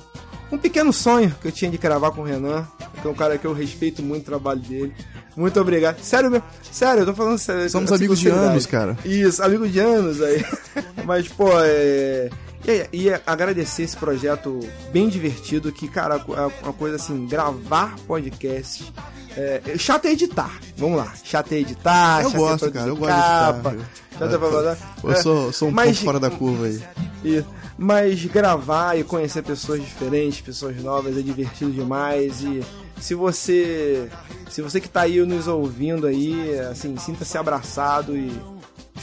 um 0.50 0.58
pequeno 0.58 0.92
sonho 0.92 1.34
que 1.40 1.48
eu 1.48 1.52
tinha 1.52 1.70
de 1.70 1.78
gravar 1.78 2.10
com 2.10 2.20
o 2.20 2.24
Renan, 2.24 2.66
que 3.00 3.08
é 3.08 3.10
um 3.10 3.14
cara 3.14 3.38
que 3.38 3.46
eu 3.46 3.54
respeito 3.54 4.02
muito 4.02 4.24
o 4.24 4.26
trabalho 4.26 4.60
dele. 4.60 4.92
Muito 5.34 5.58
obrigado. 5.58 5.98
Sério 6.02 6.30
mesmo, 6.30 6.44
sério, 6.70 7.00
eu 7.00 7.06
tô 7.06 7.14
falando 7.14 7.38
sério. 7.38 7.70
Somos 7.70 7.90
amigos 7.90 8.20
de 8.20 8.28
anos, 8.28 8.66
cara. 8.66 8.98
Isso, 9.02 9.42
amigos 9.42 9.72
de 9.72 9.80
anos 9.80 10.20
aí. 10.20 10.44
Mas, 11.06 11.26
pô, 11.26 11.48
é. 11.54 12.28
E, 12.66 12.88
e 12.92 13.10
agradecer 13.26 13.82
esse 13.82 13.96
projeto 13.96 14.60
bem 14.92 15.08
divertido, 15.08 15.72
que, 15.72 15.88
cara, 15.88 16.16
é 16.16 16.64
uma 16.64 16.72
coisa 16.72 16.96
assim, 16.96 17.26
gravar 17.26 17.96
podcast. 18.06 18.92
É, 19.36 19.62
chato 19.78 20.04
é 20.06 20.12
editar. 20.12 20.60
Vamos 20.76 20.98
lá. 20.98 21.12
Chato 21.24 21.52
é 21.52 21.56
editar. 21.56 22.22
Eu 22.22 22.30
chato 22.30 22.34
é 22.34 22.38
gosto, 22.38 22.58
produzir 22.60 22.78
cara, 22.78 22.88
eu 22.90 22.96
gosto 22.96 23.14
de 23.14 23.20
capa, 23.20 23.70
editar. 23.74 23.90
Chato 24.18 24.34
é 24.34 24.38
blá, 24.38 24.76
Eu 25.02 25.02
blá. 25.10 25.16
sou, 25.22 25.52
sou 25.52 25.68
um 25.68 25.72
Mas- 25.72 25.86
pouco 25.98 26.04
fora 26.04 26.20
da 26.20 26.30
curva 26.30 26.66
aí. 26.66 26.82
e- 27.24 27.44
mas 27.78 28.24
gravar 28.26 28.96
e 28.98 29.02
conhecer 29.02 29.42
pessoas 29.42 29.80
diferentes, 29.80 30.40
pessoas 30.42 30.76
novas 30.82 31.16
é 31.16 31.22
divertido 31.22 31.72
demais 31.72 32.42
e 32.42 32.62
se 33.00 33.14
você 33.14 34.08
se 34.50 34.60
você 34.62 34.78
que 34.80 34.88
tá 34.88 35.00
aí 35.00 35.18
nos 35.24 35.48
ouvindo 35.48 36.06
aí, 36.06 36.56
assim, 36.70 36.94
sinta-se 36.98 37.36
abraçado 37.38 38.14
e 38.16 38.30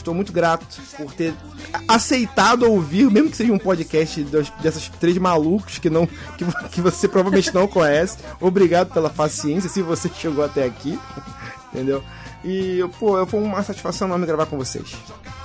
estou 0.00 0.14
muito 0.14 0.32
grato 0.32 0.66
por 0.96 1.12
ter 1.12 1.34
aceitado 1.86 2.70
ouvir, 2.70 3.10
mesmo 3.10 3.30
que 3.30 3.36
seja 3.36 3.52
um 3.52 3.58
podcast 3.58 4.22
dessas 4.62 4.88
três 5.00 5.18
malucos 5.18 5.78
que 5.78 5.88
não 5.88 6.06
que, 6.06 6.44
que 6.70 6.80
você 6.80 7.08
provavelmente 7.08 7.54
não 7.54 7.66
conhece. 7.66 8.18
Obrigado 8.40 8.92
pela 8.92 9.10
paciência 9.10 9.68
se 9.68 9.82
você 9.82 10.08
chegou 10.08 10.44
até 10.44 10.64
aqui, 10.64 10.98
entendeu? 11.72 12.02
E, 12.44 12.80
pô, 12.98 13.24
foi 13.26 13.40
uma 13.40 13.62
satisfação 13.62 14.08
enorme 14.08 14.26
gravar 14.26 14.46
com 14.46 14.56
vocês. 14.56 14.96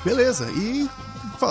Beleza, 0.03 0.49
e 0.51 0.89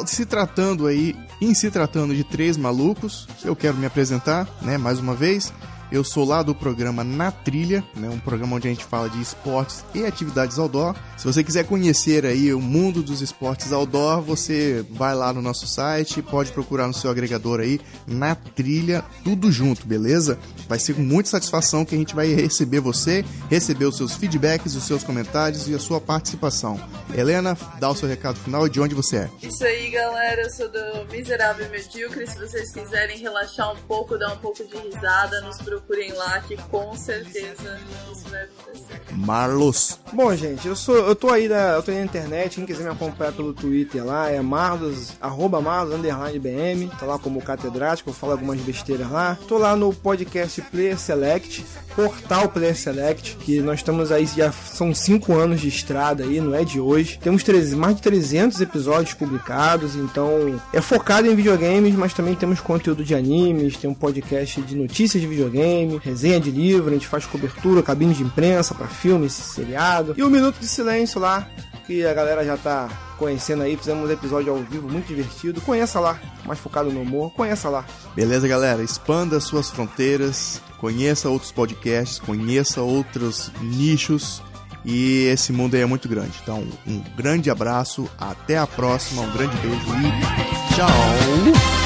se 0.07 0.25
tratando 0.25 0.87
aí, 0.87 1.15
em 1.41 1.53
se 1.55 1.71
tratando 1.71 2.15
de 2.15 2.25
três 2.25 2.57
malucos, 2.57 3.29
eu 3.45 3.55
quero 3.55 3.77
me 3.77 3.87
apresentar, 3.87 4.49
né, 4.63 4.79
mais 4.79 4.99
uma 4.99 5.15
vez. 5.15 5.53
Eu 5.93 6.03
sou 6.03 6.25
lá 6.25 6.43
do 6.43 6.55
programa 6.55 7.05
Na 7.05 7.31
Trilha, 7.31 7.85
né, 7.95 8.09
um 8.09 8.19
programa 8.19 8.57
onde 8.57 8.67
a 8.67 8.71
gente 8.71 8.85
fala 8.85 9.09
de 9.09 9.21
esportes 9.21 9.85
e 9.95 10.05
atividades 10.05 10.59
outdoor. 10.59 10.95
Se 11.17 11.25
você 11.25 11.45
quiser 11.45 11.65
conhecer 11.65 12.27
aí 12.27 12.53
o 12.53 12.61
mundo 12.61 13.03
dos 13.03 13.21
esportes 13.21 13.73
outdoor, 13.73 14.21
você 14.23 14.85
vai 14.91 15.15
lá 15.15 15.33
no 15.33 15.41
nosso 15.41 15.67
site, 15.67 16.23
pode 16.23 16.53
procurar 16.53 16.87
no 16.87 16.95
seu 16.95 17.11
agregador 17.11 17.61
aí, 17.61 17.81
Na 18.07 18.35
Trilha, 18.35 19.05
tudo 19.23 19.53
junto, 19.53 19.87
beleza? 19.87 20.39
Vai 20.69 20.79
ser 20.79 20.95
com 20.95 21.03
muita 21.03 21.31
satisfação 21.31 21.85
que 21.85 21.95
a 21.95 21.99
gente 21.99 22.15
vai 22.15 22.29
receber 22.35 22.81
você, 22.81 23.25
receber 23.51 23.85
os 23.85 23.97
seus 23.97 24.15
feedbacks, 24.15 24.75
os 24.75 24.85
seus 24.85 25.05
comentários 25.05 25.69
e 25.69 25.75
a 25.75 25.79
sua 25.79 26.01
participação. 26.01 26.81
Helena, 27.17 27.57
dá 27.79 27.91
o 27.91 27.95
seu 27.95 28.09
recado 28.09 28.39
final 28.41 28.67
e 28.67 28.71
de 28.71 28.81
onde 28.81 28.95
você 28.95 29.17
é. 29.19 29.31
Isso 29.43 29.65
aí, 29.65 29.91
galera. 29.91 30.43
Eu 30.43 30.51
sou 30.51 30.69
do 30.69 31.13
Miserável 31.13 31.69
Medíocre. 31.71 32.27
Se 32.27 32.39
vocês 32.39 32.73
quiserem 32.73 33.19
relaxar 33.19 33.73
um 33.73 33.77
pouco, 33.87 34.19
dar 34.19 34.33
um 34.33 34.39
pouco 34.39 34.65
de 34.65 34.77
risada, 34.77 35.41
nos 35.43 35.57
procurem 35.75 36.13
lá, 36.13 36.41
que 36.41 36.57
com 36.57 36.95
certeza 36.97 37.79
isso 38.13 38.29
vai 38.29 38.45
acontecer. 38.45 39.03
Marlos. 39.13 39.99
Bom, 40.13 40.35
gente, 40.35 40.67
eu 40.67 40.77
sou, 40.77 40.97
eu 40.97 41.15
tô 41.15 41.31
aí 41.31 41.49
na, 41.49 41.73
eu 41.73 41.83
tô 41.83 41.91
aí 41.91 41.99
na 41.99 42.05
internet, 42.05 42.57
quem 42.57 42.67
quiser 42.67 42.85
me 42.85 42.91
acompanhar 42.91 43.33
pelo 43.33 43.53
Twitter 43.53 44.05
lá 44.05 44.31
é 44.31 44.41
marlos, 44.41 45.13
arroba 45.21 45.61
marlos, 45.61 45.95
underline 45.95 46.39
BM, 46.39 46.91
tá 46.99 47.07
lá 47.07 47.19
como 47.19 47.41
catedrático, 47.43 48.11
eu 48.11 48.15
falo 48.15 48.33
algumas 48.33 48.61
besteiras 48.61 49.11
lá. 49.11 49.39
Tô 49.49 49.59
lá 49.59 49.77
no 49.77 49.93
podcast 49.93 50.61
Player 50.63 50.99
Select, 50.99 51.65
portal 51.95 52.49
Player 52.49 52.77
Select, 52.77 53.37
que 53.37 53.61
nós 53.61 53.81
estamos 53.81 54.11
aí, 54.13 54.27
já 54.27 54.51
são 54.53 54.95
cinco 54.95 55.35
anos 55.35 55.61
de 55.61 55.69
estrada 55.69 56.25
aí, 56.25 56.41
não 56.41 56.55
é 56.55 56.65
de 56.65 56.81
hoje. 56.81 57.19
Temos 57.23 57.43
13 57.43 57.77
mais 57.77 57.97
de 57.97 58.03
300 58.03 58.61
episódios 58.61 59.15
publicados, 59.15 59.97
então 59.97 60.61
é 60.73 60.81
focado 60.81 61.29
em 61.29 61.35
videogames, 61.35 61.95
mas 61.95 62.15
também 62.15 62.35
temos 62.35 62.61
conteúdo 62.61 63.05
de 63.05 63.15
animes, 63.15 63.77
tem 63.77 63.89
um 63.89 63.95
podcast 63.95 64.61
de 64.63 64.77
notícias 64.77 65.21
de 65.21 65.27
videogame, 65.65 66.01
resenha 66.03 66.39
de 66.39 66.51
livro, 66.51 66.91
a 66.91 66.93
gente 66.93 67.09
faz 67.09 67.25
cobertura, 67.25 67.83
cabine 67.83 68.15
de 68.15 68.23
imprensa 68.23 68.75
para 68.75 68.87
filmes, 68.87 69.33
seriado. 69.33 70.15
E 70.17 70.23
o 70.23 70.31
Minuto 70.31 70.59
de 70.59 70.67
Silêncio 70.69 71.21
lá, 71.21 71.49
que 71.87 72.05
a 72.05 72.13
galera 72.13 72.45
já 72.45 72.57
tá 72.57 72.89
conhecendo 73.19 73.63
aí, 73.63 73.77
fizemos 73.77 74.09
um 74.09 74.13
episódio 74.13 74.53
ao 74.53 74.59
vivo 74.59 74.89
muito 74.89 75.07
divertido. 75.07 75.61
Conheça 75.61 75.99
lá, 75.99 76.21
mais 76.45 76.59
focado 76.59 76.91
no 76.91 77.01
humor, 77.01 77.33
conheça 77.33 77.69
lá. 77.69 77.85
Beleza, 78.15 78.47
galera? 78.47 78.83
Expanda 78.83 79.41
suas 79.41 79.71
fronteiras, 79.71 80.61
conheça 80.79 81.29
outros 81.29 81.51
podcasts, 81.51 82.19
conheça 82.19 82.83
outros 82.83 83.51
nichos. 83.61 84.43
E 84.85 85.25
esse 85.29 85.51
mundo 85.51 85.77
aí 85.77 85.81
é 85.81 85.87
muito 85.87 86.07
grande. 86.07 86.39
Então, 86.43 86.63
um 86.87 87.03
grande 87.17 87.49
abraço, 87.49 88.07
até 88.19 88.59
a 88.59 88.67
próxima, 88.67 89.23
um 89.23 89.33
grande 89.33 89.57
beijo 89.57 89.79
e 89.79 90.75
tchau! 90.75 91.84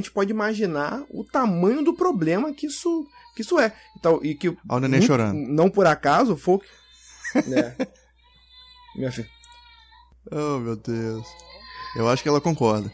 Gente 0.00 0.10
pode 0.12 0.30
imaginar 0.30 1.04
o 1.10 1.24
tamanho 1.24 1.82
do 1.84 1.94
problema 1.94 2.52
que 2.52 2.66
isso, 2.66 3.06
que 3.36 3.42
isso 3.42 3.58
é. 3.58 3.72
Então, 3.98 4.20
e 4.22 4.34
que 4.34 4.48
Olha 4.48 4.58
o 4.68 4.80
neném 4.80 5.00
não- 5.00 5.06
chorando. 5.06 5.36
Não 5.38 5.70
por 5.70 5.86
acaso, 5.86 6.36
folk. 6.36 6.66
né? 7.46 7.76
Minha 8.96 9.12
filha. 9.12 9.28
Oh, 10.30 10.58
meu 10.58 10.76
Deus. 10.76 11.26
Eu 11.96 12.08
acho 12.08 12.22
que 12.22 12.28
ela 12.28 12.40
concorda. 12.40 12.90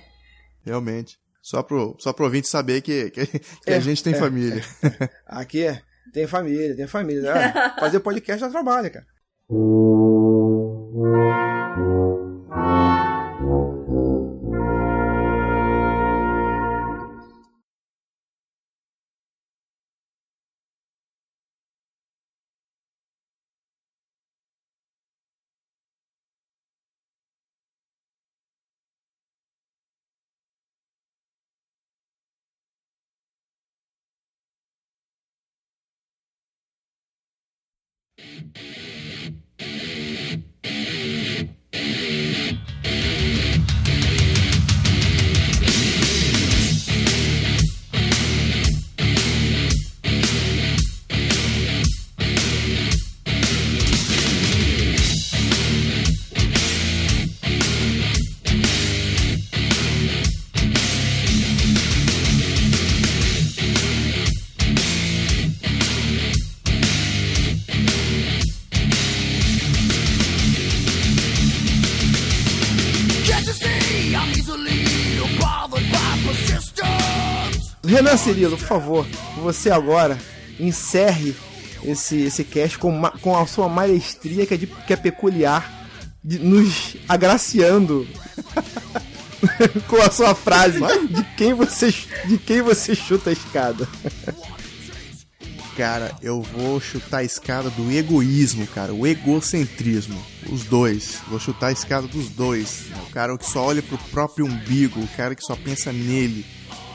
Realmente. 0.65 1.19
Só 1.43 1.63
pro, 1.63 1.97
só 1.99 2.13
pro 2.13 2.25
ouvinte 2.25 2.49
saber 2.49 2.81
que, 2.83 3.11
que, 3.11 3.27
que 3.27 3.41
É, 3.67 3.77
a 3.77 3.81
gente 3.81 4.03
tem 4.03 4.15
é, 4.15 4.19
família. 4.19 4.63
Aqui 5.27 5.65
é, 5.65 5.81
tem 6.13 6.27
família, 6.27 6.75
tem 6.77 6.87
família. 6.87 7.33
Ah, 7.55 7.77
fazer 7.79 8.01
podcast 8.01 8.41
dá 8.45 8.51
trabalho, 8.51 8.91
cara. 8.93 9.07
Cirilo, 78.35 78.57
por 78.59 78.67
favor, 78.67 79.07
você 79.43 79.71
agora 79.71 80.19
encerre 80.59 81.35
esse, 81.85 82.23
esse 82.23 82.45
cast 82.45 82.79
com, 82.79 82.91
ma- 82.91 83.11
com 83.21 83.37
a 83.37 83.47
sua 83.47 83.69
maestria 83.69 84.45
que 84.47 84.55
é, 84.55 84.57
de- 84.57 84.67
que 84.67 84.93
é 84.93 84.97
peculiar, 84.97 85.89
de- 86.23 86.39
nos 86.39 86.97
agraciando 87.09 88.07
com 89.89 89.97
a 89.97 90.11
sua 90.11 90.35
frase 90.35 90.79
de 91.11 91.23
quem 91.37 91.55
você, 91.55 91.93
de 92.27 92.39
quem 92.39 92.63
você 92.63 92.95
chuta 92.95 93.31
a 93.31 93.33
escada. 93.33 93.89
Cara, 95.77 96.17
eu 96.23 96.41
vou 96.41 96.81
chutar 96.81 97.19
a 97.19 97.25
escada 97.25 97.69
do 97.69 97.93
egoísmo, 97.93 98.67
cara. 98.69 98.95
O 98.95 99.07
egocentrismo. 99.07 100.19
Os 100.51 100.65
dois. 100.65 101.17
Vou 101.29 101.39
chutar 101.39 101.67
a 101.67 101.73
escada 101.73 102.07
dos 102.07 102.31
dois. 102.31 102.87
O 103.07 103.11
cara 103.11 103.37
que 103.37 103.45
só 103.45 103.63
olha 103.67 103.83
pro 103.83 103.99
próprio 104.11 104.47
umbigo. 104.47 104.99
O 105.01 105.09
cara 105.09 105.35
que 105.35 105.43
só 105.45 105.55
pensa 105.55 105.93
nele. 105.93 106.47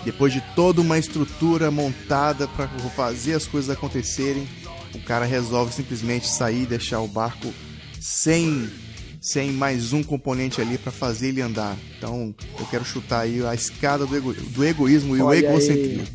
Depois 0.04 0.34
de 0.34 0.42
toda 0.56 0.82
uma 0.82 0.98
estrutura 0.98 1.70
montada 1.70 2.48
para 2.48 2.68
fazer 2.96 3.34
as 3.36 3.46
coisas 3.46 3.70
acontecerem, 3.70 4.48
o 4.96 5.00
cara 5.04 5.26
resolve 5.26 5.74
simplesmente 5.74 6.28
sair 6.28 6.64
e 6.64 6.66
deixar 6.66 7.00
o 7.02 7.08
barco 7.08 7.54
sem 8.00 8.70
sem 9.24 9.52
mais 9.52 9.94
um 9.94 10.02
componente 10.02 10.60
ali 10.60 10.80
para 10.80 10.92
fazer 10.92 11.28
ele 11.28 11.42
andar. 11.44 11.78
Então, 11.96 12.34
eu 12.60 12.66
quero 12.66 12.84
chutar 12.84 13.20
aí 13.22 13.46
a 13.46 13.54
escada 13.54 14.04
do, 14.04 14.18
ego- 14.18 14.34
do 14.34 14.66
egoísmo 14.66 15.16
e 15.16 15.22
Olha 15.22 15.26
o 15.26 15.30
aí. 15.30 15.46
egocentrismo. 15.46 16.08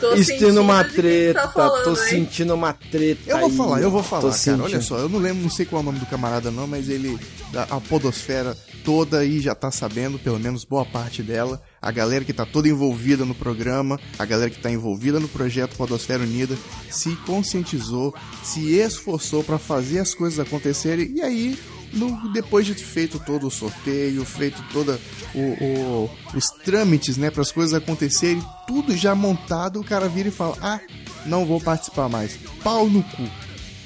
Tô 0.00 0.16
Sentindo 0.16 0.60
uma 0.62 0.82
quem 0.82 0.94
treta, 0.94 1.42
tá 1.42 1.48
falando, 1.48 1.84
tô 1.84 1.90
hein? 1.90 2.08
sentindo 2.08 2.52
uma 2.54 2.72
treta. 2.72 3.20
Eu 3.30 3.38
vou 3.38 3.48
aí, 3.50 3.56
falar, 3.56 3.80
eu 3.82 3.90
vou 3.90 4.02
falar, 4.02 4.22
cara. 4.22 4.34
sentindo. 4.34 4.64
Olha 4.64 4.80
só, 4.80 4.98
eu 4.98 5.08
não 5.08 5.20
lembro, 5.20 5.42
não 5.44 5.50
sei 5.50 5.64
qual 5.64 5.80
é 5.80 5.82
o 5.82 5.86
nome 5.86 6.00
do 6.00 6.06
camarada 6.06 6.50
não, 6.50 6.66
mas 6.66 6.88
ele, 6.88 7.16
a, 7.54 7.76
a 7.76 7.80
podosfera 7.80 8.56
toda 8.84 9.18
aí 9.18 9.40
já 9.40 9.54
tá 9.54 9.70
sabendo, 9.70 10.18
pelo 10.18 10.40
menos 10.40 10.64
boa 10.64 10.84
parte 10.84 11.22
dela. 11.22 11.62
A 11.82 11.90
galera 11.90 12.24
que 12.24 12.32
tá 12.32 12.44
toda 12.44 12.68
envolvida 12.68 13.24
no 13.24 13.34
programa, 13.34 13.98
a 14.18 14.24
galera 14.26 14.50
que 14.50 14.60
tá 14.60 14.70
envolvida 14.70 15.18
no 15.18 15.28
projeto 15.28 15.76
Podosfera 15.76 16.22
Unida, 16.22 16.56
se 16.90 17.16
conscientizou, 17.26 18.14
se 18.44 18.74
esforçou 18.74 19.42
pra 19.42 19.58
fazer 19.58 19.98
as 20.00 20.12
coisas 20.14 20.38
acontecerem 20.38 21.12
e 21.14 21.22
aí 21.22 21.58
no- 21.92 22.30
depois 22.32 22.66
de 22.66 22.74
feito 22.74 23.18
todo 23.18 23.46
o 23.46 23.50
sorteio, 23.50 24.24
feito 24.26 24.62
toda 24.72 25.00
o, 25.34 25.40
o- 25.40 26.10
os 26.34 26.44
trâmites, 26.64 27.16
né, 27.16 27.30
para 27.30 27.42
as 27.42 27.50
coisas 27.50 27.72
acontecerem, 27.74 28.44
tudo 28.66 28.94
já 28.96 29.14
montado, 29.14 29.80
o 29.80 29.84
cara 29.84 30.06
vira 30.08 30.28
e 30.28 30.32
fala: 30.32 30.56
"Ah, 30.60 30.80
não 31.24 31.46
vou 31.46 31.60
participar 31.60 32.08
mais". 32.10 32.38
Pau 32.62 32.88
no 32.90 33.02
cu. 33.02 33.22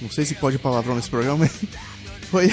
Não 0.02 0.10
sei 0.10 0.24
se 0.24 0.34
pode 0.34 0.58
palavrão 0.58 0.96
nesse 0.96 1.08
programa, 1.08 1.38
mas 1.38 1.52
foi 2.28 2.50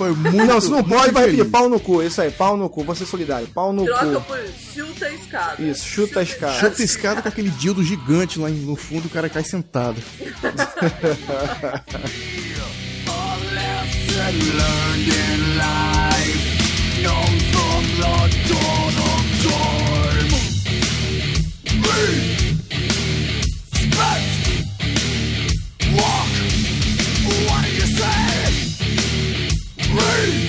foi 0.00 0.12
muito. 0.14 0.46
Não, 0.46 0.58
se 0.58 0.70
não 0.70 0.82
pode, 0.82 1.12
vai 1.12 1.26
repetir. 1.26 1.50
Pau 1.50 1.68
no 1.68 1.78
cu, 1.78 2.00
é 2.00 2.06
isso 2.06 2.22
aí, 2.22 2.30
pau 2.30 2.56
no 2.56 2.70
cu, 2.70 2.82
você 2.82 3.02
é 3.02 3.06
solidário. 3.06 3.46
Pau 3.48 3.70
no 3.70 3.84
Troca 3.84 4.06
cu. 4.06 4.10
Troca 4.12 4.26
por 4.26 4.38
chuta 4.74 5.04
a 5.04 5.12
escada. 5.12 5.62
Isso, 5.62 5.84
chuta, 5.84 6.06
chuta 6.06 6.20
a 6.20 6.22
escada. 6.22 6.54
Chuta 6.54 6.80
a 6.80 6.84
escada 6.86 7.20
com 7.20 7.28
aquele 7.28 7.50
dildo 7.50 7.84
gigante 7.84 8.38
lá 8.38 8.48
no 8.48 8.76
fundo, 8.76 9.08
o 9.08 9.10
cara 9.10 9.28
cai 9.28 9.44
sentado. 9.44 10.00
Respect! 23.72 24.39
me. 29.92 30.40